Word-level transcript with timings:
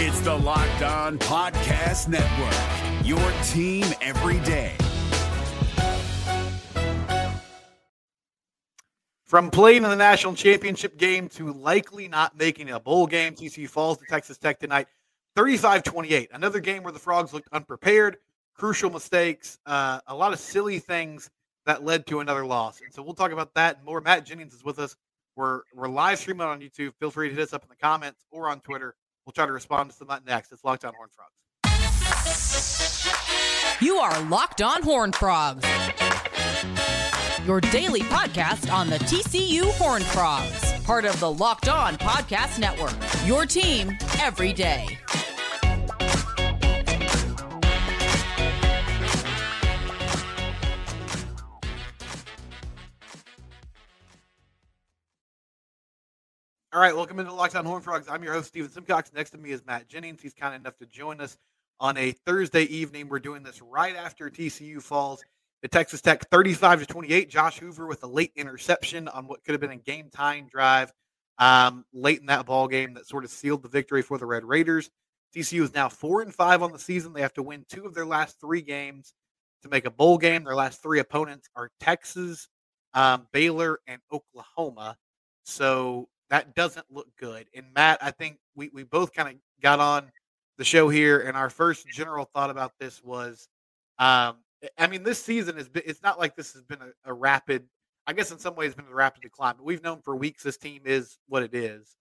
It's 0.00 0.20
the 0.20 0.32
Locked 0.32 0.82
On 0.82 1.18
Podcast 1.18 2.06
Network, 2.06 3.04
your 3.04 3.18
team 3.48 3.84
every 4.00 4.38
day. 4.46 4.76
From 9.24 9.50
playing 9.50 9.82
in 9.82 9.90
the 9.90 9.96
national 9.96 10.36
championship 10.36 10.98
game 10.98 11.28
to 11.30 11.52
likely 11.52 12.06
not 12.06 12.38
making 12.38 12.70
a 12.70 12.78
bowl 12.78 13.08
game, 13.08 13.34
TCU 13.34 13.68
falls 13.68 13.98
to 13.98 14.04
Texas 14.08 14.38
Tech 14.38 14.60
tonight, 14.60 14.86
35 15.34 15.82
28. 15.82 16.28
Another 16.32 16.60
game 16.60 16.84
where 16.84 16.92
the 16.92 17.00
Frogs 17.00 17.32
looked 17.32 17.48
unprepared, 17.50 18.18
crucial 18.54 18.90
mistakes, 18.90 19.58
uh, 19.66 19.98
a 20.06 20.14
lot 20.14 20.32
of 20.32 20.38
silly 20.38 20.78
things 20.78 21.28
that 21.66 21.82
led 21.82 22.06
to 22.06 22.20
another 22.20 22.46
loss. 22.46 22.80
And 22.82 22.94
so 22.94 23.02
we'll 23.02 23.14
talk 23.14 23.32
about 23.32 23.52
that 23.54 23.78
and 23.78 23.84
more. 23.84 24.00
Matt 24.00 24.24
Jennings 24.24 24.54
is 24.54 24.62
with 24.62 24.78
us. 24.78 24.94
We're, 25.34 25.62
we're 25.74 25.88
live 25.88 26.20
streaming 26.20 26.46
on 26.46 26.60
YouTube. 26.60 26.92
Feel 27.00 27.10
free 27.10 27.30
to 27.30 27.34
hit 27.34 27.42
us 27.42 27.52
up 27.52 27.64
in 27.64 27.68
the 27.68 27.74
comments 27.74 28.24
or 28.30 28.48
on 28.48 28.60
Twitter. 28.60 28.94
We'll 29.28 29.34
try 29.34 29.44
to 29.44 29.52
respond 29.52 29.90
to 29.90 29.94
some 29.96 30.08
of 30.08 30.24
that 30.24 30.24
next. 30.24 30.52
It's 30.52 30.64
Locked 30.64 30.86
On 30.86 30.94
Horn 30.94 31.10
Frogs. 31.14 31.34
You 33.78 33.96
are 33.96 34.22
Locked 34.22 34.62
On 34.62 34.82
Horn 34.82 35.12
Frogs 35.12 35.66
your 37.46 37.60
daily 37.62 38.00
podcast 38.00 38.70
on 38.70 38.90
the 38.90 38.98
TCU 38.98 39.70
Horn 39.78 40.02
Frogs, 40.02 40.72
part 40.82 41.06
of 41.06 41.18
the 41.18 41.32
Locked 41.32 41.68
On 41.70 41.96
Podcast 41.96 42.58
Network. 42.58 42.92
Your 43.26 43.46
team 43.46 43.96
every 44.20 44.52
day. 44.52 44.98
All 56.70 56.80
right, 56.80 56.94
welcome 56.94 57.18
into 57.18 57.32
Locked 57.32 57.56
On 57.56 57.64
Horn 57.64 57.80
Frogs. 57.80 58.08
I'm 58.10 58.22
your 58.22 58.34
host, 58.34 58.48
Steven 58.48 58.70
Simcox. 58.70 59.10
Next 59.14 59.30
to 59.30 59.38
me 59.38 59.52
is 59.52 59.64
Matt 59.64 59.88
Jennings. 59.88 60.20
He's 60.20 60.34
kind 60.34 60.54
enough 60.54 60.76
to 60.76 60.84
join 60.84 61.18
us 61.18 61.38
on 61.80 61.96
a 61.96 62.12
Thursday 62.12 62.64
evening. 62.64 63.08
We're 63.08 63.20
doing 63.20 63.42
this 63.42 63.62
right 63.62 63.96
after 63.96 64.28
TCU 64.28 64.82
falls 64.82 65.22
to 65.62 65.68
Texas 65.68 66.02
Tech 66.02 66.28
35 66.28 66.80
to 66.80 66.86
28. 66.86 67.30
Josh 67.30 67.58
Hoover 67.58 67.86
with 67.86 68.02
a 68.02 68.06
late 68.06 68.32
interception 68.36 69.08
on 69.08 69.26
what 69.26 69.42
could 69.44 69.52
have 69.52 69.62
been 69.62 69.70
a 69.70 69.76
game 69.76 70.10
time 70.10 70.46
drive 70.46 70.92
um, 71.38 71.86
late 71.94 72.20
in 72.20 72.26
that 72.26 72.44
ball 72.44 72.68
game 72.68 72.92
that 72.94 73.06
sort 73.06 73.24
of 73.24 73.30
sealed 73.30 73.62
the 73.62 73.68
victory 73.70 74.02
for 74.02 74.18
the 74.18 74.26
Red 74.26 74.44
Raiders. 74.44 74.90
TCU 75.34 75.62
is 75.62 75.72
now 75.72 75.88
four 75.88 76.20
and 76.20 76.34
five 76.34 76.62
on 76.62 76.72
the 76.72 76.78
season. 76.78 77.14
They 77.14 77.22
have 77.22 77.32
to 77.34 77.42
win 77.42 77.64
two 77.70 77.86
of 77.86 77.94
their 77.94 78.04
last 78.04 78.38
three 78.42 78.60
games 78.60 79.14
to 79.62 79.70
make 79.70 79.86
a 79.86 79.90
bowl 79.90 80.18
game. 80.18 80.44
Their 80.44 80.54
last 80.54 80.82
three 80.82 81.00
opponents 81.00 81.48
are 81.56 81.70
Texas, 81.80 82.46
um, 82.92 83.26
Baylor, 83.32 83.78
and 83.86 84.02
Oklahoma. 84.12 84.98
So 85.44 86.10
that 86.30 86.54
doesn't 86.54 86.86
look 86.90 87.08
good. 87.18 87.46
And 87.54 87.66
Matt, 87.74 87.98
I 88.02 88.10
think 88.10 88.38
we, 88.54 88.70
we 88.72 88.84
both 88.84 89.12
kind 89.12 89.28
of 89.28 89.34
got 89.62 89.80
on 89.80 90.10
the 90.58 90.64
show 90.64 90.88
here, 90.88 91.20
and 91.20 91.36
our 91.36 91.50
first 91.50 91.86
general 91.88 92.24
thought 92.24 92.50
about 92.50 92.72
this 92.78 93.02
was 93.02 93.48
um, 93.98 94.36
I 94.76 94.86
mean, 94.86 95.02
this 95.02 95.22
season 95.22 95.56
has 95.56 95.68
been, 95.68 95.82
it's 95.86 96.02
not 96.02 96.18
like 96.18 96.36
this 96.36 96.52
has 96.52 96.62
been 96.62 96.80
a, 96.80 97.10
a 97.10 97.12
rapid, 97.12 97.64
I 98.06 98.12
guess 98.12 98.30
in 98.30 98.38
some 98.38 98.54
ways, 98.54 98.74
been 98.74 98.86
a 98.90 98.94
rapid 98.94 99.22
decline, 99.22 99.54
but 99.56 99.64
we've 99.64 99.82
known 99.82 100.00
for 100.00 100.16
weeks 100.16 100.42
this 100.42 100.56
team 100.56 100.82
is 100.84 101.18
what 101.28 101.42
it 101.42 101.54
is. 101.54 101.96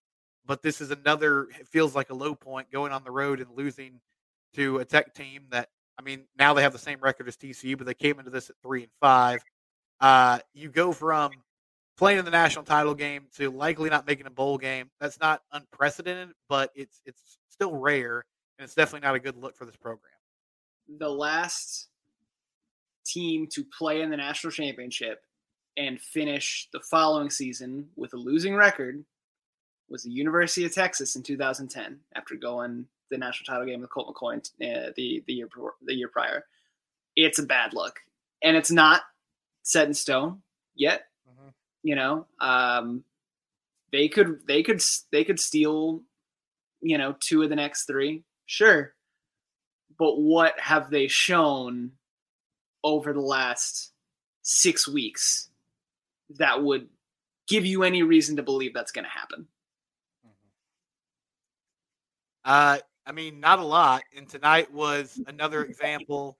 But 0.45 0.61
this 0.61 0.81
is 0.81 0.91
another, 0.91 1.47
it 1.59 1.67
feels 1.67 1.93
like 1.93 2.09
a 2.09 2.15
low 2.15 2.33
point 2.33 2.71
going 2.71 2.91
on 2.91 3.03
the 3.03 3.11
road 3.11 3.41
and 3.41 3.49
losing 3.55 3.99
to 4.55 4.77
a 4.79 4.85
tech 4.85 5.13
team 5.13 5.43
that, 5.51 5.69
I 5.99 6.03
mean, 6.03 6.25
now 6.37 6.53
they 6.53 6.61
have 6.61 6.73
the 6.73 6.79
same 6.79 6.99
record 7.01 7.27
as 7.27 7.35
TCU, 7.35 7.77
but 7.77 7.85
they 7.85 7.93
came 7.93 8.19
into 8.19 8.31
this 8.31 8.49
at 8.49 8.55
three 8.63 8.83
and 8.83 8.91
five. 9.01 9.41
Uh, 9.99 10.39
you 10.53 10.69
go 10.69 10.91
from 10.91 11.31
playing 11.97 12.19
in 12.19 12.25
the 12.25 12.31
national 12.31 12.63
title 12.63 12.93
game 12.93 13.25
to 13.35 13.49
likely 13.49 13.89
not 13.89 14.07
making 14.07 14.27
a 14.27 14.31
bowl 14.31 14.57
game. 14.57 14.89
That's 14.99 15.19
not 15.19 15.41
unprecedented, 15.51 16.35
but 16.47 16.71
it's 16.75 17.01
it's 17.05 17.39
still 17.49 17.75
rare, 17.75 18.25
and 18.57 18.65
it's 18.65 18.75
definitely 18.75 19.05
not 19.05 19.15
a 19.15 19.19
good 19.19 19.37
look 19.37 19.57
for 19.57 19.65
this 19.65 19.75
program. 19.75 20.13
The 20.99 21.09
last 21.09 21.87
team 23.05 23.47
to 23.51 23.63
play 23.77 24.01
in 24.01 24.09
the 24.09 24.17
national 24.17 24.51
championship 24.51 25.23
and 25.75 25.99
finish 25.99 26.67
the 26.73 26.79
following 26.79 27.29
season 27.29 27.89
with 27.95 28.13
a 28.13 28.17
losing 28.17 28.55
record 28.55 29.03
was 29.89 30.03
the 30.03 30.11
University 30.11 30.65
of 30.65 30.73
Texas 30.73 31.15
in 31.15 31.23
2010 31.23 31.99
after 32.15 32.35
going 32.35 32.85
the 33.09 33.17
national 33.17 33.45
title 33.45 33.65
game 33.65 33.81
with 33.81 33.89
Colt 33.89 34.13
McCoy 34.13 34.37
uh, 34.37 34.91
the 34.95 35.23
the 35.25 35.33
year 35.33 35.47
the 35.81 35.95
year 35.95 36.09
prior. 36.09 36.45
It's 37.15 37.39
a 37.39 37.43
bad 37.43 37.73
look, 37.73 37.99
and 38.43 38.55
it's 38.55 38.71
not 38.71 39.01
set 39.63 39.87
in 39.87 39.93
stone 39.93 40.41
yet. 40.75 41.03
You 41.83 41.95
know, 41.95 42.27
um, 42.41 43.03
they 43.91 44.07
could 44.07 44.39
they 44.47 44.63
could 44.63 44.81
they 45.11 45.23
could 45.23 45.39
steal, 45.39 46.01
you 46.81 46.97
know, 46.97 47.15
two 47.19 47.43
of 47.43 47.49
the 47.49 47.55
next 47.55 47.85
three, 47.85 48.23
sure, 48.45 48.93
but 49.97 50.19
what 50.19 50.59
have 50.59 50.89
they 50.89 51.07
shown 51.07 51.91
over 52.83 53.13
the 53.13 53.21
last 53.21 53.91
six 54.41 54.87
weeks 54.87 55.49
that 56.37 56.63
would 56.63 56.87
give 57.47 57.65
you 57.65 57.83
any 57.83 58.03
reason 58.03 58.35
to 58.35 58.43
believe 58.43 58.73
that's 58.73 58.91
going 58.91 59.05
to 59.05 59.11
happen? 59.11 59.47
Mm-hmm. 60.25 60.49
Uh, 62.45 62.77
I 63.05 63.11
mean, 63.13 63.39
not 63.39 63.59
a 63.59 63.63
lot. 63.63 64.03
And 64.15 64.27
tonight 64.27 64.71
was 64.71 65.19
another 65.27 65.63
example 65.63 66.37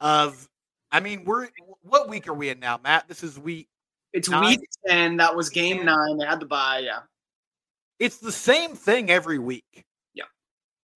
of. 0.00 0.48
I 0.94 1.00
mean, 1.00 1.24
we're 1.24 1.48
what 1.80 2.10
week 2.10 2.28
are 2.28 2.34
we 2.34 2.50
in 2.50 2.60
now, 2.60 2.78
Matt? 2.82 3.08
This 3.08 3.22
is 3.22 3.38
week. 3.38 3.68
It's 4.12 4.28
nine? 4.28 4.60
week 4.60 4.68
ten. 4.86 5.16
That 5.16 5.34
was 5.34 5.48
game 5.48 5.84
nine. 5.84 6.18
They 6.18 6.26
had 6.26 6.40
to 6.40 6.46
buy. 6.46 6.80
Yeah. 6.80 7.00
It's 7.98 8.18
the 8.18 8.32
same 8.32 8.74
thing 8.74 9.10
every 9.10 9.38
week. 9.38 9.84
Yeah. 10.14 10.24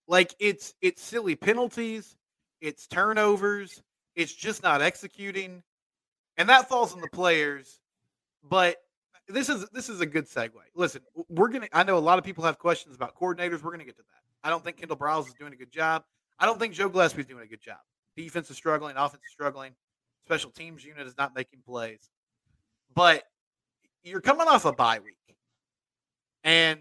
Like 0.08 0.34
it's 0.38 0.74
it's 0.80 1.02
silly 1.02 1.36
penalties, 1.36 2.16
it's 2.60 2.86
turnovers, 2.86 3.82
it's 4.14 4.34
just 4.34 4.62
not 4.62 4.82
executing, 4.82 5.62
and 6.36 6.48
that 6.48 6.68
falls 6.68 6.92
on 6.92 7.00
the 7.00 7.08
players. 7.08 7.80
But 8.42 8.76
this 9.28 9.48
is 9.48 9.68
this 9.70 9.88
is 9.88 10.00
a 10.00 10.06
good 10.06 10.28
segue. 10.28 10.52
Listen, 10.74 11.02
we're 11.28 11.48
gonna. 11.48 11.68
I 11.72 11.84
know 11.84 11.96
a 11.96 12.00
lot 12.00 12.18
of 12.18 12.24
people 12.24 12.44
have 12.44 12.58
questions 12.58 12.94
about 12.94 13.14
coordinators. 13.14 13.62
We're 13.62 13.72
gonna 13.72 13.84
get 13.84 13.96
to 13.96 14.02
that. 14.02 14.46
I 14.46 14.50
don't 14.50 14.62
think 14.62 14.76
Kendall 14.76 14.96
Briles 14.96 15.26
is 15.26 15.34
doing 15.34 15.52
a 15.52 15.56
good 15.56 15.72
job. 15.72 16.04
I 16.38 16.46
don't 16.46 16.58
think 16.58 16.74
Joe 16.74 16.88
Gillespie 16.88 17.22
is 17.22 17.26
doing 17.26 17.42
a 17.42 17.48
good 17.48 17.62
job. 17.62 17.78
Defense 18.16 18.50
is 18.50 18.56
struggling. 18.56 18.96
Offense 18.96 19.22
is 19.24 19.32
struggling. 19.32 19.72
Special 20.24 20.50
teams 20.50 20.84
unit 20.84 21.06
is 21.06 21.16
not 21.16 21.34
making 21.34 21.60
plays. 21.66 22.10
But 22.94 23.24
you're 24.04 24.20
coming 24.20 24.48
off 24.48 24.64
a 24.64 24.72
bye 24.72 25.00
week, 25.00 25.36
and 26.44 26.80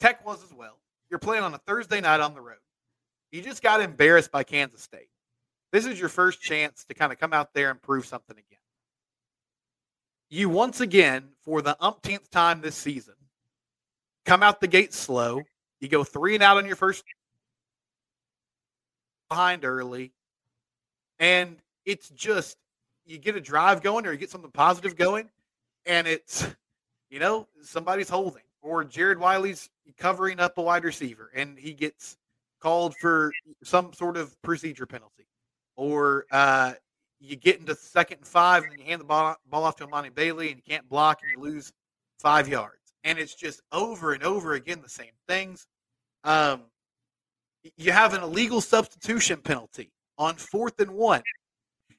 Tech 0.00 0.24
was 0.26 0.42
as 0.44 0.52
well. 0.52 0.78
You're 1.10 1.18
playing 1.18 1.44
on 1.44 1.54
a 1.54 1.58
Thursday 1.58 2.00
night 2.00 2.20
on 2.20 2.34
the 2.34 2.40
road. 2.40 2.56
You 3.30 3.42
just 3.42 3.62
got 3.62 3.80
embarrassed 3.80 4.30
by 4.30 4.44
Kansas 4.44 4.82
State. 4.82 5.08
This 5.72 5.86
is 5.86 5.98
your 5.98 6.08
first 6.08 6.40
chance 6.40 6.84
to 6.84 6.94
kind 6.94 7.12
of 7.12 7.18
come 7.18 7.32
out 7.32 7.52
there 7.54 7.70
and 7.70 7.80
prove 7.80 8.06
something 8.06 8.36
again. 8.36 8.58
You 10.28 10.48
once 10.48 10.80
again, 10.80 11.28
for 11.42 11.62
the 11.62 11.76
umpteenth 11.80 12.30
time 12.30 12.60
this 12.60 12.74
season, 12.74 13.14
come 14.24 14.42
out 14.42 14.60
the 14.60 14.66
gate 14.66 14.92
slow. 14.92 15.42
You 15.80 15.88
go 15.88 16.02
three 16.02 16.34
and 16.34 16.42
out 16.42 16.56
on 16.56 16.66
your 16.66 16.76
first 16.76 17.04
behind 19.28 19.64
early. 19.64 20.12
And 21.18 21.56
it's 21.84 22.08
just 22.10 22.56
you 23.06 23.18
get 23.18 23.36
a 23.36 23.40
drive 23.40 23.82
going 23.82 24.06
or 24.06 24.12
you 24.12 24.18
get 24.18 24.30
something 24.30 24.50
positive 24.50 24.96
going, 24.96 25.30
and 25.86 26.06
it's 26.06 26.46
you 27.10 27.18
know, 27.18 27.46
somebody's 27.62 28.08
holding. 28.08 28.42
Or 28.62 28.84
Jared 28.84 29.18
Wiley's 29.18 29.70
covering 29.96 30.40
up 30.40 30.58
a 30.58 30.62
wide 30.62 30.84
receiver 30.84 31.30
and 31.34 31.58
he 31.58 31.72
gets 31.72 32.16
called 32.60 32.96
for 32.96 33.32
some 33.62 33.92
sort 33.92 34.16
of 34.16 34.40
procedure 34.42 34.86
penalty 34.86 35.26
or 35.76 36.26
uh, 36.32 36.72
you 37.20 37.36
get 37.36 37.60
into 37.60 37.74
second 37.76 38.18
and 38.18 38.26
five 38.26 38.64
and 38.64 38.78
you 38.78 38.84
hand 38.84 39.00
the 39.00 39.04
ball, 39.04 39.36
ball 39.48 39.64
off 39.64 39.76
to 39.76 39.86
Emani 39.86 40.12
Bailey 40.12 40.48
and 40.48 40.56
you 40.56 40.62
can't 40.68 40.88
block 40.88 41.20
and 41.22 41.30
you 41.30 41.50
lose 41.50 41.72
five 42.18 42.48
yards. 42.48 42.80
And 43.04 43.18
it's 43.18 43.34
just 43.34 43.62
over 43.70 44.14
and 44.14 44.24
over 44.24 44.54
again 44.54 44.80
the 44.82 44.88
same 44.88 45.12
things. 45.28 45.66
Um, 46.24 46.62
you 47.76 47.92
have 47.92 48.14
an 48.14 48.22
illegal 48.22 48.60
substitution 48.60 49.38
penalty 49.40 49.92
on 50.18 50.34
fourth 50.34 50.80
and 50.80 50.90
one, 50.90 51.22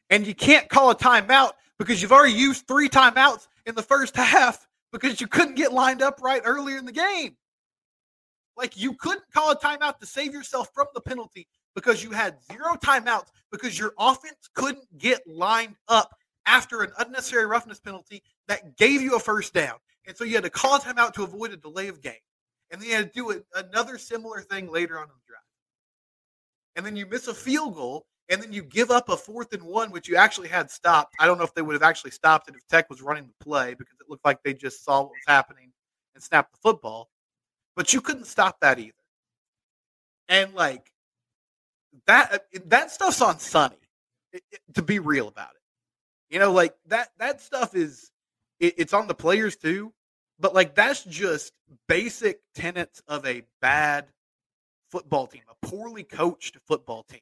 and 0.09 0.25
you 0.25 0.35
can't 0.35 0.69
call 0.69 0.89
a 0.91 0.95
timeout 0.95 1.51
because 1.79 2.01
you've 2.01 2.11
already 2.11 2.33
used 2.33 2.67
three 2.67 2.89
timeouts 2.89 3.47
in 3.65 3.75
the 3.75 3.83
first 3.83 4.15
half 4.15 4.67
because 4.91 5.21
you 5.21 5.27
couldn't 5.27 5.55
get 5.55 5.73
lined 5.73 6.01
up 6.01 6.21
right 6.21 6.41
earlier 6.45 6.77
in 6.77 6.85
the 6.85 6.91
game. 6.91 7.35
Like 8.55 8.75
you 8.75 8.93
couldn't 8.93 9.31
call 9.33 9.51
a 9.51 9.55
timeout 9.55 9.99
to 9.99 10.05
save 10.05 10.33
yourself 10.33 10.69
from 10.73 10.87
the 10.93 11.01
penalty 11.01 11.47
because 11.75 12.03
you 12.03 12.11
had 12.11 12.37
zero 12.51 12.73
timeouts 12.75 13.27
because 13.51 13.77
your 13.77 13.93
offense 13.99 14.49
couldn't 14.55 14.85
get 14.97 15.21
lined 15.27 15.75
up 15.87 16.15
after 16.47 16.81
an 16.81 16.91
unnecessary 16.97 17.45
roughness 17.45 17.79
penalty 17.79 18.23
that 18.47 18.75
gave 18.77 19.01
you 19.01 19.15
a 19.15 19.19
first 19.19 19.53
down. 19.53 19.75
And 20.07 20.15
so 20.15 20.23
you 20.23 20.33
had 20.33 20.43
to 20.45 20.49
call 20.49 20.77
a 20.77 20.79
timeout 20.79 21.13
to 21.13 21.23
avoid 21.23 21.51
a 21.51 21.57
delay 21.57 21.89
of 21.89 22.01
game. 22.01 22.13
And 22.71 22.81
then 22.81 22.89
you 22.89 22.95
had 22.95 23.13
to 23.13 23.19
do 23.33 23.43
another 23.55 23.97
similar 23.97 24.41
thing 24.41 24.71
later 24.71 24.97
on 24.97 25.03
in 25.03 25.09
the 25.09 25.27
drive. 25.27 25.41
And 26.75 26.85
then 26.85 26.95
you 26.95 27.05
miss 27.05 27.27
a 27.27 27.33
field 27.33 27.75
goal, 27.75 28.07
and 28.29 28.41
then 28.41 28.51
you 28.51 28.61
give 28.63 28.91
up 28.91 29.09
a 29.09 29.17
fourth 29.17 29.53
and 29.53 29.63
one, 29.63 29.91
which 29.91 30.07
you 30.07 30.15
actually 30.17 30.49
had 30.49 30.69
stopped. 30.69 31.15
I 31.19 31.25
don't 31.25 31.37
know 31.37 31.43
if 31.45 31.53
they 31.53 31.61
would 31.61 31.73
have 31.73 31.83
actually 31.83 32.11
stopped 32.11 32.49
it 32.49 32.55
if 32.55 32.67
Tech 32.67 32.89
was 32.89 33.01
running 33.01 33.27
the 33.27 33.43
play 33.43 33.73
because 33.73 33.95
it 34.01 34.09
looked 34.09 34.25
like 34.25 34.43
they 34.43 34.53
just 34.53 34.83
saw 34.83 35.01
what 35.01 35.11
was 35.11 35.23
happening 35.27 35.71
and 36.15 36.23
snapped 36.23 36.51
the 36.51 36.59
football. 36.61 37.09
But 37.75 37.93
you 37.93 38.01
couldn't 38.01 38.25
stop 38.25 38.59
that 38.61 38.79
either. 38.79 38.93
And 40.29 40.53
like 40.53 40.91
that 42.05 42.33
uh, 42.33 42.59
that 42.65 42.91
stuff's 42.91 43.21
on 43.21 43.71
it- 44.33 44.43
to 44.73 44.81
be 44.81 44.99
real 44.99 45.27
about 45.27 45.51
it. 45.55 45.61
You 46.33 46.39
know, 46.39 46.51
like 46.51 46.75
that 46.87 47.09
that 47.19 47.41
stuff 47.41 47.75
is 47.75 48.11
it, 48.59 48.75
it's 48.77 48.93
on 48.93 49.07
the 49.07 49.15
players 49.15 49.55
too, 49.55 49.93
but 50.39 50.53
like 50.53 50.75
that's 50.75 51.03
just 51.03 51.53
basic 51.87 52.41
tenets 52.55 53.01
of 53.07 53.25
a 53.25 53.43
bad 53.61 54.07
football 54.91 55.27
team, 55.27 55.43
a 55.49 55.65
poorly 55.67 56.03
coached 56.03 56.57
football 56.67 57.03
team. 57.03 57.21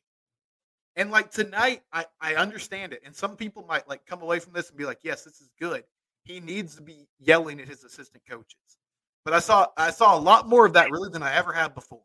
And 0.96 1.12
like 1.12 1.30
tonight, 1.32 1.82
I, 1.92 2.06
I 2.22 2.36
understand 2.36 2.94
it. 2.94 3.02
And 3.06 3.16
some 3.16 3.36
people 3.36 3.66
might 3.68 3.88
like 3.88 4.06
come 4.06 4.22
away 4.22 4.40
from 4.40 4.54
this 4.54 4.70
and 4.70 4.78
be 4.78 4.86
like, 4.86 5.00
yes, 5.04 5.24
this 5.24 5.42
is 5.42 5.52
good. 5.60 5.84
He 6.24 6.40
needs 6.40 6.76
to 6.76 6.82
be 6.82 7.08
yelling 7.20 7.60
at 7.60 7.68
his 7.68 7.84
assistant 7.84 8.24
coaches. 8.28 8.78
But 9.26 9.34
I 9.34 9.40
saw 9.40 9.68
I 9.76 9.92
saw 9.92 10.18
a 10.18 10.20
lot 10.20 10.48
more 10.48 10.66
of 10.66 10.74
that 10.74 10.92
really 10.92 11.10
than 11.10 11.24
I 11.24 11.34
ever 11.34 11.52
had 11.52 11.74
before. 11.74 12.02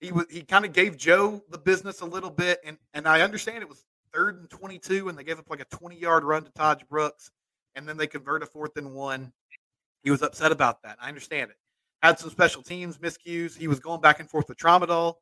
He 0.00 0.12
was 0.12 0.26
he 0.30 0.42
kind 0.42 0.64
of 0.64 0.72
gave 0.72 0.96
Joe 0.96 1.42
the 1.50 1.58
business 1.58 2.00
a 2.00 2.06
little 2.06 2.30
bit, 2.30 2.60
and 2.64 2.78
and 2.94 3.08
I 3.08 3.22
understand 3.22 3.62
it 3.62 3.68
was 3.68 3.84
third 4.12 4.38
and 4.38 4.48
twenty 4.48 4.78
two, 4.78 5.08
and 5.08 5.18
they 5.18 5.24
gave 5.24 5.38
up 5.38 5.50
like 5.50 5.60
a 5.60 5.76
twenty 5.76 5.98
yard 5.98 6.24
run 6.24 6.44
to 6.44 6.50
Tahj 6.52 6.88
Brooks, 6.88 7.32
and 7.74 7.88
then 7.88 7.96
they 7.96 8.06
convert 8.06 8.44
a 8.44 8.46
fourth 8.46 8.76
and 8.76 8.94
one. 8.94 9.32
He 10.04 10.10
was 10.12 10.22
upset 10.22 10.52
about 10.52 10.82
that. 10.84 10.96
I 11.02 11.08
understand 11.08 11.50
it. 11.50 11.56
Had 12.02 12.20
some 12.20 12.30
special 12.30 12.62
teams 12.62 12.98
miscues. 12.98 13.56
He 13.56 13.66
was 13.66 13.80
going 13.80 14.00
back 14.00 14.20
and 14.20 14.30
forth 14.30 14.48
with 14.48 14.58
Tramadol. 14.58 15.14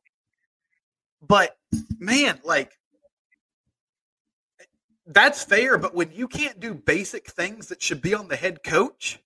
But 1.21 1.57
man, 1.99 2.39
like 2.43 2.77
that's 5.05 5.43
fair. 5.43 5.77
But 5.77 5.95
when 5.95 6.11
you 6.11 6.27
can't 6.27 6.59
do 6.59 6.73
basic 6.73 7.29
things 7.29 7.67
that 7.67 7.81
should 7.81 8.01
be 8.01 8.13
on 8.13 8.27
the 8.27 8.35
head 8.35 8.63
coach, 8.63 9.19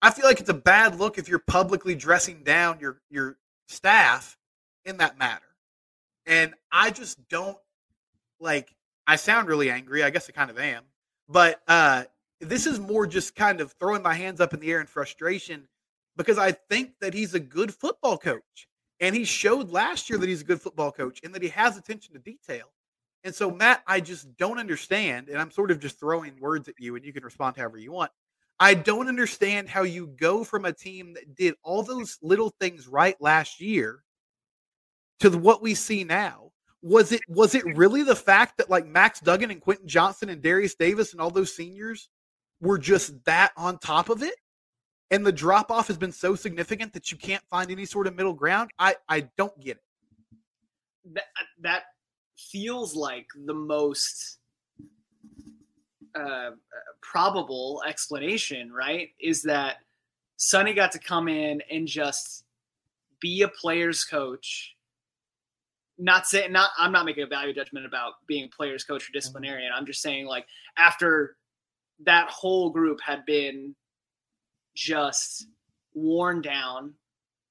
I 0.00 0.10
feel 0.10 0.26
like 0.26 0.40
it's 0.40 0.48
a 0.50 0.54
bad 0.54 0.98
look 0.98 1.18
if 1.18 1.28
you're 1.28 1.38
publicly 1.38 1.94
dressing 1.94 2.42
down 2.44 2.80
your 2.80 3.00
your 3.10 3.38
staff 3.68 4.38
in 4.84 4.98
that 4.98 5.18
matter. 5.18 5.44
And 6.26 6.54
I 6.70 6.90
just 6.90 7.28
don't 7.28 7.58
like 8.40 8.74
I 9.06 9.16
sound 9.16 9.48
really 9.48 9.70
angry. 9.70 10.02
I 10.02 10.10
guess 10.10 10.28
I 10.28 10.32
kind 10.32 10.50
of 10.50 10.58
am. 10.58 10.84
But 11.28 11.60
uh 11.66 12.04
this 12.40 12.66
is 12.66 12.78
more 12.78 13.06
just 13.06 13.34
kind 13.34 13.60
of 13.60 13.72
throwing 13.72 14.02
my 14.02 14.14
hands 14.14 14.40
up 14.40 14.52
in 14.52 14.60
the 14.60 14.70
air 14.70 14.80
in 14.80 14.86
frustration 14.86 15.68
because 16.16 16.38
I 16.38 16.52
think 16.52 16.92
that 17.00 17.14
he's 17.14 17.34
a 17.34 17.40
good 17.40 17.72
football 17.72 18.18
coach. 18.18 18.68
And 19.00 19.14
he 19.14 19.24
showed 19.24 19.70
last 19.70 20.08
year 20.08 20.18
that 20.18 20.28
he's 20.28 20.40
a 20.40 20.44
good 20.44 20.60
football 20.60 20.90
coach 20.90 21.20
and 21.22 21.34
that 21.34 21.42
he 21.42 21.48
has 21.50 21.76
attention 21.76 22.14
to 22.14 22.20
detail. 22.20 22.66
And 23.24 23.34
so, 23.34 23.50
Matt, 23.50 23.82
I 23.86 24.00
just 24.00 24.36
don't 24.36 24.58
understand. 24.58 25.28
And 25.28 25.38
I'm 25.38 25.50
sort 25.50 25.70
of 25.70 25.80
just 25.80 25.98
throwing 25.98 26.38
words 26.40 26.68
at 26.68 26.74
you, 26.78 26.96
and 26.96 27.04
you 27.04 27.12
can 27.12 27.24
respond 27.24 27.56
however 27.56 27.76
you 27.76 27.92
want. 27.92 28.10
I 28.58 28.74
don't 28.74 29.08
understand 29.08 29.68
how 29.68 29.82
you 29.82 30.06
go 30.06 30.44
from 30.44 30.64
a 30.64 30.72
team 30.72 31.14
that 31.14 31.34
did 31.34 31.54
all 31.62 31.82
those 31.82 32.18
little 32.22 32.54
things 32.58 32.88
right 32.88 33.16
last 33.20 33.60
year 33.60 34.02
to 35.20 35.30
what 35.30 35.60
we 35.60 35.74
see 35.74 36.04
now. 36.04 36.52
Was 36.82 37.10
it 37.10 37.20
was 37.28 37.54
it 37.54 37.64
really 37.76 38.02
the 38.02 38.14
fact 38.14 38.58
that 38.58 38.70
like 38.70 38.86
Max 38.86 39.20
Duggan 39.20 39.50
and 39.50 39.60
Quentin 39.60 39.88
Johnston 39.88 40.28
and 40.28 40.40
Derius 40.40 40.76
Davis 40.76 41.12
and 41.12 41.20
all 41.20 41.30
those 41.30 41.54
seniors 41.54 42.08
were 42.60 42.78
just 42.78 43.24
that 43.24 43.52
on 43.56 43.78
top 43.78 44.08
of 44.08 44.22
it? 44.22 44.34
And 45.10 45.24
the 45.24 45.32
drop 45.32 45.70
off 45.70 45.86
has 45.86 45.96
been 45.96 46.12
so 46.12 46.34
significant 46.34 46.92
that 46.92 47.12
you 47.12 47.18
can't 47.18 47.42
find 47.48 47.70
any 47.70 47.84
sort 47.84 48.06
of 48.06 48.16
middle 48.16 48.32
ground. 48.32 48.70
I 48.78 48.96
I 49.08 49.28
don't 49.36 49.58
get 49.60 49.76
it. 49.76 51.14
that 51.14 51.24
uh, 51.40 51.44
that 51.60 51.82
feels 52.36 52.94
like 52.96 53.26
the 53.46 53.54
most 53.54 54.38
uh, 56.16 56.20
uh, 56.20 56.50
probable 57.02 57.82
explanation, 57.86 58.72
right? 58.72 59.10
Is 59.20 59.42
that 59.42 59.76
Sonny 60.36 60.74
got 60.74 60.92
to 60.92 60.98
come 60.98 61.28
in 61.28 61.62
and 61.70 61.86
just 61.86 62.44
be 63.20 63.42
a 63.42 63.48
player's 63.48 64.04
coach. 64.04 64.74
Not 65.98 66.26
saying 66.26 66.52
not 66.52 66.70
I'm 66.76 66.92
not 66.92 67.06
making 67.06 67.24
a 67.24 67.26
value 67.26 67.54
judgment 67.54 67.86
about 67.86 68.14
being 68.26 68.44
a 68.44 68.56
player's 68.56 68.84
coach 68.84 69.04
or 69.04 69.06
mm-hmm. 69.06 69.12
disciplinarian. 69.14 69.70
I'm 69.74 69.86
just 69.86 70.02
saying 70.02 70.26
like 70.26 70.46
after 70.76 71.36
that 72.04 72.28
whole 72.28 72.70
group 72.70 73.00
had 73.00 73.24
been 73.24 73.74
just 74.76 75.48
worn 75.94 76.42
down 76.42 76.92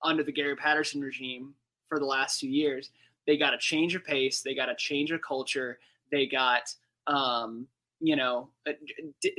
under 0.03 0.23
the 0.23 0.31
Gary 0.31 0.55
Patterson 0.55 1.01
regime 1.01 1.53
for 1.89 1.99
the 1.99 2.05
last 2.05 2.39
two 2.39 2.47
years, 2.47 2.91
they 3.27 3.37
got 3.37 3.53
a 3.53 3.57
change 3.57 3.95
of 3.95 4.05
pace, 4.05 4.41
they 4.41 4.55
got 4.55 4.69
a 4.69 4.75
change 4.75 5.11
of 5.11 5.21
culture, 5.21 5.79
they 6.11 6.27
got 6.27 6.73
um, 7.07 7.67
you 7.99 8.15
know 8.15 8.49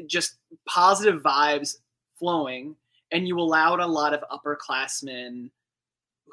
just 0.06 0.36
positive 0.68 1.22
vibes 1.22 1.76
flowing, 2.18 2.74
and 3.12 3.26
you 3.26 3.38
allowed 3.38 3.80
a 3.80 3.86
lot 3.86 4.12
of 4.12 4.24
upperclassmen 4.30 5.50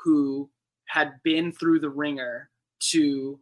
who 0.04 0.50
had 0.86 1.14
been 1.24 1.52
through 1.52 1.80
the 1.80 1.90
ringer 1.90 2.50
to 2.80 3.40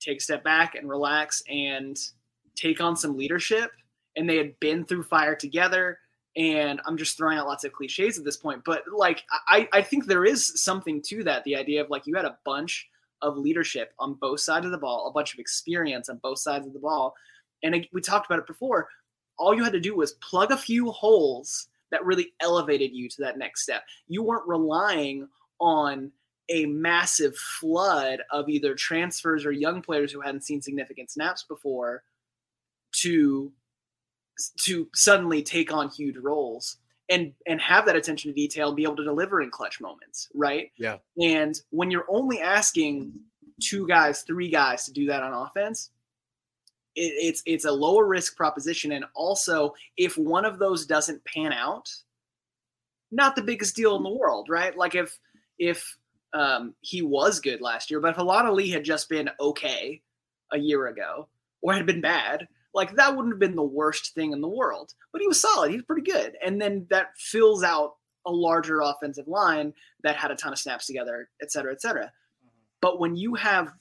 take 0.00 0.18
a 0.18 0.22
step 0.22 0.42
back 0.42 0.74
and 0.74 0.88
relax 0.88 1.42
and 1.48 1.98
take 2.56 2.80
on 2.80 2.96
some 2.96 3.16
leadership. 3.16 3.70
And 4.16 4.28
they 4.28 4.36
had 4.36 4.58
been 4.58 4.84
through 4.84 5.04
fire 5.04 5.36
together 5.36 5.98
and 6.40 6.80
i'm 6.86 6.96
just 6.96 7.16
throwing 7.16 7.36
out 7.36 7.46
lots 7.46 7.64
of 7.64 7.72
cliches 7.72 8.18
at 8.18 8.24
this 8.24 8.36
point 8.36 8.62
but 8.64 8.82
like 8.96 9.22
i 9.48 9.68
i 9.72 9.82
think 9.82 10.06
there 10.06 10.24
is 10.24 10.60
something 10.60 11.02
to 11.02 11.22
that 11.22 11.44
the 11.44 11.54
idea 11.54 11.82
of 11.82 11.90
like 11.90 12.06
you 12.06 12.16
had 12.16 12.24
a 12.24 12.38
bunch 12.44 12.88
of 13.22 13.36
leadership 13.36 13.92
on 13.98 14.14
both 14.14 14.40
sides 14.40 14.64
of 14.64 14.72
the 14.72 14.78
ball 14.78 15.06
a 15.06 15.12
bunch 15.12 15.34
of 15.34 15.38
experience 15.38 16.08
on 16.08 16.16
both 16.18 16.38
sides 16.38 16.66
of 16.66 16.72
the 16.72 16.78
ball. 16.78 17.14
And 17.62 17.74
it- 17.74 17.88
we 17.92 18.00
talked 18.00 18.26
about 18.26 18.38
it 18.38 18.46
before. 18.46 18.88
All 19.38 19.54
you 19.54 19.62
had 19.62 19.74
to 19.74 19.80
do 19.80 19.94
was 19.94 20.12
plug 20.14 20.50
a 20.50 20.56
few 20.56 20.90
holes 20.90 21.68
that 21.90 22.04
really 22.04 22.32
elevated 22.40 22.92
you 22.92 23.08
to 23.10 23.22
that 23.22 23.36
next 23.36 23.62
step. 23.62 23.82
You 24.08 24.22
weren't 24.22 24.48
relying 24.48 25.28
on 25.60 26.12
a 26.48 26.66
massive 26.66 27.36
flood 27.36 28.22
of 28.30 28.48
either 28.48 28.74
transfers 28.74 29.44
or 29.44 29.52
young 29.52 29.82
players 29.82 30.10
who 30.12 30.20
hadn't 30.20 30.44
seen 30.44 30.62
significant 30.62 31.10
snaps 31.10 31.42
before 31.44 32.02
to 32.92 33.52
to 34.60 34.88
suddenly 34.94 35.42
take 35.42 35.72
on 35.72 35.88
huge 35.88 36.16
roles 36.16 36.78
and 37.08 37.32
and 37.46 37.60
have 37.60 37.86
that 37.86 37.96
attention 37.96 38.30
to 38.30 38.34
detail 38.34 38.68
and 38.68 38.76
be 38.76 38.84
able 38.84 38.96
to 38.96 39.04
deliver 39.04 39.42
in 39.42 39.50
clutch 39.50 39.80
moments 39.80 40.28
right? 40.34 40.70
Yeah. 40.76 40.98
and 41.20 41.54
when 41.70 41.90
you're 41.90 42.06
only 42.08 42.40
asking 42.40 43.12
two 43.60 43.86
guys 43.86 44.22
three 44.22 44.50
guys 44.50 44.84
to 44.86 44.92
do 44.92 45.06
that 45.06 45.22
on 45.22 45.32
offense 45.32 45.90
it, 46.94 47.12
it's 47.16 47.42
it's 47.46 47.64
a 47.64 47.72
lower 47.72 48.06
risk 48.06 48.36
proposition. 48.36 48.92
And 48.92 49.04
also 49.14 49.74
if 49.96 50.16
one 50.16 50.44
of 50.44 50.58
those 50.58 50.86
doesn't 50.86 51.24
pan 51.24 51.52
out 51.52 51.88
not 53.12 53.34
the 53.34 53.42
biggest 53.42 53.74
deal 53.74 53.96
in 53.96 54.02
the 54.02 54.10
world 54.10 54.48
right? 54.48 54.76
Like 54.76 54.94
if 54.94 55.18
if 55.58 55.96
um, 56.32 56.74
he 56.80 57.02
was 57.02 57.40
good 57.40 57.60
last 57.60 57.90
year 57.90 58.00
but 58.00 58.12
if 58.12 58.18
Alan 58.18 58.46
Ali 58.46 58.70
had 58.70 58.84
just 58.84 59.08
been 59.08 59.30
okay 59.40 60.00
a 60.52 60.58
year 60.58 60.86
ago 60.86 61.28
or 61.60 61.74
had 61.74 61.86
been 61.86 62.00
bad 62.00 62.46
like 62.74 62.94
that 62.96 63.16
wouldn't 63.16 63.34
have 63.34 63.40
been 63.40 63.56
the 63.56 63.62
worst 63.62 64.14
thing 64.14 64.32
in 64.32 64.40
the 64.40 64.48
world. 64.48 64.92
But 65.12 65.20
he 65.20 65.28
was 65.28 65.40
solid. 65.40 65.70
He 65.70 65.76
was 65.76 65.84
pretty 65.84 66.10
good. 66.10 66.36
And 66.44 66.60
then 66.60 66.86
that 66.90 67.08
fills 67.16 67.62
out 67.62 67.94
a 68.26 68.30
larger 68.30 68.80
offensive 68.80 69.26
line 69.26 69.72
that 70.02 70.16
had 70.16 70.30
a 70.30 70.36
ton 70.36 70.52
of 70.52 70.58
snaps 70.58 70.86
together, 70.86 71.28
et 71.42 71.50
cetera, 71.50 71.72
et 71.72 71.80
cetera. 71.80 72.04
Mm-hmm. 72.04 72.48
But 72.80 73.00
when 73.00 73.16
you 73.16 73.34
have 73.34 73.72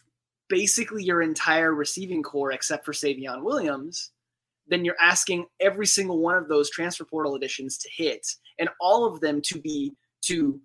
basically 0.48 1.03
your 1.03 1.22
entire 1.22 1.74
receiving 1.74 2.24
corps 2.24 2.51
except 2.51 2.86
for 2.86 2.93
Savion 2.93 3.43
Williams, 3.43 4.12
then 4.67 4.86
you're 4.86 4.96
asking 5.00 5.46
every 5.60 5.86
single 5.86 6.19
one 6.19 6.36
of 6.36 6.48
those 6.48 6.69
transfer 6.69 7.03
portal 7.03 7.36
additions 7.36 7.77
to 7.79 7.89
hit 7.91 8.25
and 8.60 8.69
all 8.79 9.05
of 9.05 9.19
them 9.19 9.41
to 9.43 9.60
be 9.60 9.93
to 10.25 10.60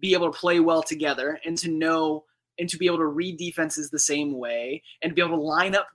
be 0.00 0.14
able 0.14 0.30
to 0.30 0.38
play 0.38 0.60
well 0.60 0.82
together 0.82 1.38
and 1.44 1.56
to 1.58 1.70
know 1.70 2.24
and 2.58 2.68
to 2.68 2.76
be 2.76 2.86
able 2.86 2.98
to 2.98 3.06
read 3.06 3.36
defenses 3.36 3.90
the 3.90 3.98
same 3.98 4.36
way 4.36 4.82
and 5.02 5.14
be 5.14 5.22
able 5.22 5.36
to 5.36 5.42
line 5.42 5.74
up 5.74 5.86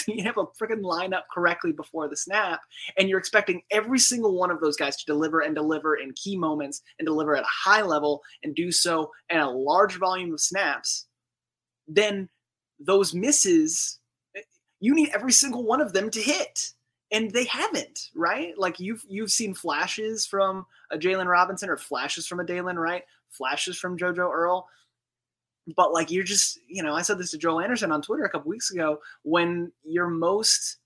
you 0.06 0.24
have 0.24 0.36
a 0.38 0.46
freaking 0.46 0.82
line 0.82 1.12
up 1.12 1.26
correctly 1.32 1.72
before 1.72 2.08
the 2.08 2.16
snap, 2.16 2.60
and 2.98 3.08
you're 3.08 3.18
expecting 3.18 3.62
every 3.70 3.98
single 3.98 4.38
one 4.38 4.50
of 4.50 4.60
those 4.60 4.76
guys 4.76 4.96
to 4.96 5.06
deliver 5.06 5.40
and 5.40 5.54
deliver 5.54 5.96
in 5.96 6.12
key 6.12 6.36
moments 6.36 6.82
and 6.98 7.06
deliver 7.06 7.36
at 7.36 7.44
a 7.44 7.46
high 7.64 7.82
level 7.82 8.22
and 8.42 8.54
do 8.54 8.70
so 8.70 9.10
in 9.30 9.38
a 9.38 9.50
large 9.50 9.96
volume 9.96 10.32
of 10.32 10.40
snaps, 10.40 11.06
then 11.88 12.28
those 12.78 13.14
misses, 13.14 13.98
eh, 14.36 14.42
you 14.80 14.94
need 14.94 15.10
every 15.14 15.32
single 15.32 15.64
one 15.64 15.80
of 15.80 15.92
them 15.92 16.10
to 16.10 16.20
hit. 16.20 16.72
And 17.12 17.30
they 17.30 17.44
haven't, 17.44 18.10
right? 18.16 18.58
Like 18.58 18.80
you've 18.80 19.04
you've 19.08 19.30
seen 19.30 19.54
flashes 19.54 20.26
from 20.26 20.66
uh, 20.90 20.96
a 20.96 20.98
Jalen 20.98 21.26
Robinson 21.26 21.70
or 21.70 21.76
flashes 21.76 22.26
from 22.26 22.40
a 22.40 22.44
Dalen 22.44 22.78
Wright, 22.78 23.04
flashes 23.30 23.78
from 23.78 23.96
JoJo 23.96 24.28
Earle 24.28 24.66
but 25.74 25.92
like 25.92 26.10
you're 26.10 26.24
just 26.24 26.58
you 26.68 26.82
know 26.82 26.94
i 26.94 27.02
said 27.02 27.18
this 27.18 27.30
to 27.30 27.38
joel 27.38 27.60
anderson 27.60 27.92
on 27.92 28.02
twitter 28.02 28.24
a 28.24 28.30
couple 28.30 28.50
weeks 28.50 28.70
ago 28.70 29.00
when 29.22 29.72
your 29.84 30.08
most 30.08 30.78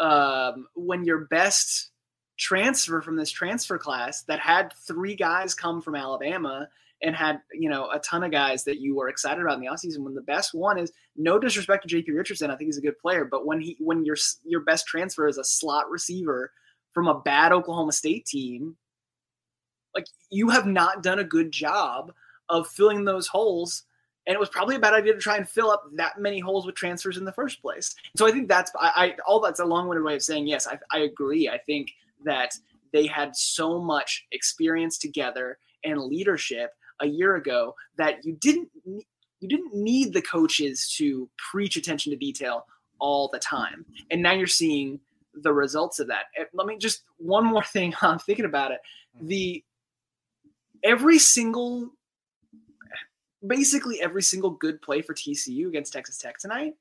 um 0.00 0.66
when 0.74 1.04
your 1.04 1.26
best 1.26 1.90
transfer 2.38 3.02
from 3.02 3.16
this 3.16 3.30
transfer 3.30 3.78
class 3.78 4.22
that 4.22 4.40
had 4.40 4.72
three 4.86 5.14
guys 5.14 5.54
come 5.54 5.80
from 5.80 5.94
alabama 5.94 6.68
and 7.02 7.14
had 7.14 7.40
you 7.52 7.68
know 7.68 7.90
a 7.90 7.98
ton 8.00 8.24
of 8.24 8.30
guys 8.30 8.64
that 8.64 8.80
you 8.80 8.94
were 8.94 9.08
excited 9.08 9.40
about 9.40 9.54
in 9.54 9.60
the 9.60 9.66
offseason 9.66 10.00
when 10.00 10.14
the 10.14 10.22
best 10.22 10.54
one 10.54 10.78
is 10.78 10.92
no 11.16 11.38
disrespect 11.38 11.86
to 11.86 11.94
jp 11.94 12.14
richardson 12.14 12.50
i 12.50 12.56
think 12.56 12.68
he's 12.68 12.78
a 12.78 12.82
good 12.82 12.98
player 12.98 13.24
but 13.24 13.46
when 13.46 13.60
he 13.60 13.76
when 13.78 14.04
your 14.04 14.16
your 14.44 14.60
best 14.60 14.86
transfer 14.86 15.28
is 15.28 15.38
a 15.38 15.44
slot 15.44 15.90
receiver 15.90 16.50
from 16.92 17.06
a 17.06 17.20
bad 17.20 17.52
oklahoma 17.52 17.92
state 17.92 18.24
team 18.24 18.76
like 19.94 20.06
you 20.30 20.48
have 20.48 20.66
not 20.66 21.02
done 21.02 21.18
a 21.18 21.24
good 21.24 21.52
job 21.52 22.12
of 22.50 22.68
filling 22.68 23.04
those 23.04 23.28
holes. 23.28 23.84
And 24.30 24.36
it 24.36 24.38
was 24.38 24.48
probably 24.48 24.76
a 24.76 24.78
bad 24.78 24.94
idea 24.94 25.12
to 25.12 25.18
try 25.18 25.36
and 25.36 25.48
fill 25.48 25.72
up 25.72 25.82
that 25.96 26.20
many 26.20 26.38
holes 26.38 26.64
with 26.64 26.76
transfers 26.76 27.16
in 27.16 27.24
the 27.24 27.32
first 27.32 27.60
place. 27.60 27.96
So 28.16 28.28
I 28.28 28.30
think 28.30 28.46
that's 28.46 28.70
I, 28.78 28.92
I 28.94 29.14
all 29.26 29.40
that's 29.40 29.58
a 29.58 29.64
long-winded 29.64 30.04
way 30.04 30.14
of 30.14 30.22
saying 30.22 30.46
yes. 30.46 30.68
I, 30.68 30.78
I 30.92 31.00
agree. 31.00 31.48
I 31.48 31.58
think 31.58 31.90
that 32.24 32.54
they 32.92 33.08
had 33.08 33.34
so 33.34 33.80
much 33.80 34.24
experience 34.30 34.98
together 34.98 35.58
and 35.82 36.00
leadership 36.00 36.70
a 37.00 37.08
year 37.08 37.34
ago 37.34 37.74
that 37.98 38.24
you 38.24 38.36
didn't 38.40 38.68
you 38.84 39.48
didn't 39.48 39.74
need 39.74 40.12
the 40.12 40.22
coaches 40.22 40.94
to 40.98 41.28
preach 41.50 41.76
attention 41.76 42.12
to 42.12 42.16
detail 42.16 42.66
all 43.00 43.30
the 43.32 43.40
time. 43.40 43.84
And 44.12 44.22
now 44.22 44.32
you're 44.32 44.46
seeing 44.46 45.00
the 45.34 45.52
results 45.52 45.98
of 45.98 46.06
that. 46.06 46.26
Let 46.52 46.68
me 46.68 46.78
just 46.78 47.02
one 47.18 47.44
more 47.44 47.64
thing. 47.64 47.94
I'm 48.02 48.20
thinking 48.20 48.44
about 48.44 48.70
it. 48.70 48.78
Hmm. 49.18 49.26
The 49.26 49.64
every 50.84 51.18
single, 51.18 51.90
basically 53.46 54.00
every 54.00 54.22
single 54.22 54.50
good 54.50 54.82
play 54.82 55.02
for 55.02 55.14
TCU 55.14 55.68
against 55.68 55.92
Texas 55.92 56.18
Tech 56.18 56.38
tonight 56.38 56.74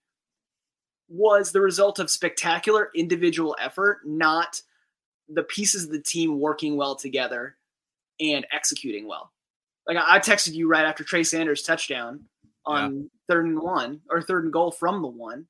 was 1.07 1.51
the 1.51 1.61
result 1.61 1.99
of 1.99 2.09
spectacular 2.09 2.89
individual 2.93 3.55
effort, 3.59 4.01
not 4.05 4.61
the 5.27 5.43
pieces 5.43 5.85
of 5.85 5.91
the 5.91 6.01
team 6.01 6.39
working 6.39 6.77
well 6.77 6.95
together 6.95 7.55
and 8.19 8.45
executing 8.51 9.07
well. 9.07 9.31
Like 9.87 9.97
I 9.97 10.19
texted 10.19 10.53
you 10.53 10.67
right 10.67 10.85
after 10.85 11.03
Trey 11.03 11.23
Sanders' 11.23 11.63
touchdown 11.63 12.25
on 12.65 12.95
yeah. 12.95 13.03
third 13.27 13.45
and 13.45 13.59
one 13.59 14.01
or 14.09 14.21
third 14.21 14.43
and 14.43 14.53
goal 14.53 14.71
from 14.71 15.01
the 15.01 15.07
one 15.07 15.47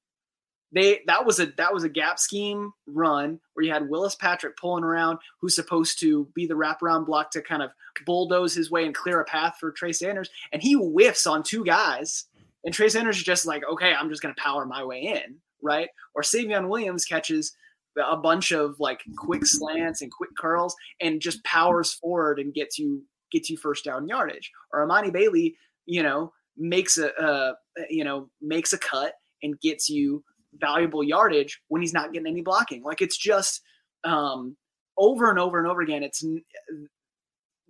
they 0.71 1.01
that 1.07 1.25
was 1.25 1.39
a 1.39 1.47
that 1.57 1.73
was 1.73 1.83
a 1.83 1.89
gap 1.89 2.19
scheme 2.19 2.73
run 2.87 3.39
where 3.53 3.65
you 3.65 3.71
had 3.71 3.89
Willis 3.89 4.15
Patrick 4.15 4.57
pulling 4.57 4.83
around, 4.83 5.19
who's 5.41 5.55
supposed 5.55 5.99
to 5.99 6.27
be 6.35 6.45
the 6.45 6.53
wraparound 6.53 7.05
block 7.05 7.31
to 7.31 7.41
kind 7.41 7.63
of 7.63 7.71
bulldoze 8.05 8.53
his 8.53 8.69
way 8.69 8.85
and 8.85 8.93
clear 8.93 9.19
a 9.19 9.25
path 9.25 9.57
for 9.59 9.71
Trey 9.71 9.91
Sanders, 9.91 10.29
and 10.51 10.61
he 10.61 10.73
whiffs 10.73 11.25
on 11.25 11.43
two 11.43 11.63
guys, 11.65 12.25
and 12.63 12.73
Trey 12.73 12.89
Sanders 12.89 13.17
is 13.17 13.23
just 13.23 13.45
like, 13.45 13.63
okay, 13.71 13.93
I'm 13.93 14.09
just 14.09 14.21
gonna 14.21 14.35
power 14.37 14.65
my 14.65 14.83
way 14.83 15.01
in, 15.01 15.37
right? 15.61 15.89
Or 16.13 16.21
Savion 16.21 16.69
Williams 16.69 17.05
catches 17.05 17.55
a 17.97 18.17
bunch 18.17 18.51
of 18.51 18.79
like 18.79 19.01
quick 19.17 19.45
slants 19.45 20.01
and 20.01 20.11
quick 20.11 20.29
curls 20.37 20.75
and 21.01 21.21
just 21.21 21.43
powers 21.43 21.93
forward 21.93 22.39
and 22.39 22.53
gets 22.53 22.77
you 22.77 23.03
gets 23.31 23.49
you 23.49 23.57
first 23.57 23.85
down 23.85 24.07
yardage. 24.07 24.51
Or 24.71 24.87
Emani 24.87 25.11
Bailey, 25.11 25.55
you 25.85 26.03
know, 26.03 26.33
makes 26.57 26.97
a 26.97 27.13
uh, 27.19 27.53
you 27.89 28.03
know 28.03 28.29
makes 28.41 28.73
a 28.73 28.77
cut 28.77 29.13
and 29.41 29.59
gets 29.59 29.89
you 29.89 30.23
valuable 30.53 31.03
yardage 31.03 31.61
when 31.67 31.81
he's 31.81 31.93
not 31.93 32.13
getting 32.13 32.27
any 32.27 32.41
blocking. 32.41 32.83
Like 32.83 33.01
it's 33.01 33.17
just 33.17 33.61
um, 34.03 34.55
over 34.97 35.29
and 35.29 35.39
over 35.39 35.59
and 35.59 35.67
over 35.67 35.81
again. 35.81 36.03
It's 36.03 36.23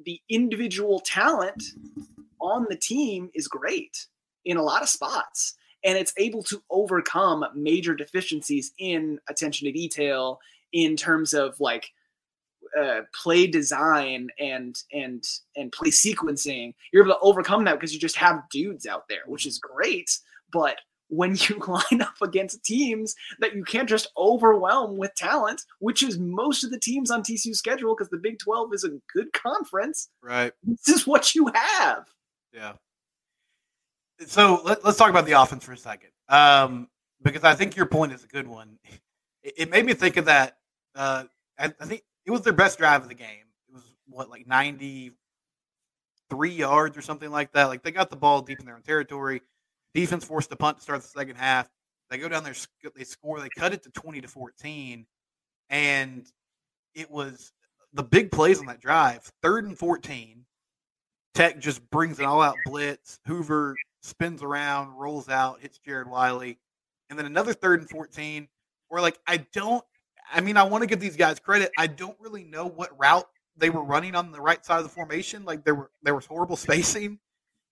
the 0.06 0.20
individual 0.30 1.00
talent 1.02 1.64
on 2.40 2.66
the 2.70 2.78
team 2.78 3.30
is 3.34 3.48
great 3.48 4.08
in 4.46 4.58
a 4.58 4.64
lot 4.64 4.82
of 4.82 4.90
spots, 4.90 5.56
and 5.84 5.98
it's 5.98 6.14
able 6.18 6.44
to 6.44 6.62
overcome 6.70 7.46
major 7.56 7.94
deficiencies 7.94 8.72
in 8.80 9.20
attention 9.30 9.66
to 9.66 9.72
detail 9.72 10.40
in 10.72 10.96
terms 10.96 11.34
of 11.34 11.60
like 11.60 11.92
uh, 12.80 13.02
play 13.14 13.48
design 13.48 14.30
and 14.40 14.82
and 14.94 15.24
and 15.56 15.72
play 15.72 15.90
sequencing. 15.90 16.74
You're 16.92 17.04
able 17.04 17.16
to 17.16 17.22
overcome 17.22 17.66
that 17.66 17.76
because 17.76 17.94
you 17.94 18.00
just 18.00 18.16
have 18.18 18.50
dudes 18.50 18.86
out 18.86 19.08
there, 19.10 19.24
which 19.26 19.46
is 19.46 19.60
great. 19.60 20.18
But 20.52 20.80
when 21.10 21.36
you 21.36 21.58
line 21.68 22.02
up 22.02 22.16
against 22.22 22.64
teams 22.64 23.16
that 23.40 23.56
you 23.56 23.64
can't 23.64 23.90
just 23.90 24.12
overwhelm 24.18 24.98
with 24.98 25.14
talent, 25.16 25.64
which 25.80 26.04
is 26.04 26.18
most 26.18 26.64
of 26.64 26.72
the 26.72 26.80
teams 26.80 27.12
on 27.12 27.22
TCU 27.22 27.56
schedule 27.56 27.96
because 27.96 28.10
the 28.10 28.18
Big 28.18 28.40
12 28.40 28.74
is 28.74 28.84
a 28.84 28.92
good 29.14 29.32
conference. 29.34 30.10
Right. 30.22 30.54
This 30.64 30.88
is 30.88 31.06
what 31.06 31.36
you 31.36 31.52
have. 31.54 32.06
Yeah. 32.54 32.74
So 34.26 34.62
let, 34.64 34.84
us 34.86 34.98
talk 34.98 35.10
about 35.10 35.26
the 35.26 35.34
offense 35.34 35.64
for 35.64 35.74
a 35.74 35.78
second. 35.78 36.10
Um, 36.28 36.88
because 37.22 37.44
I 37.44 37.56
think 37.56 37.76
your 37.76 37.86
point 37.86 38.14
is 38.14 38.24
a 38.24 38.28
good 38.28 38.48
one. 38.48 38.78
It, 39.44 39.54
it 39.58 39.70
made 39.70 39.86
me 39.86 39.94
think 39.94 40.18
of 40.18 40.26
that. 40.26 40.58
Uh, 40.96 41.26
I, 41.58 41.74
I 41.80 41.86
think 41.86 42.04
it 42.26 42.32
was 42.32 42.42
their 42.42 42.54
best 42.54 42.78
drive 42.78 43.04
of 43.04 43.10
the 43.10 43.16
game. 43.16 43.46
It 43.68 43.74
was 43.74 43.84
what, 44.08 44.30
like 44.30 44.48
93 44.48 46.52
yards 46.52 46.98
or 46.98 47.02
something 47.02 47.32
like 47.32 47.52
that. 47.54 47.66
Like 47.66 47.84
they 47.84 47.92
got 47.92 48.10
the 48.10 48.16
ball 48.16 48.42
deep 48.42 48.60
in 48.60 48.66
their 48.66 48.76
own 48.76 48.82
territory 48.82 49.42
Defense 49.94 50.24
forced 50.26 50.50
the 50.50 50.56
punt 50.56 50.78
to 50.78 50.84
start 50.84 51.02
the 51.02 51.08
second 51.08 51.36
half. 51.36 51.70
They 52.10 52.18
go 52.18 52.30
down 52.30 52.44
there, 52.44 52.56
they 52.96 53.04
score, 53.04 53.40
they 53.40 53.50
cut 53.50 53.74
it 53.74 53.84
to 53.84 53.92
20 53.92 54.22
to 54.22 54.28
14. 54.28 55.06
And 55.70 56.26
it 56.96 57.10
was 57.12 57.52
the 57.94 58.04
big 58.04 58.32
plays 58.32 58.60
on 58.60 58.66
that 58.68 58.82
drive. 58.82 59.32
Third 59.42 59.66
and 59.66 59.78
14. 59.78 60.46
Tech 61.36 61.60
just 61.60 61.88
brings 61.90 62.20
an 62.20 62.26
all 62.26 62.42
out 62.42 62.56
blitz. 62.66 63.20
Hoover 63.28 63.76
spins 64.02 64.42
around, 64.42 64.96
rolls 64.98 65.30
out, 65.30 65.62
hits 65.62 65.78
Jared 65.80 66.10
Wiley. 66.10 66.58
And 67.10 67.18
then 67.18 67.26
another 67.26 67.54
third 67.54 67.80
and 67.82 67.90
14 67.90 68.48
where, 68.90 69.02
like, 69.02 69.20
I 69.28 69.38
don't, 69.54 69.84
I 70.32 70.42
mean, 70.42 70.58
I 70.58 70.64
want 70.64 70.82
to 70.82 70.88
give 70.88 71.00
these 71.00 71.16
guys 71.16 71.40
credit. 71.40 71.72
I 71.78 71.88
don't 71.88 72.18
really 72.20 72.44
know 72.44 72.68
what 72.68 72.98
route 73.00 73.28
they 73.58 73.70
were 73.70 73.84
running 73.84 74.16
on 74.16 74.32
the 74.32 74.42
right 74.42 74.64
side 74.66 74.78
of 74.78 74.84
the 74.84 74.90
formation. 74.90 75.46
Like, 75.46 75.64
there 75.64 75.76
were, 75.76 75.92
there 76.04 76.16
was 76.16 76.26
horrible 76.26 76.56
spacing. 76.58 77.20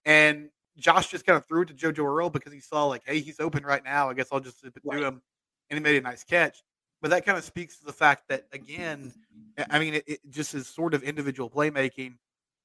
And 0.06 0.50
Josh 0.78 1.08
just 1.08 1.26
kind 1.26 1.38
of 1.38 1.46
threw 1.46 1.62
it 1.62 1.68
to 1.70 1.74
JoJo 1.74 2.06
Earle 2.06 2.30
because 2.30 2.54
he 2.54 2.60
saw 2.60 2.86
like, 2.86 3.02
hey, 3.06 3.20
he's 3.20 3.40
open 3.40 3.66
right 3.66 3.84
now. 3.84 4.10
I 4.10 4.14
guess 4.14 4.28
I'll 4.32 4.40
just 4.40 4.62
do 4.62 4.72
right. 4.84 5.02
him, 5.02 5.22
and 5.70 5.78
he 5.78 5.80
made 5.80 5.98
a 5.98 6.02
nice 6.02 6.24
catch. 6.24 6.62
But 7.02 7.12
that 7.12 7.26
kind 7.26 7.38
of 7.38 7.44
speaks 7.44 7.78
to 7.80 7.86
the 7.86 7.94
fact 7.94 8.28
that 8.30 8.46
again, 8.52 9.14
I 9.70 9.80
mean, 9.80 9.96
it, 9.96 10.04
it 10.08 10.20
just 10.30 10.54
is 10.54 10.68
sort 10.68 10.94
of 10.94 11.04
individual 11.04 11.50
playmaking. 11.50 12.16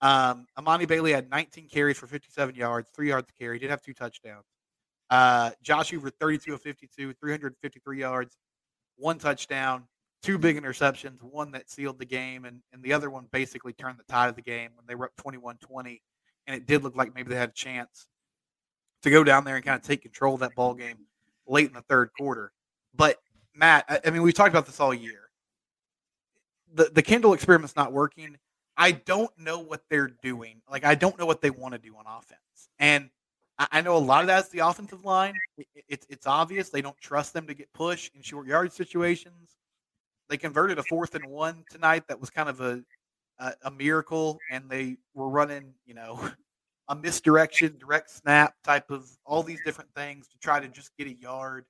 Um, 0.00 0.47
Emani 0.59 0.88
Bailey 0.88 1.12
had 1.12 1.31
19 1.31 1.69
carries 1.69 1.99
for 1.99 2.07
57 2.07 2.54
yards, 2.54 2.88
three 2.95 3.09
yards 3.09 3.28
to 3.28 3.35
carry. 3.35 3.59
Did 3.59 3.71
have 3.71 3.83
two 3.83 3.95
touchdowns. 3.95 4.45
Uh, 5.11 5.50
Josh 5.62 5.90
Hoover 5.90 6.11
32 6.11 6.54
of 6.54 6.62
52, 6.62 7.12
353 7.12 8.00
yards, 8.00 8.37
one 8.97 9.19
touchdown, 9.19 9.85
two 10.23 10.38
big 10.38 10.61
interceptions, 10.61 11.23
one 11.23 11.52
that 11.52 11.71
sealed 11.71 11.99
the 11.99 12.07
game, 12.07 12.47
and, 12.47 12.62
and 12.73 12.83
the 12.83 12.92
other 12.92 13.11
one 13.11 13.26
basically 13.31 13.75
turned 13.75 13.99
the 13.99 14.04
tide 14.04 14.28
of 14.28 14.37
the 14.37 14.42
game 14.42 14.71
when 14.75 14.87
they 14.87 14.95
were 14.95 15.07
up 15.07 15.16
21 15.16 15.59
20 15.59 16.00
and 16.46 16.56
it 16.56 16.66
did 16.66 16.82
look 16.82 16.96
like 16.96 17.14
maybe 17.14 17.30
they 17.30 17.37
had 17.37 17.50
a 17.50 17.52
chance 17.52 18.06
to 19.02 19.11
go 19.11 19.25
down 19.25 19.44
there 19.44 19.56
and 19.56 19.64
kind 19.64 19.76
of 19.76 19.87
take 19.87 20.02
control 20.02 20.34
of 20.34 20.40
that 20.40 20.54
ball 20.54 20.75
game 20.75 20.96
late 21.46 21.66
in 21.66 21.75
the 21.75 21.82
third 21.82 22.11
quarter. 22.18 22.52
But 22.94 23.18
Matt, 23.54 23.84
I, 23.88 24.00
I 24.06 24.11
mean, 24.11 24.22
we've 24.22 24.34
talked 24.34 24.50
about 24.50 24.66
this 24.66 24.80
all 24.80 24.94
year. 24.94 25.30
The 26.75 26.90
the 26.92 27.02
Kendall 27.02 27.34
experiment's 27.34 27.76
not 27.76 27.92
working. 27.92 28.37
I 28.76 28.92
don't 28.92 29.30
know 29.38 29.58
what 29.58 29.82
they're 29.90 30.12
doing. 30.22 30.62
Like 30.70 30.84
I 30.84 30.94
don't 30.94 31.18
know 31.18 31.26
what 31.26 31.42
they 31.42 31.50
want 31.50 31.75
to 31.75 31.78
do 31.78 31.94
on 31.96 32.04
offense. 32.06 32.68
And 32.78 33.11
I, 33.58 33.66
I 33.72 33.80
know 33.82 33.96
a 33.96 33.99
lot 33.99 34.22
of 34.22 34.26
that's 34.26 34.49
the 34.49 34.61
offensive 34.61 35.04
line. 35.04 35.34
It, 35.58 35.66
it, 35.88 36.06
it's 36.08 36.26
obvious 36.26 36.70
they 36.70 36.80
don't 36.80 36.99
trust 36.99 37.34
them 37.34 37.46
to 37.46 37.54
get 37.54 37.72
push 37.75 38.11
in 38.14 38.22
short 38.22 38.46
yard 38.46 38.72
situations. 38.72 39.56
They 40.28 40.38
converted 40.38 40.78
a 40.78 40.82
fourth 40.84 41.14
and 41.14 41.26
one 41.26 41.64
tonight. 41.70 42.08
That 42.08 42.18
was 42.18 42.30
kind 42.30 42.49
of 42.49 42.61
a 42.62 42.82
a, 43.42 43.54
a 43.64 43.70
miracle, 43.70 44.38
and 44.50 44.70
they 44.70 44.96
were 45.14 45.28
running, 45.28 45.75
you 45.84 45.94
know, 45.94 46.30
a 46.88 46.94
misdirection, 46.94 47.76
direct 47.78 48.11
snap 48.11 48.54
type 48.62 48.90
of 48.90 49.11
all 49.25 49.42
these 49.42 49.61
different 49.64 49.90
things 49.94 50.28
to 50.28 50.38
try 50.38 50.61
to 50.61 50.68
just 50.68 50.96
get 50.96 51.06
a 51.06 51.14
yard. 51.14 51.64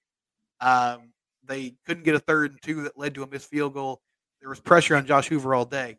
Um, 0.60 1.12
they 1.44 1.74
couldn't 1.86 2.04
get 2.04 2.14
a 2.14 2.20
third 2.20 2.52
and 2.52 2.62
two 2.62 2.82
that 2.82 2.98
led 2.98 3.14
to 3.14 3.22
a 3.22 3.26
missed 3.26 3.50
field 3.50 3.74
goal. 3.74 4.00
There 4.40 4.48
was 4.48 4.60
pressure 4.60 4.96
on 4.96 5.06
Josh 5.06 5.28
Hoover 5.28 5.54
all 5.54 5.64
day, 5.64 5.96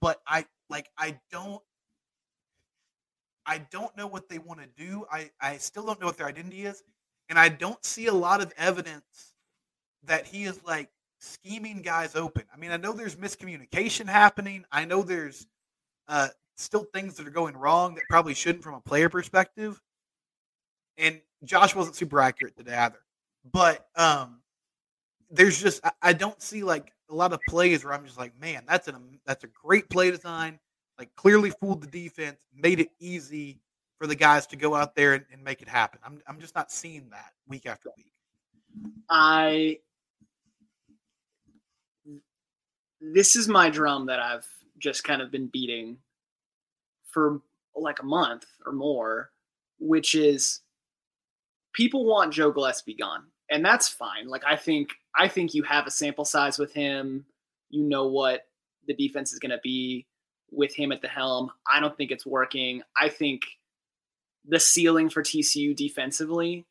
but 0.00 0.20
I 0.26 0.46
like 0.68 0.88
I 0.96 1.18
don't 1.30 1.60
I 3.46 3.58
don't 3.70 3.94
know 3.96 4.06
what 4.06 4.28
they 4.28 4.38
want 4.38 4.60
to 4.60 4.68
do. 4.76 5.04
I 5.10 5.30
I 5.40 5.56
still 5.58 5.84
don't 5.84 6.00
know 6.00 6.06
what 6.06 6.16
their 6.16 6.28
identity 6.28 6.66
is, 6.66 6.82
and 7.28 7.38
I 7.38 7.48
don't 7.48 7.84
see 7.84 8.06
a 8.06 8.12
lot 8.12 8.40
of 8.40 8.52
evidence 8.56 9.34
that 10.04 10.26
he 10.26 10.44
is 10.44 10.62
like 10.64 10.88
scheming 11.20 11.82
guys 11.82 12.16
open. 12.16 12.44
I 12.52 12.56
mean, 12.56 12.72
I 12.72 12.76
know 12.76 12.92
there's 12.92 13.16
miscommunication 13.16 14.08
happening. 14.08 14.64
I 14.72 14.84
know 14.84 15.02
there's 15.02 15.46
uh, 16.08 16.28
still 16.56 16.84
things 16.92 17.14
that 17.16 17.26
are 17.26 17.30
going 17.32 17.56
wrong 17.56 17.94
that 17.94 18.04
probably 18.08 18.34
shouldn't 18.34 18.64
from 18.64 18.74
a 18.74 18.80
player 18.80 19.08
perspective. 19.08 19.80
And 20.98 21.20
Josh 21.44 21.74
wasn't 21.74 21.96
super 21.96 22.20
accurate 22.20 22.56
today 22.56 22.74
either. 22.74 23.00
But 23.52 23.86
um, 23.96 24.40
there's 25.30 25.60
just 25.60 25.84
I, 25.84 25.92
I 26.02 26.12
don't 26.12 26.40
see 26.42 26.62
like 26.62 26.92
a 27.10 27.14
lot 27.14 27.32
of 27.32 27.40
plays 27.48 27.84
where 27.84 27.94
I'm 27.94 28.04
just 28.04 28.18
like, 28.18 28.38
man, 28.40 28.64
that's 28.66 28.88
an 28.88 28.96
that's 29.24 29.44
a 29.44 29.48
great 29.48 29.88
play 29.88 30.10
design. 30.10 30.58
Like 30.98 31.14
clearly 31.16 31.50
fooled 31.60 31.82
the 31.82 31.86
defense, 31.86 32.40
made 32.54 32.80
it 32.80 32.90
easy 32.98 33.60
for 33.98 34.06
the 34.06 34.14
guys 34.14 34.46
to 34.48 34.56
go 34.56 34.74
out 34.74 34.94
there 34.94 35.14
and, 35.14 35.24
and 35.32 35.42
make 35.42 35.62
it 35.62 35.68
happen. 35.68 36.00
I'm 36.04 36.20
I'm 36.26 36.40
just 36.40 36.54
not 36.54 36.70
seeing 36.70 37.08
that 37.10 37.32
week 37.46 37.66
after 37.66 37.90
week. 37.96 38.12
I 39.08 39.78
this 43.00 43.36
is 43.36 43.48
my 43.48 43.70
drum 43.70 44.06
that 44.06 44.20
I've 44.20 44.46
just 44.78 45.04
kind 45.04 45.22
of 45.22 45.30
been 45.30 45.46
beating 45.46 45.98
for 47.10 47.40
like 47.74 48.00
a 48.00 48.06
month 48.06 48.44
or 48.66 48.72
more, 48.72 49.30
which 49.78 50.14
is 50.14 50.60
people 51.72 52.04
want 52.04 52.32
Joe 52.32 52.50
Gillespie 52.50 52.96
gone. 52.96 53.24
And 53.50 53.64
that's 53.64 53.88
fine. 53.88 54.28
Like 54.28 54.44
I 54.46 54.56
think 54.56 54.90
I 55.16 55.28
think 55.28 55.54
you 55.54 55.62
have 55.64 55.86
a 55.86 55.90
sample 55.90 56.24
size 56.24 56.58
with 56.58 56.72
him. 56.72 57.24
You 57.68 57.84
know 57.84 58.06
what 58.06 58.46
the 58.86 58.94
defense 58.94 59.32
is 59.32 59.38
going 59.38 59.50
to 59.50 59.60
be 59.62 60.06
with 60.50 60.74
him 60.74 60.92
at 60.92 61.02
the 61.02 61.08
helm. 61.08 61.50
I 61.72 61.80
don't 61.80 61.96
think 61.96 62.10
it's 62.10 62.26
working. 62.26 62.82
I 62.96 63.08
think 63.08 63.42
the 64.46 64.60
ceiling 64.60 65.08
for 65.08 65.22
TCU 65.22 65.76
defensively 65.76 66.66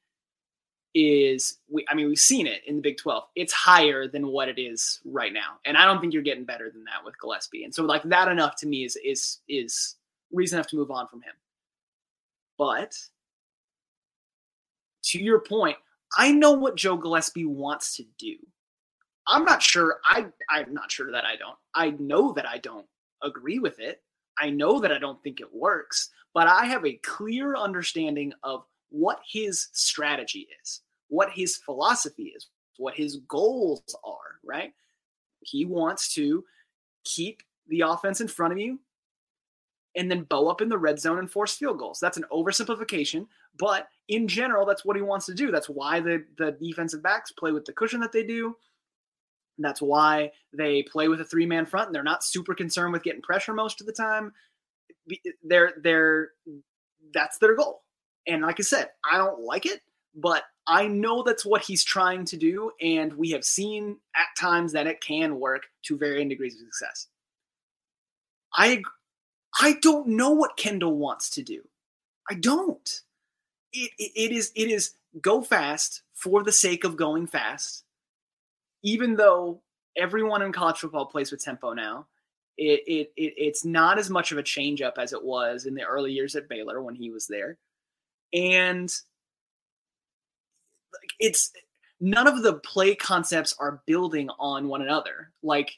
is 0.96 1.58
we 1.70 1.86
I 1.90 1.94
mean 1.94 2.08
we've 2.08 2.18
seen 2.18 2.48
it 2.48 2.62
in 2.66 2.78
the 2.78 2.82
Big 2.82 2.98
12. 2.98 3.24
It's 3.36 3.54
higher 3.54 4.08
than 4.08 4.28
what 4.28 4.50
it 4.50 4.60
is 4.60 5.00
right 5.06 5.34
now. 5.34 5.60
And 5.66 5.78
I 5.78 5.86
don't 5.86 6.02
think 6.02 6.14
you're 6.14 6.24
getting 6.24 6.46
better 6.46 6.70
than 6.72 6.84
that 6.86 7.04
with 7.06 7.20
Gillespie. 7.20 7.64
And 7.64 7.74
so 7.74 7.84
like 7.84 8.04
that 8.04 8.28
enough 8.28 8.56
to 8.58 8.68
me 8.68 8.86
is 8.86 8.98
is 9.04 9.40
is 9.48 9.96
reason 10.32 10.58
enough 10.58 10.68
to 10.68 10.76
move 10.76 10.92
on 10.92 11.08
from 11.08 11.22
him. 11.22 11.34
But 12.58 12.98
to 15.04 15.22
your 15.22 15.40
point, 15.40 15.78
I 16.18 16.32
know 16.32 16.52
what 16.52 16.76
Joe 16.76 16.98
Gillespie 16.98 17.46
wants 17.46 17.96
to 17.98 18.04
do. 18.18 18.36
I'm 19.28 19.46
not 19.46 19.62
sure 19.62 20.00
I 20.04 20.26
I'm 20.50 20.74
not 20.74 20.92
sure 20.92 21.12
that 21.12 21.26
I 21.26 21.36
don't. 21.36 21.58
I 21.76 21.92
know 22.00 22.34
that 22.34 22.48
I 22.48 22.58
don't 22.58 22.88
agree 23.24 23.60
with 23.60 23.80
it. 23.80 24.02
I 24.40 24.50
know 24.50 24.80
that 24.80 24.92
I 24.92 24.98
don't 24.98 25.22
think 25.22 25.40
it 25.40 25.54
works, 25.54 26.10
but 26.34 26.48
I 26.48 26.66
have 26.66 26.86
a 26.86 26.94
clear 27.04 27.56
understanding 27.56 28.34
of 28.44 28.64
what 28.90 29.20
his 29.30 29.70
strategy 29.74 30.48
is, 30.62 30.82
what 31.08 31.30
his 31.32 31.58
philosophy 31.58 32.34
is, 32.36 32.48
what 32.78 32.96
his 32.96 33.18
goals 33.28 33.96
are, 34.04 34.40
right? 34.44 34.74
He 35.42 35.66
wants 35.66 36.14
to 36.16 36.44
keep 37.04 37.42
the 37.68 37.82
offense 37.82 38.22
in 38.22 38.28
front 38.28 38.54
of 38.54 38.60
you 38.60 38.80
and 39.96 40.10
then 40.10 40.24
bow 40.24 40.48
up 40.48 40.62
in 40.62 40.70
the 40.70 40.78
red 40.78 41.00
zone 41.00 41.20
and 41.20 41.32
force 41.32 41.56
field 41.56 41.80
goals. 41.80 42.00
That's 42.00 42.18
an 42.18 42.26
oversimplification, 42.32 43.28
but 43.58 43.88
in 44.08 44.28
general, 44.28 44.66
that's 44.66 44.86
what 44.86 44.96
he 44.96 45.02
wants 45.02 45.26
to 45.28 45.34
do. 45.34 45.52
That's 45.52 45.70
why 45.70 46.00
the, 46.00 46.24
the 46.38 46.52
defensive 46.52 47.04
backs 47.04 47.32
play 47.32 47.52
with 47.52 47.66
the 47.66 47.74
cushion 47.74 48.00
that 48.02 48.12
they 48.12 48.24
do. 48.24 48.56
That's 49.58 49.82
why 49.82 50.32
they 50.54 50.84
play 50.84 51.10
with 51.10 51.22
a 51.22 51.26
three 51.26 51.46
man 51.46 51.66
front 51.66 51.88
and 51.88 51.96
they're 51.96 52.04
not 52.04 52.24
super 52.24 52.54
concerned 52.54 52.94
with 52.94 53.04
getting 53.04 53.22
pressure 53.22 53.54
most 53.54 53.82
of 53.82 53.88
the 53.88 53.94
time. 53.94 54.32
They're, 55.44 55.74
they're, 55.82 56.30
that's 57.14 57.38
their 57.40 57.56
goal. 57.56 57.82
And 58.30 58.44
like 58.44 58.60
I 58.60 58.64
said, 58.64 58.90
I 59.10 59.18
don't 59.18 59.42
like 59.42 59.66
it, 59.66 59.82
but 60.16 60.44
I 60.68 60.88
know 60.88 61.24
that's 61.24 61.46
what 61.46 61.64
he's 61.64 61.84
trying 61.84 62.26
to 62.26 62.38
do. 62.38 62.72
And 62.80 63.14
we 63.14 63.32
have 63.32 63.44
seen 63.44 63.98
at 64.16 64.28
times 64.40 64.72
that 64.74 64.86
it 64.86 65.02
can 65.02 65.40
work 65.40 65.64
to 65.84 65.98
varying 65.98 66.30
degrees 66.30 66.54
of 66.54 66.60
success. 66.60 67.08
I 68.54 68.84
I 69.60 69.78
don't 69.82 70.08
know 70.10 70.30
what 70.30 70.58
Kendall 70.58 70.96
wants 70.96 71.32
to 71.32 71.44
do. 71.44 71.68
I 72.30 72.36
don't. 72.36 73.02
It, 73.74 73.92
it, 73.98 74.12
it 74.16 74.32
is 74.32 74.52
it 74.56 74.70
is 74.70 74.92
go 75.22 75.42
fast 75.42 76.04
for 76.14 76.44
the 76.44 76.52
sake 76.52 76.84
of 76.84 76.96
going 76.96 77.26
fast. 77.26 77.84
Even 78.84 79.16
though 79.16 79.62
everyone 79.98 80.44
in 80.44 80.52
college 80.52 80.78
football 80.78 81.08
plays 81.08 81.32
with 81.32 81.44
tempo 81.44 81.74
now, 81.74 82.06
it, 82.58 82.82
it, 82.88 83.12
it 83.18 83.34
it's 83.38 83.66
not 83.66 83.98
as 83.98 84.10
much 84.10 84.32
of 84.32 84.38
a 84.38 84.44
change 84.44 84.82
up 84.84 84.98
as 85.00 85.14
it 85.14 85.24
was 85.24 85.66
in 85.66 85.74
the 85.74 85.84
early 85.84 86.12
years 86.12 86.36
at 86.36 86.48
Baylor 86.48 86.82
when 86.82 86.96
he 86.96 87.10
was 87.10 87.26
there 87.26 87.58
and 88.34 88.92
it's 91.20 91.52
none 92.00 92.28
of 92.28 92.44
the 92.44 92.54
play 92.56 92.96
concepts 92.96 93.56
are 93.60 93.82
building 93.86 94.30
on 94.40 94.68
one 94.68 94.82
another. 94.82 95.32
Like 95.44 95.78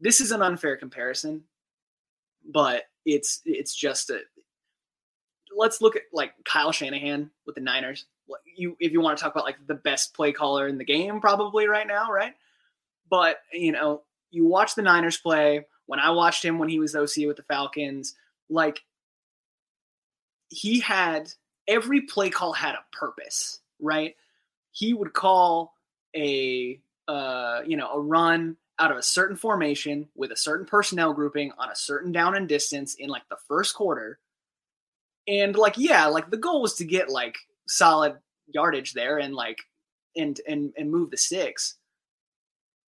this 0.00 0.20
is 0.20 0.32
an 0.32 0.42
unfair 0.42 0.76
comparison, 0.76 1.44
but 2.50 2.84
it's 3.04 3.40
it's 3.44 3.74
just 3.74 4.10
a 4.10 4.20
let's 5.56 5.80
look 5.80 5.96
at 5.96 6.02
like 6.12 6.32
Kyle 6.44 6.72
Shanahan 6.72 7.30
with 7.46 7.54
the 7.54 7.60
Niners. 7.60 8.06
You 8.56 8.76
if 8.80 8.92
you 8.92 9.00
want 9.00 9.18
to 9.18 9.22
talk 9.22 9.34
about 9.34 9.44
like 9.44 9.66
the 9.66 9.74
best 9.74 10.14
play 10.14 10.32
caller 10.32 10.68
in 10.68 10.78
the 10.78 10.84
game 10.84 11.20
probably 11.20 11.68
right 11.68 11.86
now, 11.86 12.10
right? 12.10 12.34
But, 13.12 13.40
you 13.52 13.72
know, 13.72 14.04
you 14.30 14.46
watch 14.46 14.74
the 14.74 14.80
Niners 14.80 15.18
play, 15.18 15.66
when 15.84 16.00
I 16.00 16.08
watched 16.12 16.42
him 16.42 16.58
when 16.58 16.70
he 16.70 16.78
was 16.78 16.96
OC 16.96 17.26
with 17.26 17.36
the 17.36 17.42
Falcons, 17.42 18.14
like 18.48 18.80
he 20.48 20.80
had 20.80 21.30
every 21.68 22.02
play 22.02 22.30
call 22.30 22.52
had 22.52 22.74
a 22.74 22.84
purpose, 22.96 23.60
right? 23.80 24.16
He 24.72 24.94
would 24.94 25.12
call 25.12 25.74
a 26.16 26.80
uh, 27.08 27.60
you 27.66 27.76
know 27.76 27.90
a 27.92 28.00
run 28.00 28.56
out 28.78 28.90
of 28.90 28.96
a 28.96 29.02
certain 29.02 29.36
formation 29.36 30.08
with 30.14 30.32
a 30.32 30.36
certain 30.36 30.66
personnel 30.66 31.12
grouping 31.12 31.52
on 31.58 31.70
a 31.70 31.76
certain 31.76 32.10
down 32.10 32.34
and 32.34 32.48
distance 32.48 32.96
in 32.98 33.08
like 33.08 33.28
the 33.28 33.36
first 33.48 33.74
quarter. 33.74 34.18
And 35.28 35.54
like 35.56 35.74
yeah, 35.76 36.06
like 36.06 36.30
the 36.30 36.36
goal 36.36 36.62
was 36.62 36.74
to 36.74 36.84
get 36.84 37.08
like 37.08 37.36
solid 37.68 38.16
yardage 38.46 38.92
there 38.92 39.18
and 39.18 39.34
like 39.34 39.58
and 40.16 40.40
and 40.48 40.72
and 40.76 40.90
move 40.90 41.10
the 41.10 41.16
sticks. 41.16 41.76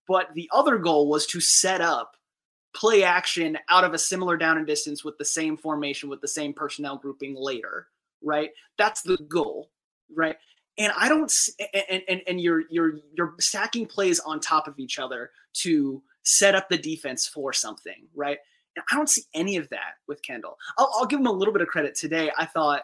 But 0.06 0.34
the 0.34 0.50
other 0.52 0.78
goal 0.78 1.08
was 1.08 1.26
to 1.28 1.40
set 1.40 1.80
up 1.80 2.16
play 2.74 3.04
action 3.04 3.56
out 3.70 3.84
of 3.84 3.94
a 3.94 3.98
similar 3.98 4.36
down 4.36 4.58
and 4.58 4.66
distance 4.66 5.04
with 5.04 5.16
the 5.16 5.24
same 5.24 5.56
formation 5.56 6.08
with 6.08 6.20
the 6.20 6.28
same 6.28 6.52
personnel 6.52 6.96
grouping 6.96 7.36
later 7.38 7.86
right? 8.24 8.50
That's 8.78 9.02
the 9.02 9.18
goal, 9.28 9.70
right? 10.14 10.36
And 10.78 10.92
I 10.98 11.08
don't 11.08 11.32
and 11.90 12.02
and 12.08 12.22
and 12.26 12.40
you're 12.40 12.64
you're 12.70 12.94
you're 13.16 13.34
stacking 13.38 13.86
plays 13.86 14.18
on 14.20 14.40
top 14.40 14.66
of 14.66 14.78
each 14.78 14.98
other 14.98 15.30
to 15.62 16.02
set 16.24 16.54
up 16.54 16.68
the 16.68 16.78
defense 16.78 17.28
for 17.28 17.52
something, 17.52 18.08
right? 18.14 18.38
And 18.74 18.84
I 18.90 18.96
don't 18.96 19.08
see 19.08 19.22
any 19.34 19.56
of 19.56 19.68
that 19.68 19.94
with 20.08 20.22
Kendall. 20.22 20.56
I'll, 20.78 20.90
I'll 20.96 21.06
give 21.06 21.20
him 21.20 21.26
a 21.26 21.32
little 21.32 21.52
bit 21.52 21.62
of 21.62 21.68
credit 21.68 21.94
today. 21.94 22.32
I 22.36 22.46
thought, 22.46 22.82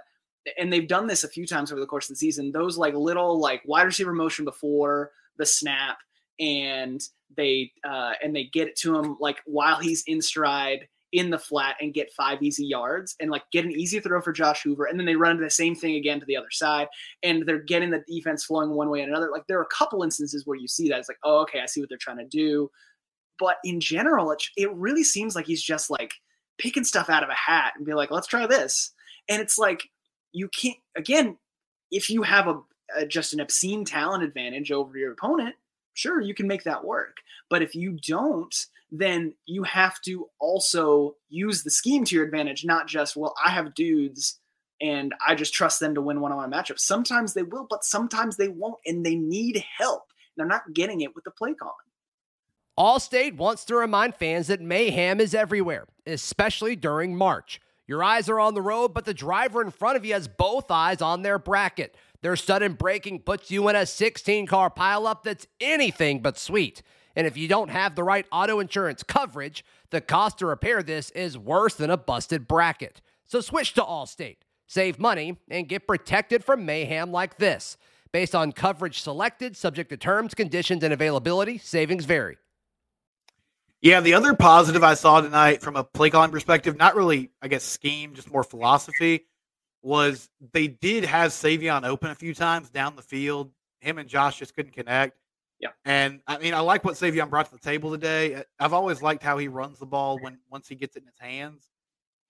and 0.56 0.72
they've 0.72 0.86
done 0.86 1.08
this 1.08 1.24
a 1.24 1.28
few 1.28 1.46
times 1.46 1.72
over 1.72 1.80
the 1.80 1.86
course 1.86 2.08
of 2.08 2.14
the 2.14 2.18
season. 2.18 2.52
Those 2.52 2.78
like 2.78 2.94
little 2.94 3.40
like 3.40 3.62
wide 3.66 3.82
receiver 3.86 4.12
motion 4.12 4.44
before 4.44 5.10
the 5.36 5.46
snap, 5.46 5.98
and 6.38 7.00
they 7.36 7.72
uh, 7.82 8.12
and 8.22 8.36
they 8.36 8.44
get 8.44 8.68
it 8.68 8.76
to 8.76 8.96
him 8.96 9.16
like 9.20 9.38
while 9.46 9.80
he's 9.80 10.04
in 10.06 10.22
stride 10.22 10.86
in 11.12 11.30
the 11.30 11.38
flat 11.38 11.76
and 11.80 11.94
get 11.94 12.12
five 12.12 12.42
easy 12.42 12.64
yards 12.64 13.16
and 13.20 13.30
like 13.30 13.42
get 13.50 13.64
an 13.64 13.72
easy 13.72 13.98
throw 13.98 14.20
for 14.20 14.32
Josh 14.32 14.62
Hoover. 14.62 14.84
And 14.84 14.98
then 14.98 15.06
they 15.06 15.16
run 15.16 15.32
into 15.32 15.44
the 15.44 15.50
same 15.50 15.74
thing 15.74 15.96
again 15.96 16.20
to 16.20 16.26
the 16.26 16.36
other 16.36 16.50
side 16.50 16.88
and 17.22 17.44
they're 17.46 17.58
getting 17.62 17.90
the 17.90 18.04
defense 18.06 18.44
flowing 18.44 18.70
one 18.70 18.90
way 18.90 19.00
and 19.00 19.10
another. 19.10 19.30
Like 19.32 19.46
there 19.48 19.58
are 19.58 19.64
a 19.64 19.76
couple 19.76 20.02
instances 20.02 20.46
where 20.46 20.56
you 20.56 20.68
see 20.68 20.88
that. 20.88 20.98
It's 20.98 21.08
like, 21.08 21.18
oh, 21.24 21.40
okay, 21.42 21.60
I 21.60 21.66
see 21.66 21.80
what 21.80 21.88
they're 21.88 21.98
trying 21.98 22.18
to 22.18 22.26
do. 22.26 22.70
But 23.38 23.56
in 23.64 23.80
general, 23.80 24.30
it, 24.30 24.42
it 24.56 24.72
really 24.74 25.02
seems 25.02 25.34
like 25.34 25.46
he's 25.46 25.62
just 25.62 25.90
like 25.90 26.12
picking 26.58 26.84
stuff 26.84 27.10
out 27.10 27.24
of 27.24 27.30
a 27.30 27.34
hat 27.34 27.72
and 27.76 27.86
be 27.86 27.94
like, 27.94 28.10
let's 28.10 28.26
try 28.26 28.46
this. 28.46 28.92
And 29.28 29.40
it's 29.40 29.58
like, 29.58 29.88
you 30.32 30.48
can't, 30.48 30.76
again, 30.96 31.36
if 31.90 32.10
you 32.10 32.22
have 32.22 32.46
a, 32.46 32.60
a 32.96 33.06
just 33.06 33.32
an 33.32 33.40
obscene 33.40 33.84
talent 33.84 34.22
advantage 34.22 34.70
over 34.70 34.96
your 34.96 35.12
opponent, 35.12 35.56
sure, 35.94 36.20
you 36.20 36.34
can 36.34 36.46
make 36.46 36.64
that 36.64 36.84
work. 36.84 37.16
But 37.48 37.62
if 37.62 37.74
you 37.74 37.98
don't, 38.02 38.54
then 38.90 39.34
you 39.46 39.62
have 39.62 40.00
to 40.02 40.28
also 40.40 41.16
use 41.28 41.62
the 41.62 41.70
scheme 41.70 42.04
to 42.04 42.14
your 42.14 42.24
advantage, 42.24 42.64
not 42.64 42.88
just, 42.88 43.16
well, 43.16 43.34
I 43.44 43.50
have 43.50 43.74
dudes 43.74 44.38
and 44.80 45.14
I 45.26 45.34
just 45.34 45.54
trust 45.54 45.80
them 45.80 45.94
to 45.94 46.00
win 46.00 46.20
one 46.20 46.32
on 46.32 46.38
one 46.38 46.50
matchups. 46.50 46.80
Sometimes 46.80 47.34
they 47.34 47.42
will, 47.42 47.66
but 47.68 47.84
sometimes 47.84 48.36
they 48.36 48.48
won't, 48.48 48.78
and 48.86 49.04
they 49.04 49.14
need 49.14 49.62
help. 49.78 50.04
They're 50.36 50.46
not 50.46 50.72
getting 50.72 51.02
it 51.02 51.14
with 51.14 51.24
the 51.24 51.30
play 51.30 51.54
calling. 51.54 51.74
Allstate 52.78 53.36
wants 53.36 53.66
to 53.66 53.76
remind 53.76 54.14
fans 54.14 54.46
that 54.46 54.62
mayhem 54.62 55.20
is 55.20 55.34
everywhere, 55.34 55.86
especially 56.06 56.76
during 56.76 57.14
March. 57.14 57.60
Your 57.86 58.02
eyes 58.02 58.28
are 58.28 58.40
on 58.40 58.54
the 58.54 58.62
road, 58.62 58.94
but 58.94 59.04
the 59.04 59.12
driver 59.12 59.60
in 59.60 59.70
front 59.70 59.96
of 59.96 60.04
you 60.04 60.14
has 60.14 60.28
both 60.28 60.70
eyes 60.70 61.02
on 61.02 61.22
their 61.22 61.38
bracket. 61.38 61.94
Their 62.22 62.36
sudden 62.36 62.74
braking 62.74 63.20
puts 63.20 63.50
you 63.50 63.68
in 63.68 63.76
a 63.76 63.84
16 63.84 64.46
car 64.46 64.70
pileup 64.70 65.24
that's 65.24 65.46
anything 65.60 66.20
but 66.20 66.38
sweet. 66.38 66.82
And 67.16 67.26
if 67.26 67.36
you 67.36 67.48
don't 67.48 67.70
have 67.70 67.94
the 67.94 68.04
right 68.04 68.26
auto 68.30 68.60
insurance 68.60 69.02
coverage, 69.02 69.64
the 69.90 70.00
cost 70.00 70.38
to 70.38 70.46
repair 70.46 70.82
this 70.82 71.10
is 71.10 71.36
worse 71.36 71.74
than 71.74 71.90
a 71.90 71.96
busted 71.96 72.46
bracket. 72.46 73.00
So 73.26 73.40
switch 73.40 73.74
to 73.74 73.82
Allstate, 73.82 74.38
save 74.66 74.98
money, 74.98 75.36
and 75.48 75.68
get 75.68 75.86
protected 75.86 76.44
from 76.44 76.64
mayhem 76.64 77.12
like 77.12 77.38
this. 77.38 77.76
Based 78.12 78.34
on 78.34 78.52
coverage 78.52 79.00
selected, 79.00 79.56
subject 79.56 79.90
to 79.90 79.96
terms, 79.96 80.34
conditions, 80.34 80.82
and 80.82 80.92
availability, 80.92 81.58
savings 81.58 82.04
vary. 82.04 82.38
Yeah, 83.82 84.00
the 84.00 84.14
other 84.14 84.34
positive 84.34 84.82
I 84.82 84.94
saw 84.94 85.20
tonight 85.20 85.62
from 85.62 85.76
a 85.76 85.84
play 85.84 86.10
calling 86.10 86.30
perspective, 86.30 86.76
not 86.76 86.96
really, 86.96 87.30
I 87.40 87.48
guess, 87.48 87.64
scheme, 87.64 88.14
just 88.14 88.30
more 88.30 88.44
philosophy, 88.44 89.26
was 89.82 90.28
they 90.52 90.66
did 90.66 91.04
have 91.04 91.30
Savion 91.30 91.84
open 91.84 92.10
a 92.10 92.14
few 92.14 92.34
times 92.34 92.68
down 92.68 92.96
the 92.96 93.02
field. 93.02 93.50
Him 93.80 93.96
and 93.96 94.08
Josh 94.08 94.38
just 94.38 94.54
couldn't 94.54 94.72
connect. 94.72 95.16
Yeah. 95.60 95.68
And 95.84 96.20
I 96.26 96.38
mean, 96.38 96.54
I 96.54 96.60
like 96.60 96.84
what 96.84 96.94
Savion 96.94 97.28
brought 97.28 97.46
to 97.46 97.52
the 97.52 97.58
table 97.58 97.90
today. 97.90 98.34
Uh, 98.34 98.42
I've 98.58 98.72
always 98.72 99.02
liked 99.02 99.22
how 99.22 99.36
he 99.38 99.48
runs 99.48 99.78
the 99.78 99.86
ball 99.86 100.18
when 100.18 100.38
once 100.50 100.66
he 100.66 100.74
gets 100.74 100.96
it 100.96 101.02
in 101.02 101.06
his 101.06 101.18
hands. 101.18 101.68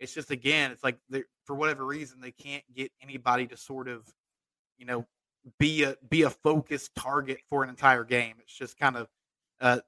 It's 0.01 0.13
just 0.13 0.31
again, 0.31 0.73
it's 0.73 0.83
like 0.83 0.99
for 1.45 1.55
whatever 1.55 1.87
reason 1.87 2.21
they 2.21 2.33
can't 2.33 2.65
get 2.75 2.91
anybody 3.03 3.47
to 3.49 3.57
sort 3.57 3.87
of, 3.87 4.03
you 4.79 4.87
know, 4.87 5.07
be 5.59 5.85
a 5.85 5.97
be 6.09 6.23
a 6.23 6.31
focused 6.31 6.95
target 6.97 7.39
for 7.49 7.63
an 7.63 7.71
entire 7.71 8.05
game. 8.05 8.35
It's 8.41 8.53
just 8.53 8.79
kind 8.79 8.97
of 8.97 9.09
uh, 9.61 9.81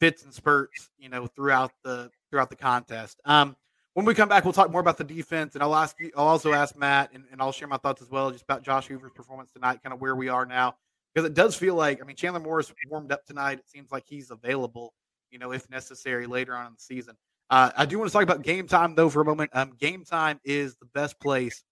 fits 0.00 0.24
and 0.24 0.32
spurts, 0.32 0.88
you 0.98 1.08
know, 1.08 1.26
throughout 1.26 1.72
the 1.84 2.10
throughout 2.30 2.48
the 2.48 2.56
contest. 2.56 3.20
Um, 3.24 3.56
when 3.92 4.06
we 4.06 4.14
come 4.14 4.28
back, 4.28 4.44
we'll 4.44 4.52
talk 4.52 4.70
more 4.70 4.80
about 4.80 4.98
the 4.98 5.04
defense, 5.04 5.54
and 5.54 5.62
I'll 5.62 5.74
ask 5.74 5.98
you. 6.00 6.10
I'll 6.16 6.28
also 6.28 6.52
ask 6.52 6.76
Matt, 6.76 7.10
and, 7.12 7.24
and 7.32 7.40
I'll 7.40 7.52
share 7.52 7.68
my 7.68 7.78
thoughts 7.78 8.02
as 8.02 8.10
well, 8.10 8.30
just 8.30 8.44
about 8.44 8.62
Josh 8.62 8.86
Hoover's 8.86 9.12
performance 9.14 9.50
tonight, 9.52 9.82
kind 9.82 9.92
of 9.92 10.00
where 10.00 10.14
we 10.14 10.28
are 10.28 10.46
now 10.46 10.76
because 11.16 11.26
it 11.26 11.34
does 11.34 11.56
feel 11.56 11.74
like 11.74 12.02
I 12.02 12.04
mean 12.04 12.14
Chandler 12.14 12.40
Morris 12.40 12.70
warmed 12.90 13.10
up 13.10 13.24
tonight. 13.24 13.58
It 13.58 13.68
seems 13.70 13.90
like 13.90 14.04
he's 14.06 14.30
available, 14.30 14.92
you 15.30 15.38
know, 15.38 15.52
if 15.52 15.68
necessary 15.70 16.26
later 16.26 16.54
on 16.54 16.66
in 16.66 16.72
the 16.74 16.78
season. 16.78 17.16
Uh, 17.48 17.70
I 17.74 17.86
do 17.86 17.98
want 17.98 18.10
to 18.10 18.12
talk 18.12 18.22
about 18.22 18.42
game 18.42 18.66
time 18.66 18.94
though 18.94 19.08
for 19.08 19.22
a 19.22 19.24
moment. 19.24 19.50
Um, 19.54 19.72
game 19.78 20.04
time 20.04 20.40
is 20.44 20.76
the 20.76 20.84
best 20.84 21.18
place 21.18 21.64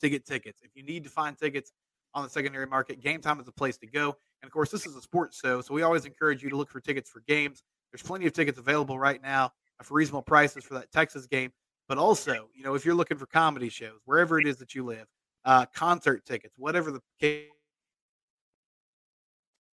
to 0.00 0.10
get 0.10 0.26
tickets. 0.26 0.60
If 0.64 0.72
you 0.74 0.82
need 0.82 1.04
to 1.04 1.10
find 1.10 1.38
tickets 1.38 1.70
on 2.14 2.24
the 2.24 2.30
secondary 2.30 2.66
market, 2.66 3.00
Game 3.00 3.20
Time 3.20 3.38
is 3.38 3.46
the 3.46 3.52
place 3.52 3.76
to 3.78 3.86
go. 3.86 4.16
And 4.42 4.48
of 4.48 4.50
course, 4.50 4.70
this 4.70 4.86
is 4.86 4.96
a 4.96 5.02
sports 5.02 5.38
show, 5.38 5.60
so 5.60 5.74
we 5.74 5.82
always 5.82 6.04
encourage 6.04 6.42
you 6.42 6.50
to 6.50 6.56
look 6.56 6.70
for 6.70 6.80
tickets 6.80 7.08
for 7.10 7.22
games. 7.28 7.62
There's 7.92 8.02
plenty 8.02 8.26
of 8.26 8.32
tickets 8.32 8.58
available 8.58 8.98
right 8.98 9.22
now 9.22 9.52
for 9.82 9.94
reasonable 9.94 10.22
prices 10.22 10.64
for 10.64 10.74
that 10.74 10.90
Texas 10.90 11.26
game. 11.26 11.52
But 11.88 11.98
also, 11.98 12.48
you 12.54 12.64
know, 12.64 12.74
if 12.74 12.84
you're 12.84 12.94
looking 12.94 13.18
for 13.18 13.26
comedy 13.26 13.68
shows, 13.68 14.00
wherever 14.04 14.40
it 14.40 14.46
is 14.46 14.56
that 14.56 14.74
you 14.74 14.84
live, 14.84 15.06
uh, 15.44 15.66
concert 15.74 16.24
tickets, 16.24 16.54
whatever 16.56 16.90
the 16.90 17.00
case, 17.20 17.48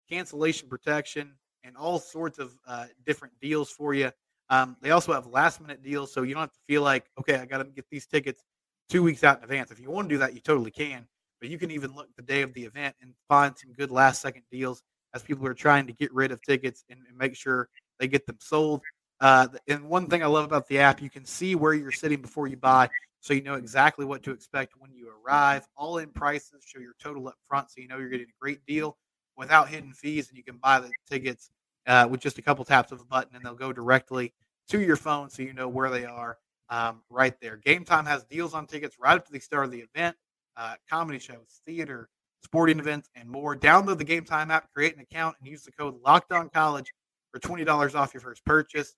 cancellation 0.08 0.68
protection, 0.68 1.34
and 1.64 1.76
all 1.76 1.98
sorts 1.98 2.38
of 2.38 2.54
uh, 2.66 2.86
different 3.06 3.34
deals 3.40 3.70
for 3.70 3.94
you. 3.94 4.10
Um, 4.50 4.76
they 4.82 4.90
also 4.90 5.12
have 5.12 5.26
last 5.26 5.60
minute 5.60 5.82
deals, 5.82 6.12
so 6.12 6.22
you 6.22 6.34
don't 6.34 6.42
have 6.42 6.52
to 6.52 6.60
feel 6.66 6.82
like, 6.82 7.06
okay, 7.18 7.36
I 7.36 7.46
got 7.46 7.58
to 7.58 7.64
get 7.64 7.86
these 7.90 8.06
tickets 8.06 8.44
two 8.88 9.02
weeks 9.02 9.24
out 9.24 9.38
in 9.38 9.44
advance. 9.44 9.70
If 9.70 9.80
you 9.80 9.90
want 9.90 10.08
to 10.08 10.14
do 10.14 10.18
that, 10.18 10.34
you 10.34 10.40
totally 10.40 10.70
can. 10.70 11.06
But 11.40 11.48
you 11.48 11.58
can 11.58 11.70
even 11.70 11.94
look 11.94 12.08
the 12.16 12.22
day 12.22 12.42
of 12.42 12.52
the 12.54 12.64
event 12.64 12.94
and 13.00 13.12
find 13.28 13.56
some 13.56 13.72
good 13.72 13.90
last 13.90 14.20
second 14.20 14.42
deals 14.50 14.82
as 15.14 15.22
people 15.22 15.46
are 15.46 15.54
trying 15.54 15.86
to 15.86 15.92
get 15.92 16.12
rid 16.12 16.32
of 16.32 16.42
tickets 16.42 16.84
and, 16.90 17.00
and 17.08 17.16
make 17.16 17.34
sure 17.34 17.68
they 17.98 18.08
get 18.08 18.26
them 18.26 18.36
sold. 18.40 18.82
Uh, 19.20 19.48
and 19.68 19.88
one 19.88 20.06
thing 20.06 20.22
I 20.22 20.26
love 20.26 20.44
about 20.44 20.66
the 20.68 20.78
app, 20.78 21.00
you 21.00 21.08
can 21.10 21.24
see 21.24 21.54
where 21.54 21.72
you're 21.72 21.92
sitting 21.92 22.20
before 22.20 22.46
you 22.46 22.56
buy, 22.56 22.88
so 23.20 23.32
you 23.32 23.42
know 23.42 23.54
exactly 23.54 24.04
what 24.04 24.22
to 24.24 24.32
expect 24.32 24.74
when 24.76 24.92
you 24.92 25.10
arrive. 25.24 25.66
All 25.76 25.98
in 25.98 26.10
prices 26.10 26.64
show 26.66 26.80
your 26.80 26.94
total 27.00 27.28
up 27.28 27.36
front, 27.46 27.70
so 27.70 27.80
you 27.80 27.88
know 27.88 27.96
you're 27.96 28.10
getting 28.10 28.26
a 28.26 28.40
great 28.40 28.64
deal 28.66 28.96
without 29.36 29.68
hidden 29.68 29.92
fees, 29.92 30.28
and 30.28 30.36
you 30.36 30.44
can 30.44 30.56
buy 30.56 30.80
the 30.80 30.90
tickets 31.08 31.50
uh, 31.86 32.06
with 32.10 32.20
just 32.20 32.38
a 32.38 32.42
couple 32.42 32.64
taps 32.64 32.92
of 32.92 33.00
a 33.00 33.04
button, 33.04 33.34
and 33.34 33.44
they'll 33.44 33.54
go 33.54 33.72
directly 33.72 34.32
to 34.68 34.80
your 34.80 34.96
phone, 34.96 35.28
so 35.28 35.42
you 35.42 35.52
know 35.52 35.68
where 35.68 35.90
they 35.90 36.04
are 36.04 36.38
um, 36.70 37.02
right 37.10 37.38
there. 37.40 37.56
Game 37.56 37.84
Time 37.84 38.06
has 38.06 38.24
deals 38.24 38.54
on 38.54 38.66
tickets 38.66 38.96
right 38.98 39.16
up 39.16 39.26
to 39.26 39.32
the 39.32 39.40
start 39.40 39.66
of 39.66 39.70
the 39.70 39.84
event, 39.94 40.16
uh, 40.56 40.74
comedy 40.88 41.18
shows, 41.18 41.60
theater, 41.66 42.08
sporting 42.42 42.78
events, 42.78 43.10
and 43.14 43.28
more. 43.28 43.56
Download 43.56 43.98
the 43.98 44.04
Game 44.04 44.24
Time 44.24 44.50
app, 44.50 44.72
create 44.72 44.94
an 44.94 45.00
account, 45.00 45.36
and 45.40 45.48
use 45.48 45.64
the 45.64 45.72
code 45.72 46.00
Locked 46.04 46.32
On 46.32 46.48
College 46.48 46.92
for 47.32 47.38
twenty 47.40 47.64
dollars 47.64 47.94
off 47.94 48.14
your 48.14 48.20
first 48.20 48.44
purchase. 48.44 48.94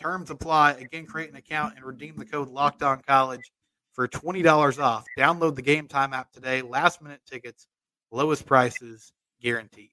Terms 0.00 0.30
apply. 0.30 0.72
Again, 0.72 1.06
create 1.06 1.30
an 1.30 1.36
account 1.36 1.74
and 1.76 1.84
redeem 1.84 2.16
the 2.16 2.26
code 2.26 2.48
Locked 2.48 2.82
On 2.82 3.00
College 3.06 3.50
for 3.94 4.06
twenty 4.06 4.42
dollars 4.42 4.78
off. 4.78 5.06
Download 5.18 5.54
the 5.54 5.62
Game 5.62 5.88
Time 5.88 6.12
app 6.12 6.32
today. 6.32 6.60
Last 6.60 7.00
minute 7.00 7.20
tickets, 7.26 7.66
lowest 8.10 8.44
prices 8.44 9.12
guaranteed. 9.46 9.90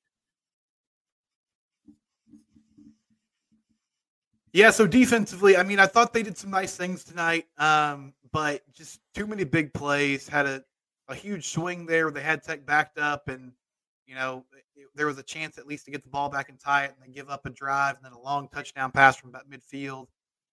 Yeah, 4.51 4.71
so 4.71 4.87
defensively, 4.87 5.57
I 5.57 5.63
mean, 5.63 5.79
I 5.79 5.85
thought 5.85 6.11
they 6.11 6.23
did 6.23 6.37
some 6.37 6.49
nice 6.49 6.75
things 6.75 7.03
tonight, 7.03 7.45
um, 7.59 8.13
but 8.31 8.61
just 8.73 8.99
too 9.13 9.27
many 9.27 9.43
big 9.43 9.71
plays. 9.73 10.27
Had 10.27 10.47
a, 10.47 10.63
a 11.07 11.13
huge 11.13 11.49
swing 11.49 11.85
there 11.85 12.09
they 12.09 12.21
had 12.21 12.43
Tech 12.43 12.65
backed 12.65 12.97
up, 12.97 13.27
and 13.27 13.51
you 14.07 14.15
know 14.15 14.43
it, 14.75 14.87
there 14.95 15.05
was 15.05 15.19
a 15.19 15.23
chance 15.23 15.59
at 15.59 15.67
least 15.67 15.85
to 15.85 15.91
get 15.91 16.03
the 16.03 16.09
ball 16.09 16.29
back 16.29 16.49
and 16.49 16.59
tie 16.59 16.85
it, 16.85 16.93
and 16.95 17.07
they 17.07 17.13
give 17.13 17.29
up 17.29 17.45
a 17.45 17.49
drive, 17.51 17.95
and 17.95 18.05
then 18.05 18.13
a 18.13 18.19
long 18.19 18.47
touchdown 18.47 18.91
pass 18.91 19.15
from 19.17 19.29
about 19.29 19.49
midfield. 19.49 20.07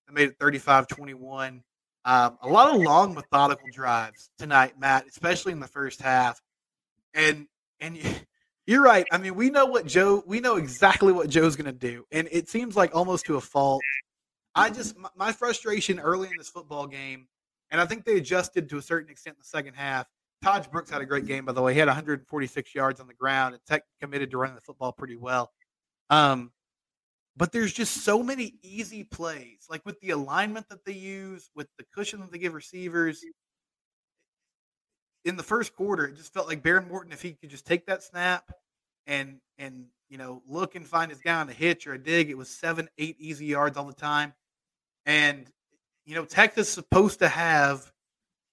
They 0.08 0.14
made 0.14 0.28
it 0.28 0.38
35-21. 0.38 1.62
Um, 2.06 2.38
a 2.42 2.48
lot 2.48 2.74
of 2.74 2.80
long, 2.80 3.14
methodical 3.14 3.68
drives 3.72 4.30
tonight, 4.38 4.78
Matt, 4.78 5.06
especially 5.08 5.52
in 5.52 5.60
the 5.60 5.68
first 5.68 6.02
half. 6.02 6.40
And 7.14 7.46
and 7.80 7.98
you're 8.66 8.82
right. 8.82 9.06
I 9.10 9.18
mean, 9.18 9.34
we 9.34 9.50
know 9.50 9.66
what 9.66 9.86
Joe. 9.86 10.22
We 10.26 10.40
know 10.40 10.56
exactly 10.56 11.12
what 11.12 11.28
Joe's 11.28 11.56
going 11.56 11.66
to 11.66 11.72
do, 11.72 12.06
and 12.12 12.28
it 12.30 12.48
seems 12.48 12.76
like 12.76 12.94
almost 12.94 13.26
to 13.26 13.36
a 13.36 13.40
fault. 13.40 13.82
I 14.54 14.70
just 14.70 14.96
my 15.16 15.32
frustration 15.32 15.98
early 15.98 16.28
in 16.28 16.34
this 16.36 16.48
football 16.48 16.86
game, 16.86 17.26
and 17.70 17.80
I 17.80 17.86
think 17.86 18.04
they 18.04 18.16
adjusted 18.16 18.68
to 18.68 18.78
a 18.78 18.82
certain 18.82 19.10
extent 19.10 19.36
in 19.36 19.40
the 19.40 19.48
second 19.48 19.74
half. 19.74 20.06
Tahj 20.44 20.70
Brooks 20.70 20.90
had 20.90 21.02
a 21.02 21.06
great 21.06 21.26
game, 21.26 21.44
by 21.44 21.52
the 21.52 21.60
way. 21.60 21.74
He 21.74 21.78
had 21.78 21.88
146 21.88 22.74
yards 22.74 23.00
on 23.00 23.06
the 23.06 23.14
ground, 23.14 23.54
and 23.54 23.64
Tech 23.66 23.82
committed 24.00 24.30
to 24.30 24.38
running 24.38 24.54
the 24.54 24.62
football 24.62 24.92
pretty 24.92 25.16
well. 25.16 25.50
Um, 26.08 26.50
but 27.36 27.52
there's 27.52 27.72
just 27.72 28.04
so 28.04 28.22
many 28.22 28.54
easy 28.62 29.04
plays, 29.04 29.66
like 29.68 29.84
with 29.84 30.00
the 30.00 30.10
alignment 30.10 30.68
that 30.68 30.84
they 30.84 30.92
use, 30.92 31.50
with 31.54 31.68
the 31.78 31.84
cushion 31.94 32.20
that 32.20 32.32
they 32.32 32.38
give 32.38 32.54
receivers 32.54 33.22
in 35.24 35.36
the 35.36 35.42
first 35.42 35.74
quarter, 35.74 36.06
it 36.06 36.16
just 36.16 36.32
felt 36.32 36.48
like 36.48 36.62
Behren 36.62 36.88
Morton, 36.88 37.12
if 37.12 37.22
he 37.22 37.32
could 37.32 37.50
just 37.50 37.66
take 37.66 37.86
that 37.86 38.02
snap 38.02 38.50
and 39.06 39.40
and 39.58 39.86
you 40.08 40.18
know 40.18 40.42
look 40.46 40.74
and 40.74 40.86
find 40.86 41.10
his 41.10 41.20
guy 41.20 41.40
on 41.40 41.48
a 41.48 41.52
hitch 41.52 41.86
or 41.86 41.94
a 41.94 41.98
dig, 41.98 42.30
it 42.30 42.38
was 42.38 42.48
seven, 42.48 42.88
eight 42.98 43.16
easy 43.18 43.46
yards 43.46 43.76
all 43.76 43.86
the 43.86 43.92
time. 43.92 44.32
And 45.06 45.46
you 46.06 46.14
know, 46.14 46.24
Texas 46.24 46.68
is 46.68 46.74
supposed 46.74 47.18
to 47.20 47.28
have 47.28 47.90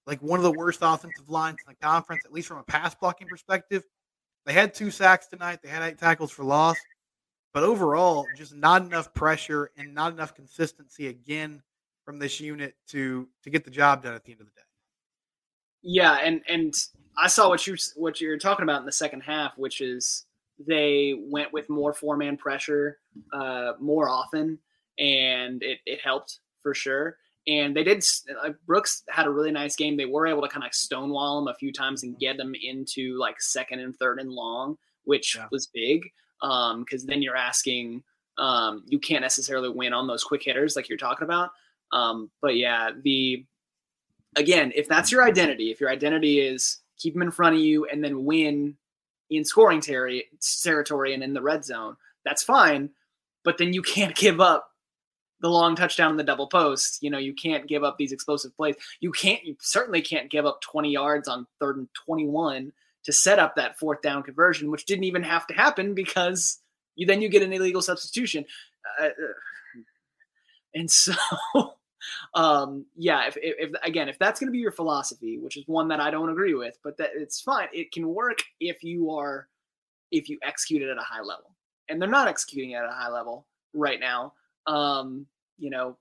like 0.06 0.22
one 0.22 0.40
of 0.40 0.44
the 0.44 0.52
worst 0.52 0.80
offensive 0.82 1.30
lines 1.30 1.58
in 1.66 1.74
the 1.74 1.86
conference, 1.86 2.24
at 2.26 2.34
least 2.34 2.48
from 2.48 2.58
a 2.58 2.64
pass 2.64 2.96
blocking 2.96 3.28
perspective. 3.28 3.84
They 4.46 4.54
had 4.54 4.74
two 4.74 4.92
sacks 4.92 5.28
tonight. 5.28 5.60
They 5.62 5.70
had 5.70 5.84
eight 5.84 5.98
tackles 5.98 6.32
for 6.32 6.44
loss, 6.44 6.78
but 7.54 7.64
overall, 7.64 8.26
just 8.38 8.56
not 8.56 8.82
enough 8.82 9.14
pressure 9.14 9.72
and 9.78 9.94
not 9.94 10.14
enough 10.14 10.34
consistency 10.34 11.08
again 11.08 11.62
from 12.06 12.20
this 12.20 12.40
unit 12.40 12.76
to 12.88 13.28
to 13.44 13.50
get 13.50 13.66
the 13.66 13.72
job 13.72 14.04
done 14.04 14.14
at 14.14 14.24
the 14.24 14.32
end 14.32 14.42
of 14.42 14.48
the 14.48 14.54
day. 14.54 14.67
Yeah, 15.90 16.16
and 16.22 16.42
and 16.50 16.74
I 17.18 17.28
saw 17.28 17.48
what 17.48 17.66
you 17.66 17.78
what 17.96 18.20
you're 18.20 18.38
talking 18.38 18.64
about 18.64 18.82
in 18.82 18.86
the 18.86 18.92
second 18.92 19.22
half, 19.22 19.58
which 19.58 19.80
is 19.80 20.26
they 20.60 21.16
went 21.18 21.54
with 21.54 21.70
more 21.70 21.94
four 21.94 22.18
man 22.18 22.36
pressure 22.36 23.00
uh, 23.32 23.72
more 23.80 24.10
often, 24.10 24.60
and 25.00 25.64
it, 25.64 25.80
it 25.86 26.02
helped 26.04 26.40
for 26.62 26.74
sure. 26.74 27.16
And 27.48 27.74
they 27.74 27.86
did. 27.86 28.04
Uh, 28.44 28.50
Brooks 28.66 29.04
had 29.08 29.28
a 29.28 29.30
really 29.30 29.52
nice 29.52 29.78
game. 29.78 29.96
They 29.96 30.06
were 30.06 30.28
able 30.28 30.42
to 30.42 30.50
kind 30.50 30.66
of 30.66 30.74
stonewall 30.74 31.40
him 31.40 31.48
a 31.48 31.56
few 31.56 31.72
times 31.72 32.04
and 32.04 32.20
get 32.20 32.36
them 32.36 32.54
into 32.62 33.18
like 33.18 33.42
second 33.42 33.80
and 33.80 33.96
third 33.96 34.20
and 34.20 34.30
long, 34.30 34.78
which 35.06 35.38
yeah. 35.38 35.48
was 35.54 35.68
big. 35.68 36.10
Um, 36.42 36.84
because 36.84 37.06
then 37.06 37.22
you're 37.22 37.38
asking, 37.38 38.04
um, 38.38 38.84
you 38.88 39.00
can't 39.00 39.22
necessarily 39.22 39.70
win 39.70 39.94
on 39.94 40.06
those 40.06 40.26
quick 40.26 40.44
hitters 40.44 40.76
like 40.76 40.90
you're 40.90 40.98
talking 40.98 41.24
about. 41.24 41.52
Um, 41.94 42.30
but 42.42 42.58
yeah, 42.58 42.92
the 43.02 43.46
again, 44.38 44.72
if 44.76 44.88
that's 44.88 45.12
your 45.12 45.24
identity, 45.24 45.72
if 45.72 45.82
your 45.82 45.90
identity 45.90 46.40
is 46.40 46.80
keep 46.98 47.14
them 47.14 47.22
in 47.22 47.32
front 47.32 47.56
of 47.56 47.62
you 47.62 47.86
and 47.86 48.04
then 48.04 48.26
win 48.26 48.76
in 49.30 49.44
scoring 49.44 49.82
ter- 49.82 50.22
territory 50.64 51.14
and 51.14 51.24
in 51.24 51.34
the 51.34 51.42
red 51.42 51.66
zone, 51.66 51.98
that's 52.24 52.44
fine. 52.44 52.92
But 53.44 53.58
then 53.58 53.74
you 53.74 53.82
can't 53.82 54.16
give 54.16 54.40
up 54.40 54.70
the 55.40 55.50
long 55.50 55.76
touchdown 55.76 56.12
in 56.12 56.18
the 56.18 56.24
double 56.24 56.48
post. 56.48 57.00
You 57.02 57.10
know, 57.10 57.18
you 57.18 57.34
can't 57.34 57.68
give 57.68 57.84
up 57.84 57.98
these 57.98 58.12
explosive 58.12 58.56
plays. 58.56 58.76
You 59.00 59.12
can't, 59.12 59.44
you 59.44 59.56
certainly 59.60 60.02
can't 60.02 60.32
give 60.32 60.46
up 60.46 60.62
20 60.62 60.92
yards 60.92 61.28
on 61.28 61.46
third 61.60 61.78
and 61.78 61.88
21 62.06 62.72
to 63.06 63.14
set 63.14 63.40
up 63.40 63.56
that 63.56 63.78
fourth 63.78 64.02
down 64.02 64.24
conversion, 64.24 64.72
which 64.72 64.86
didn't 64.86 65.06
even 65.06 65.24
have 65.24 65.48
to 65.48 65.54
happen 65.54 65.94
because 65.94 66.60
you 66.96 67.06
then 67.06 67.22
you 67.22 67.30
get 67.30 67.44
an 67.44 67.54
illegal 67.54 67.82
substitution. 67.82 68.46
Uh, 69.00 69.06
uh 69.06 69.10
and 70.74 70.92
so 70.92 71.14
um, 72.38 72.86
yeah, 72.96 73.28
if, 73.28 73.36
if, 73.38 73.56
if 73.58 73.72
again, 73.84 74.08
if 74.08 74.20
that's 74.20 74.40
going 74.40 74.48
to 74.48 74.52
be 74.52 74.60
your 74.60 74.72
philosophy, 74.72 75.40
which 75.40 75.58
is 75.58 75.68
one 75.68 75.88
that 75.88 76.00
I 76.00 76.12
don't 76.12 76.30
agree 76.30 76.54
with, 76.54 76.78
but 76.84 76.96
that 76.98 77.10
it's 77.16 77.42
fine. 77.42 77.68
It 77.74 77.92
can 77.92 78.08
work 78.08 78.44
if 78.60 78.84
you 78.84 79.10
are, 79.10 79.48
if 80.12 80.30
you 80.30 80.38
execute 80.44 80.84
it 80.84 80.90
at 80.90 81.00
a 81.00 81.02
high 81.02 81.24
level, 81.24 81.56
and 81.90 82.00
they're 82.00 82.08
not 82.08 82.28
executing 82.28 82.76
at 82.76 82.86
a 82.86 82.92
high 82.92 83.10
level 83.10 83.48
right 83.74 84.00
now. 84.00 84.34
Um, 84.68 85.26
you 85.58 85.72
know, 85.72 85.98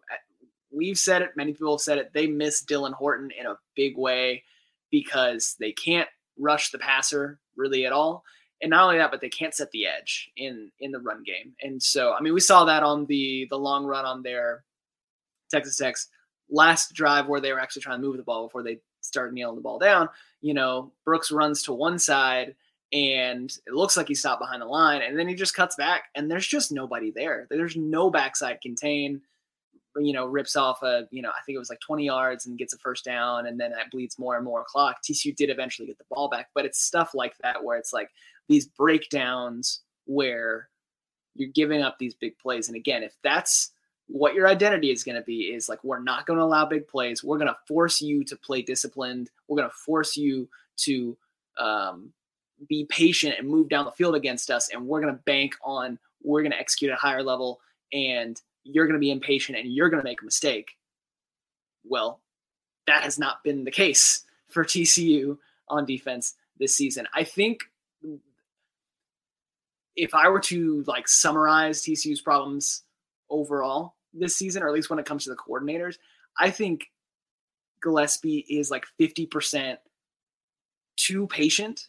we've 0.71 0.99
said 0.99 1.23
it. 1.23 1.31
Many 1.37 1.55
people 1.55 1.73
have 1.75 1.81
said 1.81 1.97
it. 1.97 2.11
They 2.13 2.27
miss 2.27 2.63
Dylan 2.63 2.93
Horton 2.93 3.31
in 3.31 3.47
a 3.47 3.57
big 3.75 3.97
way 3.97 4.45
because 4.91 5.57
they 5.59 5.73
can't 5.73 6.09
rush 6.39 6.71
the 6.71 6.79
passer 6.79 7.39
really 7.57 7.87
at 7.87 7.93
all. 7.93 8.25
And 8.61 8.71
not 8.71 8.85
only 8.85 8.99
that, 8.99 9.11
but 9.11 9.23
they 9.23 9.31
can't 9.31 9.55
set 9.55 9.71
the 9.71 9.87
edge 9.87 10.31
in 10.37 10.71
in 10.81 10.93
the 10.93 11.01
run 11.01 11.23
game. 11.23 11.55
And 11.63 11.83
so, 11.83 12.13
I 12.13 12.21
mean, 12.21 12.35
we 12.35 12.41
saw 12.41 12.67
that 12.67 12.83
on 12.83 13.07
the 13.07 13.47
the 13.49 13.59
long 13.59 13.87
run 13.87 14.05
on 14.05 14.23
their 14.23 14.65
Texas 15.51 15.79
Tech's 15.79 16.09
last 16.51 16.93
drive 16.93 17.27
where 17.27 17.41
they 17.41 17.53
were 17.53 17.61
actually 17.61 17.83
trying 17.83 18.01
to 18.01 18.07
move 18.07 18.17
the 18.17 18.23
ball 18.23 18.47
before 18.47 18.63
they 18.63 18.79
started 19.01 19.35
kneeling 19.35 19.57
the 19.57 19.63
ball 19.63 19.79
down, 19.79 20.09
you 20.41 20.55
know, 20.55 20.93
Brooks 21.05 21.31
runs 21.31 21.63
to 21.65 21.73
one 21.73 21.99
side 21.99 22.55
and 22.93 23.51
it 23.67 23.73
looks 23.73 23.97
like 23.97 24.09
he 24.09 24.15
stopped 24.15 24.41
behind 24.41 24.63
the 24.63 24.67
line 24.67 25.03
and 25.03 25.19
then 25.19 25.29
he 25.29 25.35
just 25.35 25.55
cuts 25.55 25.77
back 25.77 26.05
and 26.15 26.31
there's 26.31 26.47
just 26.47 26.73
nobody 26.73 27.11
there. 27.11 27.47
There's 27.51 27.77
no 27.77 28.11
backside 28.11 28.61
contain, 28.61 29.23
you 29.97 30.13
know, 30.13 30.27
rips 30.27 30.57
off 30.57 30.83
a, 30.83 31.09
you 31.11 31.23
know, 31.23 31.31
I 31.31 31.43
think 31.45 31.57
it 31.57 31.61
was 31.61 31.71
like 31.71 31.81
20 31.81 32.05
yards 32.05 32.47
and 32.47 32.59
gets 32.59 32.75
a 32.75 32.79
first 32.79 33.05
down 33.05 33.47
and 33.47 33.59
then 33.59 33.73
that 33.73 33.91
bleeds 33.91 34.19
more 34.19 34.37
and 34.37 34.45
more 34.45 34.65
clock. 34.67 34.99
TCU 35.03 35.35
did 35.35 35.51
eventually 35.51 35.87
get 35.87 35.99
the 35.99 36.05
ball 36.11 36.29
back, 36.29 36.49
but 36.55 36.65
it's 36.65 36.85
stuff 36.85 37.13
like 37.15 37.35
that 37.43 37.65
where 37.65 37.79
it's 37.79 37.93
like 37.93 38.11
these 38.49 38.67
breakdowns 38.67 39.81
where 40.05 40.69
you're 41.35 41.51
giving 41.51 41.83
up 41.83 41.99
these 41.99 42.15
big 42.15 42.39
plays. 42.39 42.69
And 42.69 42.77
again, 42.77 43.03
if 43.03 43.15
that's 43.23 43.73
what 44.09 44.35
your 44.35 44.47
identity 44.47 44.91
is 44.91 45.03
going 45.03 45.17
to 45.17 45.23
be 45.23 45.53
is 45.53 45.69
like 45.69 45.83
we're 45.83 46.03
not 46.03 46.27
going 46.27 46.39
to 46.39 46.45
allow 46.45 46.65
big 46.65 46.87
plays. 46.87 47.25
We're 47.25 47.39
going 47.39 47.49
to 47.49 47.59
force 47.67 48.01
you 48.01 48.25
to 48.25 48.37
play 48.37 48.63
disciplined. 48.63 49.31
We're 49.49 49.57
going 49.57 49.69
to 49.69 49.75
force 49.75 50.17
you 50.17 50.49
to 50.79 51.17
um, 51.59 52.13
be 52.69 52.85
patient 52.89 53.35
and 53.39 53.49
move 53.49 53.69
down 53.69 53.85
the 53.85 53.93
field 53.93 54.15
against 54.15 54.51
us 54.51 54.71
and 54.73 54.87
we're 54.87 55.01
going 55.01 55.15
to 55.15 55.23
bank 55.23 55.55
on 55.63 55.99
we're 56.23 56.43
going 56.43 56.53
to 56.53 56.59
execute 56.59 56.91
at 56.91 56.95
a 56.95 57.01
higher 57.01 57.23
level 57.23 57.61
and 57.93 58.41
you're 58.65 58.87
going 58.87 58.95
to 58.95 59.01
be 59.01 59.11
impatient 59.11 59.59
and 59.59 59.73
you're 59.73 59.89
going 59.89 60.01
to 60.01 60.09
make 60.09 60.23
a 60.23 60.25
mistake. 60.25 60.77
Well 61.85 62.21
that 62.87 63.03
has 63.03 63.19
not 63.19 63.43
been 63.43 63.65
the 63.65 63.71
case 63.71 64.23
for 64.49 64.65
tcu 64.65 65.39
on 65.69 65.85
defense 65.85 66.35
this 66.59 66.75
season. 66.75 67.07
I 67.15 67.25
think 67.25 67.65
if 69.97 70.15
I 70.15 70.29
were 70.29 70.41
to 70.41 70.85
like 70.87 71.09
summarize 71.09 71.83
TCU's 71.83 72.21
problems 72.21 72.83
overall 73.31 73.95
this 74.13 74.37
season, 74.37 74.63
or 74.63 74.69
at 74.69 74.75
least 74.75 74.91
when 74.91 74.99
it 74.99 75.07
comes 75.07 75.25
to 75.25 75.31
the 75.31 75.37
coordinators, 75.37 75.97
I 76.39 76.51
think 76.51 76.87
Gillespie 77.83 78.45
is 78.49 78.71
like 78.71 78.87
50% 79.01 79.77
too 80.97 81.27
patient. 81.27 81.89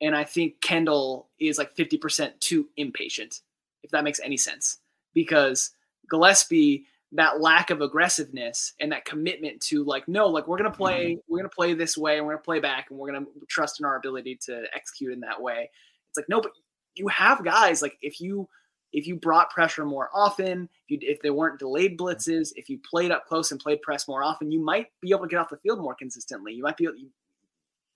And 0.00 0.14
I 0.14 0.24
think 0.24 0.60
Kendall 0.60 1.28
is 1.40 1.58
like 1.58 1.74
50% 1.74 2.38
too 2.40 2.68
impatient, 2.76 3.40
if 3.82 3.90
that 3.90 4.04
makes 4.04 4.20
any 4.20 4.36
sense. 4.36 4.78
Because 5.14 5.70
Gillespie, 6.08 6.86
that 7.12 7.40
lack 7.40 7.70
of 7.70 7.80
aggressiveness 7.80 8.74
and 8.80 8.92
that 8.92 9.04
commitment 9.04 9.60
to 9.62 9.82
like, 9.82 10.06
no, 10.06 10.28
like 10.28 10.46
we're 10.46 10.58
gonna 10.58 10.70
play, 10.70 11.12
mm-hmm. 11.12 11.20
we're 11.28 11.38
gonna 11.38 11.48
play 11.48 11.74
this 11.74 11.96
way, 11.96 12.18
and 12.18 12.26
we're 12.26 12.34
gonna 12.34 12.42
play 12.42 12.60
back, 12.60 12.90
and 12.90 12.98
we're 12.98 13.10
gonna 13.10 13.26
trust 13.48 13.80
in 13.80 13.86
our 13.86 13.96
ability 13.96 14.38
to 14.42 14.64
execute 14.74 15.12
in 15.12 15.20
that 15.20 15.40
way. 15.40 15.70
It's 16.10 16.18
like, 16.18 16.28
no, 16.28 16.40
but 16.40 16.52
you 16.94 17.08
have 17.08 17.44
guys 17.44 17.80
like 17.82 17.96
if 18.02 18.20
you 18.20 18.48
if 18.92 19.06
you 19.06 19.16
brought 19.16 19.50
pressure 19.50 19.84
more 19.84 20.08
often, 20.14 20.68
if, 20.88 20.90
you, 20.90 20.98
if 21.02 21.20
there 21.20 21.34
weren't 21.34 21.58
delayed 21.58 21.98
blitzes, 21.98 22.52
if 22.56 22.68
you 22.68 22.78
played 22.88 23.10
up 23.10 23.26
close 23.26 23.50
and 23.50 23.60
played 23.60 23.82
press 23.82 24.08
more 24.08 24.22
often, 24.22 24.50
you 24.50 24.60
might 24.60 24.86
be 25.00 25.10
able 25.10 25.22
to 25.22 25.28
get 25.28 25.38
off 25.38 25.50
the 25.50 25.58
field 25.58 25.80
more 25.80 25.94
consistently. 25.94 26.52
You 26.54 26.62
might 26.62 26.76
be 26.76 26.84
able, 26.84 26.96
you, 26.96 27.08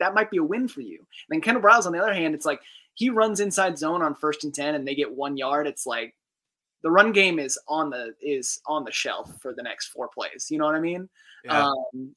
that 0.01 0.15
might 0.15 0.31
be 0.31 0.39
a 0.39 0.45
win 0.45 0.69
for 0.69 0.81
you. 0.81 0.99
And 0.99 1.07
then 1.31 1.41
Kendall 1.41 1.63
Briles, 1.63 1.87
on 1.87 1.93
the 1.93 2.03
other 2.03 2.13
hand, 2.13 2.35
it's 2.35 2.45
like 2.45 2.61
he 2.95 3.09
runs 3.09 3.41
inside 3.41 3.79
zone 3.79 4.03
on 4.03 4.15
first 4.15 4.45
and 4.45 4.55
ten, 4.55 4.75
and 4.75 4.87
they 4.87 4.95
get 4.95 5.11
one 5.11 5.37
yard. 5.37 5.67
It's 5.67 5.87
like 5.87 6.15
the 6.83 6.91
run 6.91 7.13
game 7.13 7.39
is 7.39 7.59
on 7.69 7.91
the 7.91 8.15
is 8.21 8.61
on 8.67 8.85
the 8.85 8.93
shelf 8.93 9.31
for 9.41 9.55
the 9.55 9.63
next 9.63 9.89
four 9.89 10.09
plays. 10.09 10.49
You 10.51 10.59
know 10.59 10.67
what 10.67 10.75
I 10.75 10.81
mean? 10.81 11.09
Yeah. 11.45 11.69
Um, 11.69 12.15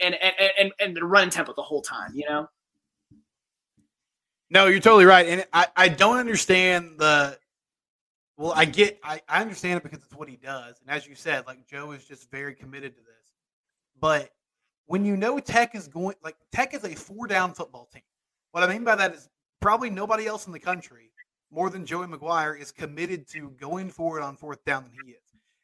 and, 0.00 0.14
and 0.14 0.34
and 0.58 0.72
and 0.78 0.96
the 0.96 1.04
run 1.04 1.30
tempo 1.30 1.54
the 1.54 1.62
whole 1.62 1.82
time. 1.82 2.12
You 2.14 2.28
know. 2.28 2.48
No, 4.48 4.66
you're 4.66 4.78
totally 4.78 5.06
right, 5.06 5.26
and 5.26 5.44
I 5.52 5.66
I 5.74 5.88
don't 5.88 6.18
understand 6.18 6.98
the 6.98 7.36
well, 8.36 8.52
I 8.54 8.64
get, 8.66 8.98
I, 9.02 9.20
I 9.28 9.40
understand 9.40 9.78
it 9.78 9.82
because 9.82 10.04
it's 10.04 10.14
what 10.14 10.28
he 10.28 10.36
does, 10.36 10.76
and 10.80 10.94
as 10.94 11.06
you 11.06 11.14
said, 11.14 11.46
like 11.46 11.66
Joe 11.66 11.92
is 11.92 12.04
just 12.04 12.30
very 12.30 12.54
committed 12.54 12.94
to 12.94 13.00
this. 13.00 13.24
But 13.98 14.30
when 14.86 15.04
you 15.04 15.16
know 15.16 15.38
Tech 15.38 15.74
is 15.74 15.88
going, 15.88 16.16
like 16.22 16.36
Tech 16.52 16.74
is 16.74 16.84
a 16.84 16.94
four 16.94 17.26
down 17.26 17.54
football 17.54 17.88
team. 17.92 18.02
What 18.52 18.62
I 18.62 18.72
mean 18.72 18.84
by 18.84 18.94
that 18.96 19.14
is 19.14 19.28
probably 19.60 19.90
nobody 19.90 20.26
else 20.26 20.46
in 20.46 20.52
the 20.52 20.58
country, 20.58 21.10
more 21.50 21.70
than 21.70 21.86
Joey 21.86 22.06
McGuire, 22.06 22.58
is 22.58 22.72
committed 22.72 23.28
to 23.28 23.50
going 23.58 23.90
forward 23.90 24.22
on 24.22 24.36
fourth 24.36 24.64
down 24.64 24.84
than 24.84 24.92
he 25.04 25.12
is. 25.12 25.18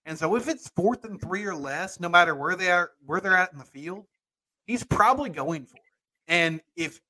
And 0.06 0.18
so 0.18 0.34
if 0.34 0.48
it's 0.48 0.68
fourth 0.70 1.04
and 1.04 1.20
three 1.20 1.44
or 1.44 1.54
less, 1.54 2.00
no 2.00 2.08
matter 2.08 2.34
where 2.34 2.56
they 2.56 2.70
are, 2.70 2.90
where 3.06 3.20
they're 3.20 3.36
at 3.36 3.52
in 3.52 3.58
the 3.58 3.64
field, 3.64 4.06
he's 4.66 4.82
probably 4.82 5.30
going 5.30 5.64
for 5.64 5.76
it. 5.76 5.82
And 6.26 6.60
if 6.76 7.00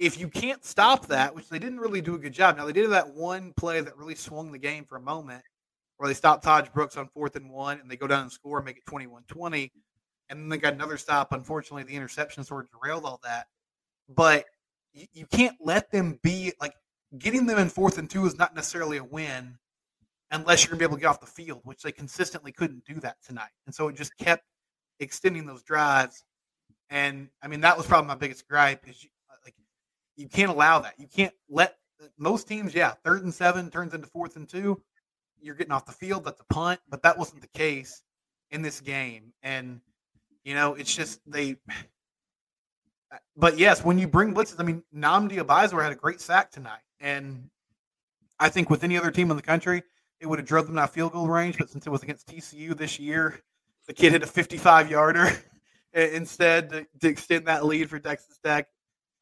if 0.00 0.18
you 0.18 0.28
can't 0.28 0.64
stop 0.64 1.06
that, 1.08 1.34
which 1.34 1.50
they 1.50 1.58
didn't 1.58 1.78
really 1.78 2.00
do 2.00 2.14
a 2.14 2.18
good 2.18 2.32
job. 2.32 2.56
Now 2.56 2.64
they 2.64 2.72
did 2.72 2.90
that 2.90 3.14
one 3.14 3.52
play 3.52 3.82
that 3.82 3.96
really 3.98 4.14
swung 4.14 4.50
the 4.50 4.58
game 4.58 4.86
for 4.86 4.96
a 4.96 5.00
moment, 5.00 5.44
where 5.98 6.08
they 6.08 6.14
stopped 6.14 6.42
Tahj 6.42 6.72
Brooks 6.72 6.96
on 6.96 7.06
fourth 7.08 7.36
and 7.36 7.50
one, 7.50 7.78
and 7.78 7.90
they 7.90 7.96
go 7.96 8.06
down 8.06 8.22
and 8.22 8.32
score 8.32 8.58
and 8.58 8.64
make 8.64 8.78
it 8.78 8.86
21-20. 8.86 9.70
And 10.30 10.40
then 10.40 10.48
they 10.48 10.56
got 10.56 10.72
another 10.72 10.96
stop. 10.96 11.32
Unfortunately, 11.32 11.82
the 11.82 11.94
interception 11.94 12.42
sort 12.44 12.64
of 12.64 12.70
derailed 12.70 13.04
all 13.04 13.20
that. 13.24 13.48
But 14.08 14.46
you, 14.94 15.06
you 15.12 15.26
can't 15.26 15.56
let 15.60 15.90
them 15.90 16.18
be 16.22 16.54
like 16.60 16.72
getting 17.18 17.44
them 17.44 17.58
in 17.58 17.68
fourth 17.68 17.98
and 17.98 18.08
two 18.08 18.24
is 18.24 18.38
not 18.38 18.54
necessarily 18.54 18.96
a 18.96 19.04
win 19.04 19.58
unless 20.30 20.62
you're 20.64 20.70
gonna 20.70 20.78
be 20.78 20.84
able 20.84 20.96
to 20.96 21.00
get 21.02 21.08
off 21.08 21.20
the 21.20 21.26
field, 21.26 21.60
which 21.64 21.82
they 21.82 21.92
consistently 21.92 22.52
couldn't 22.52 22.84
do 22.86 22.94
that 23.00 23.16
tonight. 23.22 23.50
And 23.66 23.74
so 23.74 23.88
it 23.88 23.96
just 23.96 24.16
kept 24.16 24.44
extending 24.98 25.44
those 25.44 25.62
drives. 25.62 26.24
And 26.88 27.28
I 27.42 27.48
mean, 27.48 27.60
that 27.60 27.76
was 27.76 27.86
probably 27.86 28.08
my 28.08 28.14
biggest 28.14 28.48
gripe 28.48 28.88
is 28.88 29.04
you 29.04 29.10
can't 30.28 30.50
allow 30.50 30.80
that. 30.80 30.94
You 30.98 31.06
can't 31.06 31.34
let 31.48 31.76
most 32.18 32.48
teams, 32.48 32.74
yeah, 32.74 32.92
third 33.04 33.22
and 33.24 33.32
seven 33.32 33.70
turns 33.70 33.94
into 33.94 34.06
fourth 34.06 34.36
and 34.36 34.48
two. 34.48 34.80
You're 35.40 35.54
getting 35.54 35.72
off 35.72 35.86
the 35.86 35.92
field. 35.92 36.24
That's 36.24 36.40
a 36.40 36.54
punt, 36.54 36.80
but 36.88 37.02
that 37.02 37.18
wasn't 37.18 37.42
the 37.42 37.48
case 37.48 38.02
in 38.50 38.62
this 38.62 38.80
game. 38.80 39.32
And 39.42 39.80
you 40.44 40.54
know, 40.54 40.74
it's 40.74 40.94
just 40.94 41.20
they. 41.26 41.56
But 43.36 43.58
yes, 43.58 43.84
when 43.84 43.98
you 43.98 44.06
bring 44.06 44.34
blitzes, 44.34 44.60
I 44.60 44.62
mean, 44.62 44.82
Namdi 44.94 45.38
Obiazor 45.38 45.82
had 45.82 45.92
a 45.92 45.96
great 45.96 46.20
sack 46.20 46.50
tonight, 46.50 46.82
and 47.00 47.50
I 48.38 48.48
think 48.48 48.70
with 48.70 48.84
any 48.84 48.96
other 48.96 49.10
team 49.10 49.30
in 49.30 49.36
the 49.36 49.42
country, 49.42 49.82
it 50.20 50.26
would 50.26 50.38
have 50.38 50.46
drove 50.46 50.66
them 50.66 50.78
out 50.78 50.92
field 50.92 51.12
goal 51.12 51.26
range. 51.26 51.58
But 51.58 51.70
since 51.70 51.86
it 51.86 51.90
was 51.90 52.02
against 52.02 52.28
TCU 52.28 52.76
this 52.76 53.00
year, 53.00 53.40
the 53.86 53.92
kid 53.92 54.12
hit 54.12 54.22
a 54.22 54.26
55 54.26 54.90
yarder 54.90 55.32
instead 55.92 56.70
to, 56.70 56.86
to, 57.00 57.08
extend 57.08 57.46
that 57.46 57.64
lead 57.64 57.90
for 57.90 57.98
Texas 57.98 58.38
Tech. 58.44 58.68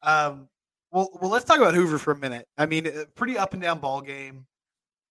Um, 0.03 0.47
well, 0.91 1.09
well, 1.21 1.29
let's 1.29 1.45
talk 1.45 1.57
about 1.57 1.75
Hoover 1.75 1.97
for 1.97 2.11
a 2.11 2.17
minute. 2.17 2.47
I 2.57 2.65
mean, 2.65 2.89
pretty 3.15 3.37
up 3.37 3.53
and 3.53 3.61
down 3.61 3.79
ball 3.79 4.01
game. 4.01 4.45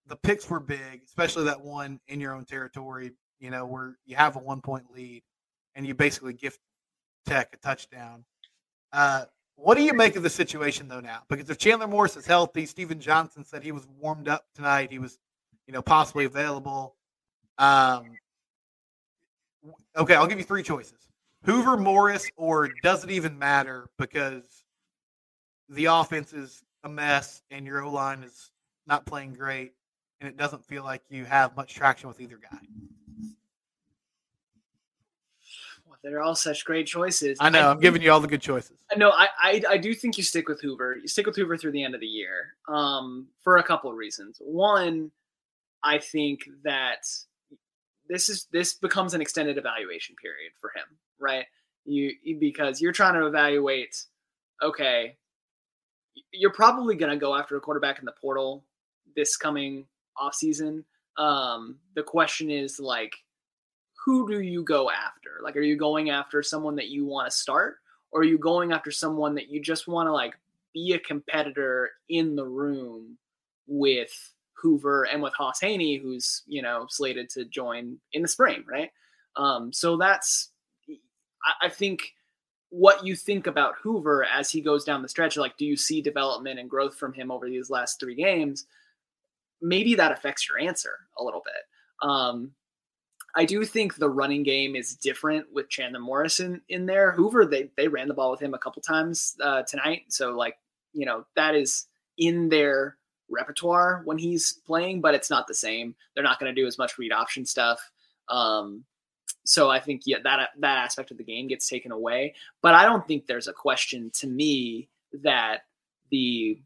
The 0.07 0.15
picks 0.15 0.49
were 0.49 0.59
big, 0.59 1.01
especially 1.05 1.45
that 1.45 1.61
one 1.61 1.99
in 2.07 2.19
your 2.19 2.33
own 2.33 2.45
territory. 2.45 3.11
You 3.39 3.51
know, 3.51 3.65
where 3.65 3.97
you 4.05 4.15
have 4.15 4.35
a 4.35 4.39
one 4.39 4.61
point 4.61 4.85
lead, 4.93 5.23
and 5.75 5.85
you 5.85 5.93
basically 5.93 6.33
gift 6.33 6.59
Tech 7.25 7.53
a 7.53 7.57
touchdown. 7.57 8.25
Uh, 8.91 9.25
what 9.55 9.75
do 9.75 9.83
you 9.83 9.93
make 9.93 10.15
of 10.15 10.23
the 10.23 10.29
situation 10.29 10.87
though 10.87 10.99
now? 10.99 11.21
Because 11.29 11.49
if 11.49 11.57
Chandler 11.57 11.87
Morris 11.87 12.15
is 12.15 12.25
healthy, 12.25 12.65
Stephen 12.65 12.99
Johnson 12.99 13.43
said 13.43 13.63
he 13.63 13.71
was 13.71 13.87
warmed 13.99 14.27
up 14.27 14.45
tonight. 14.55 14.91
He 14.91 14.99
was, 14.99 15.19
you 15.67 15.73
know, 15.73 15.81
possibly 15.81 16.25
available. 16.25 16.95
Um, 17.57 18.15
okay, 19.97 20.15
I'll 20.15 20.27
give 20.27 20.39
you 20.39 20.45
three 20.45 20.63
choices: 20.63 21.09
Hoover, 21.43 21.77
Morris, 21.77 22.29
or 22.35 22.69
does 22.83 23.03
it 23.03 23.11
even 23.11 23.37
matter? 23.37 23.89
Because 23.97 24.58
the 25.69 25.85
offense 25.85 26.33
is 26.33 26.63
a 26.83 26.89
mess 26.89 27.43
and 27.51 27.65
your 27.65 27.83
O 27.83 27.91
line 27.91 28.23
is 28.23 28.51
not 28.87 29.05
playing 29.05 29.33
great, 29.33 29.73
and 30.19 30.27
it 30.27 30.37
doesn't 30.37 30.65
feel 30.65 30.83
like 30.83 31.01
you 31.09 31.25
have 31.25 31.55
much 31.55 31.73
traction 31.73 32.07
with 32.07 32.19
either 32.19 32.37
guy. 32.37 32.57
Well, 35.85 35.97
they're 36.03 36.21
all 36.21 36.35
such 36.35 36.65
great 36.65 36.87
choices. 36.87 37.37
I 37.39 37.49
know. 37.49 37.67
I 37.67 37.71
am 37.71 37.79
giving 37.79 38.01
you 38.01 38.11
all 38.11 38.19
the 38.19 38.27
good 38.27 38.41
choices. 38.41 38.77
No, 38.97 39.11
I, 39.11 39.27
I, 39.39 39.63
I 39.69 39.77
do 39.77 39.93
think 39.93 40.17
you 40.17 40.23
stick 40.23 40.47
with 40.47 40.61
Hoover. 40.61 40.97
You 40.99 41.07
stick 41.07 41.25
with 41.25 41.35
Hoover 41.35 41.57
through 41.57 41.71
the 41.71 41.83
end 41.83 41.93
of 41.93 42.01
the 42.01 42.07
year, 42.07 42.55
um, 42.67 43.27
for 43.41 43.57
a 43.57 43.63
couple 43.63 43.91
of 43.91 43.97
reasons. 43.97 44.37
One, 44.39 45.11
I 45.83 45.99
think 45.99 46.41
that 46.63 47.05
this 48.07 48.27
is 48.27 48.47
this 48.51 48.73
becomes 48.73 49.13
an 49.13 49.21
extended 49.21 49.57
evaluation 49.57 50.15
period 50.21 50.51
for 50.59 50.71
him, 50.75 50.97
right? 51.19 51.45
You 51.85 52.11
because 52.39 52.81
you're 52.81 52.91
trying 52.91 53.13
to 53.13 53.27
evaluate. 53.27 53.95
Okay, 54.61 55.15
you're 56.31 56.53
probably 56.53 56.95
going 56.95 57.11
to 57.11 57.17
go 57.17 57.35
after 57.35 57.57
a 57.57 57.61
quarterback 57.61 57.99
in 57.99 58.05
the 58.05 58.13
portal 58.21 58.63
this 59.15 59.37
coming 59.37 59.85
off 60.17 60.35
season. 60.35 60.85
Um, 61.17 61.77
the 61.95 62.03
question 62.03 62.49
is 62.49 62.79
like, 62.79 63.13
who 64.05 64.27
do 64.29 64.41
you 64.41 64.63
go 64.63 64.89
after? 64.89 65.39
Like, 65.43 65.55
are 65.55 65.61
you 65.61 65.75
going 65.75 66.09
after 66.09 66.41
someone 66.41 66.75
that 66.77 66.89
you 66.89 67.05
want 67.05 67.29
to 67.29 67.35
start, 67.35 67.77
or 68.11 68.21
are 68.21 68.25
you 68.25 68.37
going 68.37 68.71
after 68.71 68.91
someone 68.91 69.35
that 69.35 69.49
you 69.49 69.61
just 69.61 69.87
want 69.87 70.07
to 70.07 70.13
like 70.13 70.35
be 70.73 70.93
a 70.93 70.99
competitor 70.99 71.91
in 72.07 72.35
the 72.35 72.45
room 72.45 73.17
with 73.67 74.33
Hoover 74.53 75.03
and 75.03 75.21
with 75.21 75.33
Hauss 75.33 75.59
Hejny, 75.61 76.01
who's 76.01 76.43
you 76.47 76.61
know 76.61 76.85
slated 76.89 77.29
to 77.31 77.45
join 77.45 77.97
in 78.13 78.21
the 78.21 78.27
spring, 78.27 78.63
right? 78.67 78.91
Um, 79.35 79.71
so 79.73 79.97
that's 79.97 80.49
I, 81.43 81.67
I 81.67 81.69
think 81.69 82.13
what 82.69 83.05
you 83.05 83.15
think 83.15 83.47
about 83.47 83.75
Hoover 83.81 84.23
as 84.25 84.49
he 84.49 84.61
goes 84.61 84.83
down 84.83 85.01
the 85.01 85.09
stretch. 85.09 85.37
Like, 85.37 85.57
do 85.57 85.65
you 85.65 85.75
see 85.75 86.01
development 86.01 86.59
and 86.59 86.69
growth 86.69 86.95
from 86.95 87.13
him 87.13 87.31
over 87.31 87.47
these 87.47 87.69
last 87.69 87.99
three 87.99 88.15
games? 88.15 88.65
Maybe 89.61 89.95
that 89.95 90.11
affects 90.11 90.47
your 90.47 90.59
answer 90.59 90.97
a 91.17 91.23
little 91.23 91.41
bit. 91.43 92.07
Um, 92.09 92.51
I 93.35 93.45
do 93.45 93.63
think 93.65 93.95
the 93.95 94.09
running 94.09 94.43
game 94.43 94.75
is 94.75 94.95
different 94.95 95.47
with 95.53 95.69
Chandler 95.69 95.99
Morrison 95.99 96.61
in 96.69 96.85
there. 96.85 97.11
Hoover, 97.11 97.45
they 97.45 97.69
they 97.77 97.87
ran 97.87 98.07
the 98.07 98.13
ball 98.13 98.31
with 98.31 98.41
him 98.41 98.53
a 98.53 98.59
couple 98.59 98.81
times 98.81 99.35
uh, 99.41 99.63
tonight, 99.63 100.03
so 100.09 100.31
like 100.31 100.55
you 100.93 101.05
know 101.05 101.25
that 101.35 101.55
is 101.55 101.85
in 102.17 102.49
their 102.49 102.97
repertoire 103.29 104.01
when 104.05 104.17
he's 104.17 104.59
playing, 104.65 105.01
but 105.01 105.13
it's 105.13 105.29
not 105.29 105.47
the 105.47 105.53
same. 105.53 105.95
They're 106.13 106.23
not 106.23 106.39
going 106.39 106.53
to 106.53 106.59
do 106.59 106.67
as 106.67 106.77
much 106.77 106.97
read 106.97 107.11
option 107.11 107.45
stuff. 107.45 107.79
Um, 108.27 108.83
so 109.49 109.67
I 109.67 109.79
think 109.79 110.03
yeah, 110.05 110.17
that 110.23 110.51
that 110.59 110.77
aspect 110.77 111.09
of 111.09 111.17
the 111.17 111.23
game 111.23 111.47
gets 111.47 111.67
taken 111.67 111.91
away. 111.91 112.35
But 112.61 112.75
I 112.75 112.85
don't 112.85 113.07
think 113.07 113.25
there's 113.25 113.47
a 113.47 113.53
question 113.53 114.11
to 114.19 114.27
me 114.27 114.89
that 115.23 115.61
the, 116.11 116.61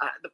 uh, 0.00 0.06
the 0.22 0.30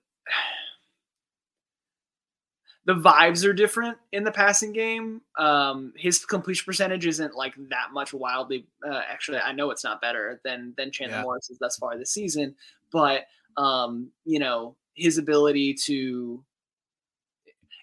the 2.85 3.01
vibes 3.01 3.47
are 3.47 3.55
different 3.55 3.97
in 4.13 4.25
the 4.25 4.31
passing 4.31 4.75
game. 4.75 5.23
Um, 5.39 5.95
his 5.97 6.23
completion 6.27 6.67
percentage 6.67 7.07
isn't 7.07 7.35
like 7.35 7.55
that 7.71 7.95
much 7.95 8.13
wildly. 8.13 8.67
Uh, 8.87 9.01
actually, 9.11 9.39
I 9.39 9.53
know 9.53 9.71
it's 9.71 9.85
not 9.85 10.03
better 10.03 10.39
than 10.45 10.75
than 10.77 10.93
Chandler 10.93 11.17
yeah. 11.17 11.23
Morris's 11.23 11.57
thus 11.59 11.79
far 11.79 11.97
this 11.97 12.13
season, 12.13 12.55
but 12.93 13.23
um, 13.57 14.11
you 14.27 14.39
know 14.39 14.77
his 14.93 15.17
ability 15.17 15.73
to. 15.87 16.45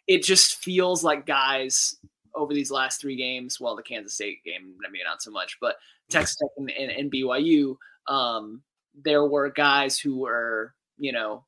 It 0.05 0.23
just 0.23 0.63
feels 0.63 1.03
like 1.03 1.25
guys 1.25 1.97
over 2.37 2.53
these 2.53 2.71
last 2.71 3.01
three 3.01 3.15
games. 3.15 3.59
Well, 3.59 3.75
the 3.75 3.83
Kansas 3.83 4.13
State 4.13 4.43
game, 4.43 4.75
I 4.85 4.91
mean, 4.91 5.01
not 5.05 5.21
so 5.21 5.31
much, 5.31 5.57
but 5.59 5.77
Texas 6.09 6.37
Tech 6.37 6.49
and, 6.57 6.71
and, 6.71 6.91
and 6.91 7.11
BYU, 7.11 7.75
um, 8.07 8.61
there 9.03 9.25
were 9.25 9.49
guys 9.49 9.99
who 9.99 10.17
were, 10.17 10.73
you 10.97 11.11
know, 11.11 11.43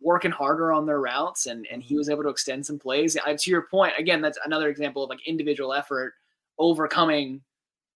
working 0.00 0.30
harder 0.30 0.72
on 0.72 0.86
their 0.86 1.00
routes 1.00 1.46
and, 1.46 1.66
and 1.70 1.82
he 1.82 1.96
was 1.96 2.08
able 2.08 2.22
to 2.22 2.28
extend 2.28 2.64
some 2.64 2.78
plays. 2.78 3.16
I, 3.24 3.34
to 3.34 3.50
your 3.50 3.62
point, 3.62 3.94
again, 3.98 4.20
that's 4.20 4.38
another 4.44 4.68
example 4.68 5.02
of 5.02 5.10
like 5.10 5.26
individual 5.26 5.72
effort 5.72 6.14
overcoming 6.58 7.40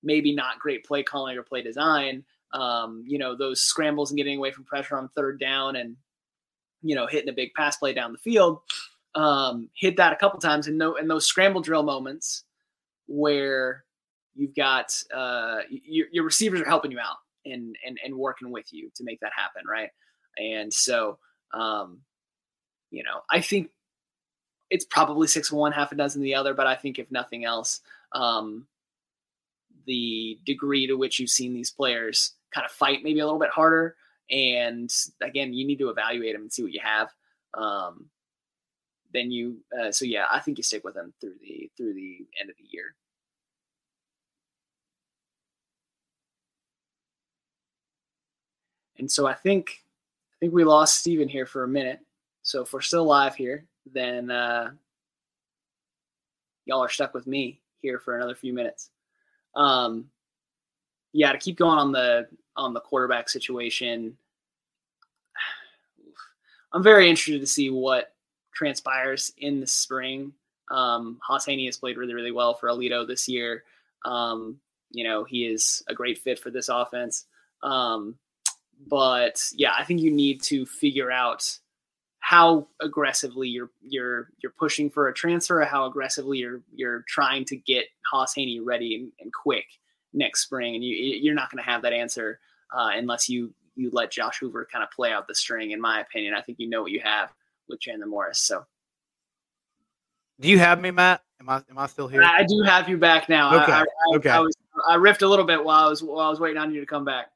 maybe 0.02 0.34
not 0.34 0.58
great 0.58 0.84
play 0.84 1.02
calling 1.02 1.36
or 1.36 1.42
play 1.42 1.62
design. 1.62 2.24
Um, 2.52 3.04
you 3.06 3.18
know, 3.18 3.36
those 3.36 3.60
scrambles 3.60 4.10
and 4.10 4.16
getting 4.16 4.38
away 4.38 4.52
from 4.52 4.64
pressure 4.64 4.96
on 4.96 5.08
third 5.10 5.38
down 5.38 5.76
and, 5.76 5.96
you 6.82 6.94
know, 6.94 7.06
hitting 7.06 7.28
a 7.28 7.32
big 7.32 7.52
pass 7.54 7.76
play 7.76 7.92
down 7.92 8.12
the 8.12 8.18
field. 8.18 8.60
Um, 9.18 9.68
hit 9.74 9.96
that 9.96 10.12
a 10.12 10.16
couple 10.16 10.38
times 10.38 10.68
and 10.68 10.78
no, 10.78 10.96
and 10.96 11.10
those 11.10 11.26
scramble 11.26 11.60
drill 11.60 11.82
moments 11.82 12.44
where 13.06 13.84
you've 14.36 14.54
got 14.54 14.96
uh, 15.12 15.60
your, 15.68 16.06
your 16.12 16.24
receivers 16.24 16.60
are 16.60 16.68
helping 16.68 16.92
you 16.92 17.00
out 17.00 17.16
and, 17.44 17.74
and 17.84 17.98
and 18.04 18.14
working 18.14 18.52
with 18.52 18.72
you 18.72 18.90
to 18.94 19.04
make 19.04 19.18
that 19.20 19.32
happen, 19.36 19.62
right? 19.68 19.90
And 20.38 20.72
so 20.72 21.18
um, 21.52 21.98
you 22.90 23.02
know, 23.02 23.22
I 23.30 23.40
think 23.40 23.70
it's 24.70 24.84
probably 24.84 25.26
six 25.26 25.50
one, 25.50 25.72
half 25.72 25.92
a 25.92 25.96
dozen 25.96 26.22
the 26.22 26.34
other, 26.34 26.54
but 26.54 26.66
I 26.66 26.76
think 26.76 26.98
if 26.98 27.10
nothing 27.10 27.44
else, 27.44 27.80
um, 28.12 28.66
the 29.86 30.38
degree 30.44 30.86
to 30.86 30.94
which 30.94 31.18
you've 31.18 31.30
seen 31.30 31.54
these 31.54 31.70
players 31.70 32.34
kind 32.54 32.64
of 32.64 32.70
fight 32.70 33.00
maybe 33.02 33.20
a 33.20 33.24
little 33.24 33.40
bit 33.40 33.50
harder. 33.50 33.96
And 34.30 34.90
again, 35.22 35.54
you 35.54 35.66
need 35.66 35.78
to 35.78 35.88
evaluate 35.88 36.34
them 36.34 36.42
and 36.42 36.52
see 36.52 36.62
what 36.62 36.72
you 36.72 36.80
have. 36.82 37.08
Um, 37.54 38.10
then 39.12 39.30
you, 39.30 39.58
uh, 39.78 39.90
so 39.90 40.04
yeah, 40.04 40.26
I 40.30 40.40
think 40.40 40.58
you 40.58 40.62
stick 40.62 40.84
with 40.84 40.94
them 40.94 41.12
through 41.20 41.34
the 41.40 41.70
through 41.76 41.94
the 41.94 42.26
end 42.40 42.50
of 42.50 42.56
the 42.56 42.64
year. 42.68 42.94
And 48.98 49.10
so 49.10 49.26
I 49.26 49.34
think 49.34 49.82
I 50.32 50.36
think 50.40 50.52
we 50.52 50.64
lost 50.64 50.98
Steven 50.98 51.28
here 51.28 51.46
for 51.46 51.64
a 51.64 51.68
minute. 51.68 52.00
So 52.42 52.62
if 52.62 52.72
we're 52.72 52.80
still 52.80 53.04
live 53.04 53.34
here, 53.34 53.64
then 53.92 54.30
uh, 54.30 54.70
y'all 56.64 56.84
are 56.84 56.88
stuck 56.88 57.14
with 57.14 57.26
me 57.26 57.60
here 57.80 57.98
for 57.98 58.16
another 58.16 58.34
few 58.34 58.52
minutes. 58.52 58.90
Um, 59.54 60.06
yeah, 61.12 61.32
to 61.32 61.38
keep 61.38 61.56
going 61.56 61.78
on 61.78 61.92
the 61.92 62.28
on 62.56 62.74
the 62.74 62.80
quarterback 62.80 63.28
situation, 63.28 64.16
I'm 66.72 66.82
very 66.82 67.08
interested 67.08 67.40
to 67.40 67.46
see 67.46 67.70
what 67.70 68.14
transpires 68.58 69.32
in 69.38 69.60
the 69.60 69.66
spring. 69.66 70.32
Um, 70.70 71.18
Hauss 71.26 71.46
Hejny 71.46 71.66
has 71.66 71.76
played 71.76 71.96
really, 71.96 72.14
really 72.14 72.32
well 72.32 72.54
for 72.54 72.68
Aledo 72.68 73.06
this 73.06 73.28
year. 73.28 73.62
Um, 74.04 74.58
you 74.90 75.04
know, 75.04 75.24
he 75.24 75.46
is 75.46 75.82
a 75.88 75.94
great 75.94 76.18
fit 76.18 76.38
for 76.38 76.50
this 76.50 76.68
offense. 76.68 77.26
Um, 77.62 78.16
but 78.86 79.40
yeah, 79.54 79.72
I 79.78 79.84
think 79.84 80.00
you 80.00 80.10
need 80.10 80.42
to 80.42 80.66
figure 80.66 81.10
out 81.10 81.58
how 82.20 82.66
aggressively 82.82 83.48
you're 83.48 83.70
you're 83.80 84.28
you're 84.42 84.52
pushing 84.58 84.90
for 84.90 85.08
a 85.08 85.14
transfer, 85.14 85.62
or 85.62 85.64
how 85.64 85.86
aggressively 85.86 86.38
you're 86.38 86.60
you're 86.74 87.04
trying 87.08 87.44
to 87.46 87.56
get 87.56 87.84
Hauss 88.10 88.34
Hejny 88.34 88.60
ready 88.62 88.94
and, 88.96 89.12
and 89.20 89.32
quick 89.32 89.66
next 90.12 90.42
spring, 90.42 90.74
and 90.74 90.84
you 90.84 90.94
you're 90.94 91.34
not 91.34 91.50
going 91.50 91.62
to 91.62 91.70
have 91.70 91.82
that 91.82 91.92
answer 91.92 92.40
uh, 92.76 92.90
unless 92.94 93.28
you 93.28 93.54
you 93.76 93.90
let 93.92 94.10
Josh 94.10 94.40
Hoover 94.40 94.68
kind 94.70 94.82
of 94.82 94.90
play 94.90 95.12
out 95.12 95.28
the 95.28 95.34
string. 95.34 95.70
In 95.70 95.80
my 95.80 96.00
opinion, 96.00 96.34
I 96.34 96.42
think 96.42 96.58
you 96.58 96.68
know 96.68 96.82
what 96.82 96.92
you 96.92 97.00
have 97.00 97.32
with 97.68 97.80
Chandler 97.80 98.06
Morris. 98.06 98.40
So, 98.40 98.66
do 100.40 100.48
you 100.48 100.58
have 100.58 100.80
me, 100.80 100.90
Matt? 100.90 101.22
Am 101.40 101.48
I 101.48 101.62
am 101.70 101.78
I 101.78 101.86
still 101.86 102.08
here? 102.08 102.22
I 102.22 102.44
do 102.44 102.62
have 102.62 102.88
you 102.88 102.96
back 102.96 103.28
now. 103.28 103.62
Okay. 103.62 103.72
I, 103.72 103.80
I, 103.80 104.16
okay. 104.16 104.30
I, 104.30 104.40
was 104.40 104.54
I 104.88 104.96
riffed 104.96 105.22
a 105.22 105.26
little 105.26 105.44
bit 105.44 105.62
while 105.62 105.86
I 105.86 105.88
was 105.88 106.02
while 106.02 106.26
I 106.26 106.30
was 106.30 106.40
waiting 106.40 106.58
on 106.58 106.72
you 106.72 106.80
to 106.80 106.86
come 106.86 107.04
back. 107.04 107.30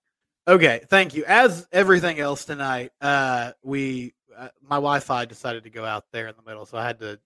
Okay, 0.48 0.80
thank 0.88 1.14
you. 1.14 1.24
As 1.24 1.68
everything 1.70 2.18
else 2.18 2.44
tonight, 2.44 2.90
uh, 3.00 3.52
we 3.62 4.12
uh, 4.36 4.48
my 4.60 4.76
Wi-Fi 4.76 5.24
decided 5.26 5.62
to 5.64 5.70
go 5.70 5.84
out 5.84 6.04
there 6.12 6.28
in 6.28 6.34
the 6.36 6.42
middle, 6.42 6.66
so 6.66 6.78
I 6.78 6.84
had 6.84 6.98
to 7.00 7.20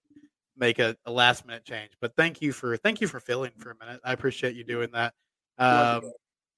make 0.55 0.79
a, 0.79 0.95
a, 1.05 1.11
last 1.11 1.45
minute 1.45 1.63
change. 1.63 1.91
But 1.99 2.15
thank 2.15 2.41
you 2.41 2.51
for 2.51 2.77
thank 2.77 3.01
you 3.01 3.07
for 3.07 3.19
filling 3.19 3.51
for 3.57 3.71
a 3.71 3.75
minute. 3.83 4.01
I 4.03 4.13
appreciate 4.13 4.55
you 4.55 4.63
doing 4.63 4.89
that. 4.93 5.13
Um, 5.57 6.11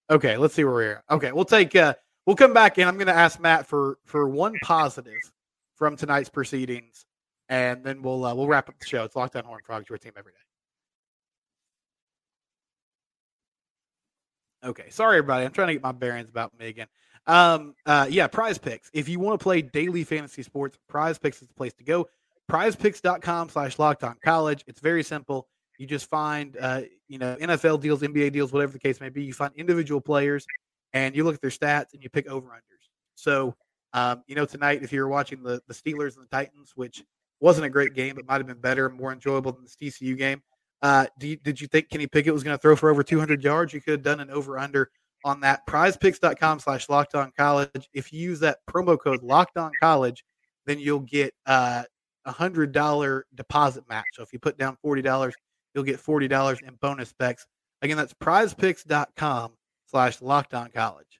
okay, 0.09 0.35
let's 0.37 0.53
see 0.53 0.65
where 0.65 0.73
we're 0.73 0.91
at. 0.95 1.03
Okay, 1.11 1.31
we'll 1.31 1.45
take 1.45 1.75
uh, 1.75 1.93
we'll 2.25 2.35
come 2.35 2.53
back 2.53 2.77
in. 2.77 2.87
I'm 2.87 2.95
going 2.95 3.07
to 3.07 3.15
ask 3.15 3.39
Matt 3.39 3.65
for 3.65 3.97
for 4.05 4.27
one 4.27 4.55
positive 4.63 5.15
from 5.79 5.95
tonight's 5.95 6.29
proceedings, 6.29 7.05
and 7.47 7.83
then 7.83 8.03
we'll 8.03 8.23
uh, 8.23 8.35
we'll 8.35 8.47
wrap 8.47 8.69
up 8.69 8.77
the 8.79 8.85
show. 8.85 9.03
It's 9.05 9.15
Locked 9.15 9.35
On 9.35 9.43
Horn 9.43 9.61
Frogs, 9.65 9.89
your 9.89 9.97
team 9.97 10.11
every 10.15 10.33
day. 10.33 10.37
Okay, 14.69 14.89
sorry 14.89 15.17
everybody. 15.17 15.45
I'm 15.45 15.51
trying 15.51 15.69
to 15.69 15.73
get 15.73 15.81
my 15.81 15.93
bearings 15.93 16.29
about 16.29 16.51
Megan. 16.59 16.87
Um, 17.25 17.75
uh, 17.85 18.07
yeah, 18.09 18.27
Prize 18.27 18.57
Picks. 18.57 18.89
If 18.93 19.07
you 19.07 19.19
want 19.19 19.39
to 19.39 19.43
play 19.43 19.61
daily 19.61 20.03
fantasy 20.03 20.43
sports, 20.43 20.77
Prize 20.89 21.17
Picks 21.17 21.41
is 21.41 21.47
the 21.47 21.53
place 21.53 21.73
to 21.75 21.83
go. 21.83 22.07
PrizePicks.com 22.49 23.49
slash 23.49 23.77
locked 23.77 24.03
on 24.03 24.15
college. 24.23 24.63
It's 24.67 24.79
very 24.79 25.03
simple. 25.03 25.47
You 25.77 25.85
just 25.85 26.09
find, 26.09 26.57
uh, 26.59 26.81
you 27.07 27.19
know, 27.19 27.37
NFL 27.39 27.79
deals, 27.81 28.01
NBA 28.01 28.33
deals, 28.33 28.51
whatever 28.51 28.73
the 28.73 28.79
case 28.79 28.99
may 28.99 29.09
be. 29.09 29.23
You 29.23 29.33
find 29.33 29.53
individual 29.55 30.01
players, 30.01 30.45
and 30.91 31.15
you 31.15 31.23
look 31.23 31.35
at 31.35 31.41
their 31.41 31.51
stats 31.51 31.93
and 31.93 32.03
you 32.03 32.09
pick 32.09 32.27
over 32.27 32.47
unders. 32.49 32.89
So, 33.15 33.55
um, 33.93 34.23
you 34.27 34.35
know, 34.35 34.45
tonight 34.45 34.83
if 34.83 34.93
you 34.93 35.01
were 35.01 35.07
watching 35.07 35.43
the 35.43 35.61
the 35.67 35.73
Steelers 35.73 36.15
and 36.15 36.25
the 36.25 36.29
Titans, 36.31 36.73
which 36.75 37.03
wasn't 37.39 37.65
a 37.65 37.69
great 37.69 37.93
game, 37.93 38.15
but 38.15 38.27
might 38.27 38.37
have 38.37 38.47
been 38.47 38.59
better, 38.59 38.87
and 38.87 38.97
more 38.97 39.11
enjoyable 39.11 39.51
than 39.51 39.63
the 39.63 39.91
TCU 39.91 40.17
game. 40.17 40.41
Uh, 40.81 41.05
you, 41.19 41.35
did 41.37 41.59
you 41.59 41.67
think 41.67 41.89
Kenny 41.89 42.07
Pickett 42.07 42.33
was 42.33 42.43
going 42.43 42.57
to 42.57 42.61
throw 42.61 42.75
for 42.75 42.89
over 42.89 43.03
200 43.03 43.43
yards? 43.43 43.73
You 43.73 43.81
could 43.81 43.91
have 43.91 44.01
done 44.01 44.19
an 44.19 44.29
over 44.29 44.57
under 44.57 44.89
on 45.25 45.41
that. 45.41 45.65
Prizepicks.com 45.67 46.59
slash 46.59 46.87
locked 46.89 47.15
on 47.15 47.31
college. 47.35 47.89
If 47.93 48.13
you 48.13 48.19
use 48.19 48.39
that 48.41 48.59
promo 48.69 48.97
code 48.97 49.23
locked 49.23 49.57
on 49.57 49.71
college, 49.81 50.23
then 50.65 50.79
you'll 50.79 50.99
get 50.99 51.33
uh, 51.45 51.83
a 52.25 52.31
hundred 52.31 52.71
dollar 52.71 53.25
deposit 53.35 53.87
match. 53.89 54.05
So 54.13 54.23
if 54.23 54.31
you 54.31 54.39
put 54.39 54.57
down 54.57 54.77
forty 54.81 55.01
dollars, 55.01 55.35
you'll 55.73 55.83
get 55.83 55.99
forty 55.99 56.27
dollars 56.27 56.59
in 56.65 56.75
bonus 56.75 57.09
specs. 57.09 57.45
Again, 57.81 57.97
that's 57.97 58.13
prizepicks.com 58.13 59.53
slash 59.87 60.21
locked 60.21 60.53
on 60.53 60.69
college. 60.69 61.19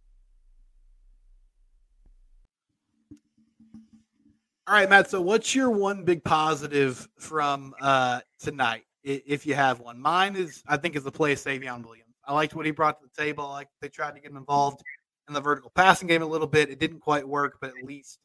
All 4.67 4.75
right, 4.75 4.89
Matt. 4.89 5.09
So, 5.09 5.21
what's 5.21 5.55
your 5.55 5.71
one 5.71 6.03
big 6.03 6.23
positive 6.23 7.07
from 7.17 7.73
uh, 7.81 8.21
tonight, 8.39 8.83
if 9.03 9.45
you 9.45 9.55
have 9.55 9.79
one? 9.79 9.99
Mine 9.99 10.35
is, 10.35 10.63
I 10.67 10.77
think, 10.77 10.95
is 10.95 11.03
the 11.03 11.11
play 11.11 11.33
of 11.33 11.39
Savion 11.39 11.83
Williams. 11.83 12.13
I 12.25 12.33
liked 12.33 12.55
what 12.55 12.65
he 12.65 12.71
brought 12.71 12.99
to 12.99 13.07
the 13.07 13.21
table. 13.21 13.45
I 13.45 13.51
like 13.51 13.67
they 13.81 13.89
tried 13.89 14.15
to 14.15 14.21
get 14.21 14.31
him 14.31 14.37
involved 14.37 14.81
in 15.27 15.33
the 15.33 15.41
vertical 15.41 15.71
passing 15.73 16.07
game 16.07 16.21
a 16.21 16.27
little 16.27 16.47
bit. 16.47 16.69
It 16.69 16.79
didn't 16.79 16.99
quite 16.99 17.27
work, 17.27 17.57
but 17.59 17.71
at 17.71 17.83
least 17.83 18.19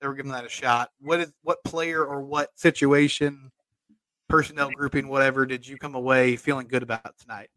they 0.00 0.06
were 0.06 0.14
giving 0.14 0.32
that 0.32 0.44
a 0.44 0.48
shot. 0.48 0.90
What 1.00 1.20
is 1.20 1.32
what 1.42 1.62
player 1.64 2.04
or 2.04 2.22
what 2.22 2.50
situation, 2.54 3.50
personnel 4.28 4.70
grouping, 4.70 5.08
whatever, 5.08 5.44
did 5.44 5.66
you 5.66 5.76
come 5.76 5.96
away 5.96 6.36
feeling 6.36 6.68
good 6.68 6.84
about 6.84 7.18
tonight? 7.18 7.50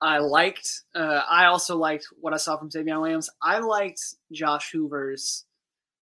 I 0.00 0.18
liked. 0.18 0.82
Uh, 0.94 1.22
I 1.28 1.46
also 1.46 1.76
liked 1.76 2.06
what 2.20 2.34
I 2.34 2.38
saw 2.38 2.56
from 2.56 2.70
Savion 2.70 3.00
Williams. 3.00 3.30
I 3.40 3.60
liked 3.60 4.00
Josh 4.32 4.72
Hoover's 4.72 5.44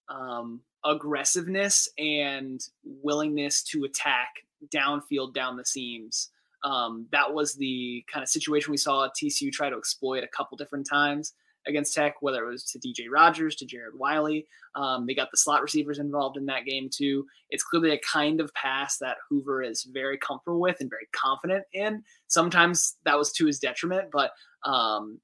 um, 0.09 0.61
aggressiveness 0.87 1.89
and 1.99 2.61
willingness 2.85 3.63
to 3.65 3.85
attack 3.85 4.29
downfield 4.75 5.35
down 5.35 5.57
the 5.57 5.65
seams. 5.65 6.31
Um, 6.65 7.07
that 7.13 7.33
was 7.33 7.55
the 7.55 8.05
kind 8.13 8.23
of 8.23 8.29
situation 8.29 8.71
we 8.71 8.77
saw 8.77 9.09
TCU 9.09 9.53
try 9.53 9.71
to 9.71 9.77
exploit 9.77 10.25
a 10.25 10.29
couple 10.29 10.57
different 10.57 10.89
times 10.89 11.35
against 11.67 11.95
Tech, 11.95 12.17
whether 12.21 12.45
it 12.45 12.51
was 12.51 12.65
to 12.65 12.79
DJ 12.79 13.07
Rogers, 13.11 13.57
to 13.57 13.67
Jared 13.67 13.99
Wiley. 13.99 14.47
Um, 14.75 15.07
they 15.07 15.15
got 15.15 15.31
the 15.31 15.37
slot 15.37 15.63
receivers 15.63 15.99
involved 15.99 16.37
in 16.37 16.47
that 16.47 16.65
game 16.65 16.89
too. 16.93 17.27
It's 17.51 17.65
clearly 17.65 17.91
a 17.93 18.01
kind 18.01 18.41
of 18.41 18.53
pass 18.55 18.99
that 18.99 19.17
Hoover 19.29 19.63
is 19.63 19.85
very 19.85 20.19
comfortable 20.19 20.61
with 20.61 20.81
and 20.81 20.91
very 20.91 21.09
confident 21.13 21.65
in. 21.73 22.05
Sometimes 22.29 22.97
that 23.05 23.19
was 23.19 23.33
to 23.33 23.47
his 23.47 23.59
detriment, 23.59 24.11
but 24.13 24.33
um, 24.65 25.19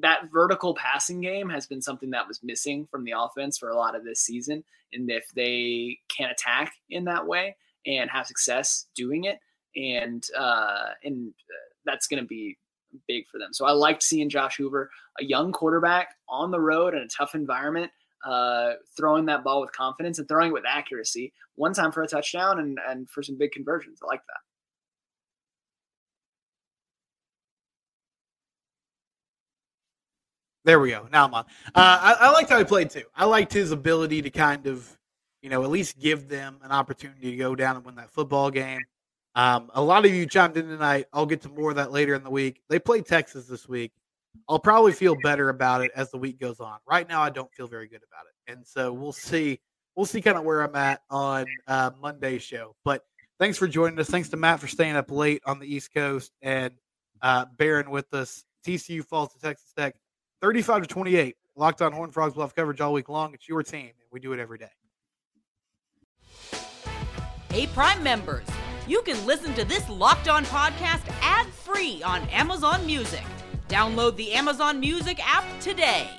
that 0.00 0.30
vertical 0.32 0.74
passing 0.74 1.20
game 1.20 1.48
has 1.48 1.66
been 1.66 1.82
something 1.82 2.10
that 2.10 2.28
was 2.28 2.40
missing 2.42 2.86
from 2.90 3.04
the 3.04 3.14
offense 3.16 3.58
for 3.58 3.68
a 3.68 3.76
lot 3.76 3.96
of 3.96 4.04
this 4.04 4.20
season. 4.20 4.64
And 4.92 5.10
if 5.10 5.26
they 5.34 5.98
can 6.14 6.30
attack 6.30 6.72
in 6.90 7.04
that 7.04 7.26
way 7.26 7.56
and 7.86 8.10
have 8.10 8.26
success 8.26 8.86
doing 8.94 9.24
it, 9.24 9.38
and 9.74 10.24
uh, 10.36 10.86
and 11.04 11.28
uh, 11.28 11.68
that's 11.84 12.06
going 12.06 12.22
to 12.22 12.26
be 12.26 12.56
big 13.06 13.24
for 13.30 13.38
them. 13.38 13.52
So 13.52 13.66
I 13.66 13.72
liked 13.72 14.02
seeing 14.02 14.28
Josh 14.28 14.56
Hoover, 14.56 14.90
a 15.20 15.24
young 15.24 15.52
quarterback 15.52 16.08
on 16.28 16.50
the 16.50 16.60
road 16.60 16.94
in 16.94 17.00
a 17.00 17.08
tough 17.08 17.34
environment, 17.34 17.90
uh, 18.24 18.72
throwing 18.96 19.26
that 19.26 19.44
ball 19.44 19.60
with 19.60 19.72
confidence 19.72 20.18
and 20.18 20.26
throwing 20.26 20.50
it 20.50 20.54
with 20.54 20.64
accuracy. 20.66 21.32
One 21.56 21.74
time 21.74 21.92
for 21.92 22.02
a 22.02 22.08
touchdown 22.08 22.58
and 22.58 22.78
and 22.88 23.08
for 23.10 23.22
some 23.22 23.38
big 23.38 23.52
conversions. 23.52 24.00
I 24.02 24.06
like 24.06 24.20
that. 24.20 24.40
There 30.66 30.80
we 30.80 30.90
go. 30.90 31.06
Now 31.12 31.26
I'm 31.26 31.32
on. 31.32 31.44
Uh, 31.76 31.98
I, 32.02 32.16
I 32.22 32.30
liked 32.32 32.50
how 32.50 32.58
he 32.58 32.64
played 32.64 32.90
too. 32.90 33.04
I 33.14 33.24
liked 33.24 33.52
his 33.52 33.70
ability 33.70 34.20
to 34.22 34.30
kind 34.30 34.66
of, 34.66 34.98
you 35.40 35.48
know, 35.48 35.62
at 35.62 35.70
least 35.70 35.96
give 36.00 36.28
them 36.28 36.58
an 36.64 36.72
opportunity 36.72 37.30
to 37.30 37.36
go 37.36 37.54
down 37.54 37.76
and 37.76 37.84
win 37.86 37.94
that 37.94 38.10
football 38.10 38.50
game. 38.50 38.80
Um, 39.36 39.70
a 39.74 39.80
lot 39.80 40.04
of 40.04 40.12
you 40.12 40.26
chimed 40.26 40.56
in 40.56 40.66
tonight. 40.66 41.06
I'll 41.12 41.24
get 41.24 41.42
to 41.42 41.48
more 41.50 41.70
of 41.70 41.76
that 41.76 41.92
later 41.92 42.14
in 42.14 42.24
the 42.24 42.30
week. 42.30 42.62
They 42.68 42.80
play 42.80 43.00
Texas 43.00 43.46
this 43.46 43.68
week. 43.68 43.92
I'll 44.48 44.58
probably 44.58 44.92
feel 44.92 45.14
better 45.22 45.50
about 45.50 45.82
it 45.82 45.92
as 45.94 46.10
the 46.10 46.18
week 46.18 46.40
goes 46.40 46.58
on. 46.58 46.78
Right 46.84 47.08
now, 47.08 47.22
I 47.22 47.30
don't 47.30 47.52
feel 47.52 47.68
very 47.68 47.86
good 47.86 48.02
about 48.02 48.24
it, 48.26 48.52
and 48.52 48.66
so 48.66 48.92
we'll 48.92 49.12
see. 49.12 49.60
We'll 49.94 50.04
see 50.04 50.20
kind 50.20 50.36
of 50.36 50.42
where 50.42 50.62
I'm 50.62 50.74
at 50.74 51.00
on 51.10 51.46
uh, 51.68 51.92
Monday's 52.02 52.42
show. 52.42 52.74
But 52.84 53.04
thanks 53.38 53.56
for 53.56 53.68
joining 53.68 54.00
us. 54.00 54.10
Thanks 54.10 54.30
to 54.30 54.36
Matt 54.36 54.58
for 54.58 54.66
staying 54.66 54.96
up 54.96 55.12
late 55.12 55.42
on 55.46 55.60
the 55.60 55.72
East 55.72 55.94
Coast 55.94 56.32
and 56.42 56.74
uh, 57.22 57.44
bearing 57.56 57.88
with 57.88 58.12
us. 58.12 58.44
TCU 58.66 59.04
falls 59.04 59.32
to 59.32 59.38
Texas 59.38 59.72
Tech. 59.76 59.94
35 60.40 60.82
to 60.82 60.88
28. 60.88 61.36
Locked 61.56 61.82
on 61.82 61.92
Horn 61.92 62.10
Frogs 62.10 62.34
will 62.34 62.42
have 62.42 62.54
coverage 62.54 62.80
all 62.80 62.92
week 62.92 63.08
long. 63.08 63.32
It's 63.32 63.48
your 63.48 63.62
team, 63.62 63.86
and 63.86 64.08
we 64.10 64.20
do 64.20 64.32
it 64.32 64.38
every 64.38 64.58
day. 64.58 64.70
Hey, 67.50 67.66
Prime 67.68 68.02
members, 68.02 68.46
you 68.86 69.00
can 69.02 69.24
listen 69.24 69.54
to 69.54 69.64
this 69.64 69.88
Locked 69.88 70.28
On 70.28 70.44
podcast 70.44 71.02
ad 71.22 71.46
free 71.46 72.02
on 72.02 72.28
Amazon 72.28 72.84
Music. 72.84 73.24
Download 73.68 74.14
the 74.16 74.32
Amazon 74.32 74.78
Music 74.78 75.18
app 75.26 75.44
today. 75.60 76.10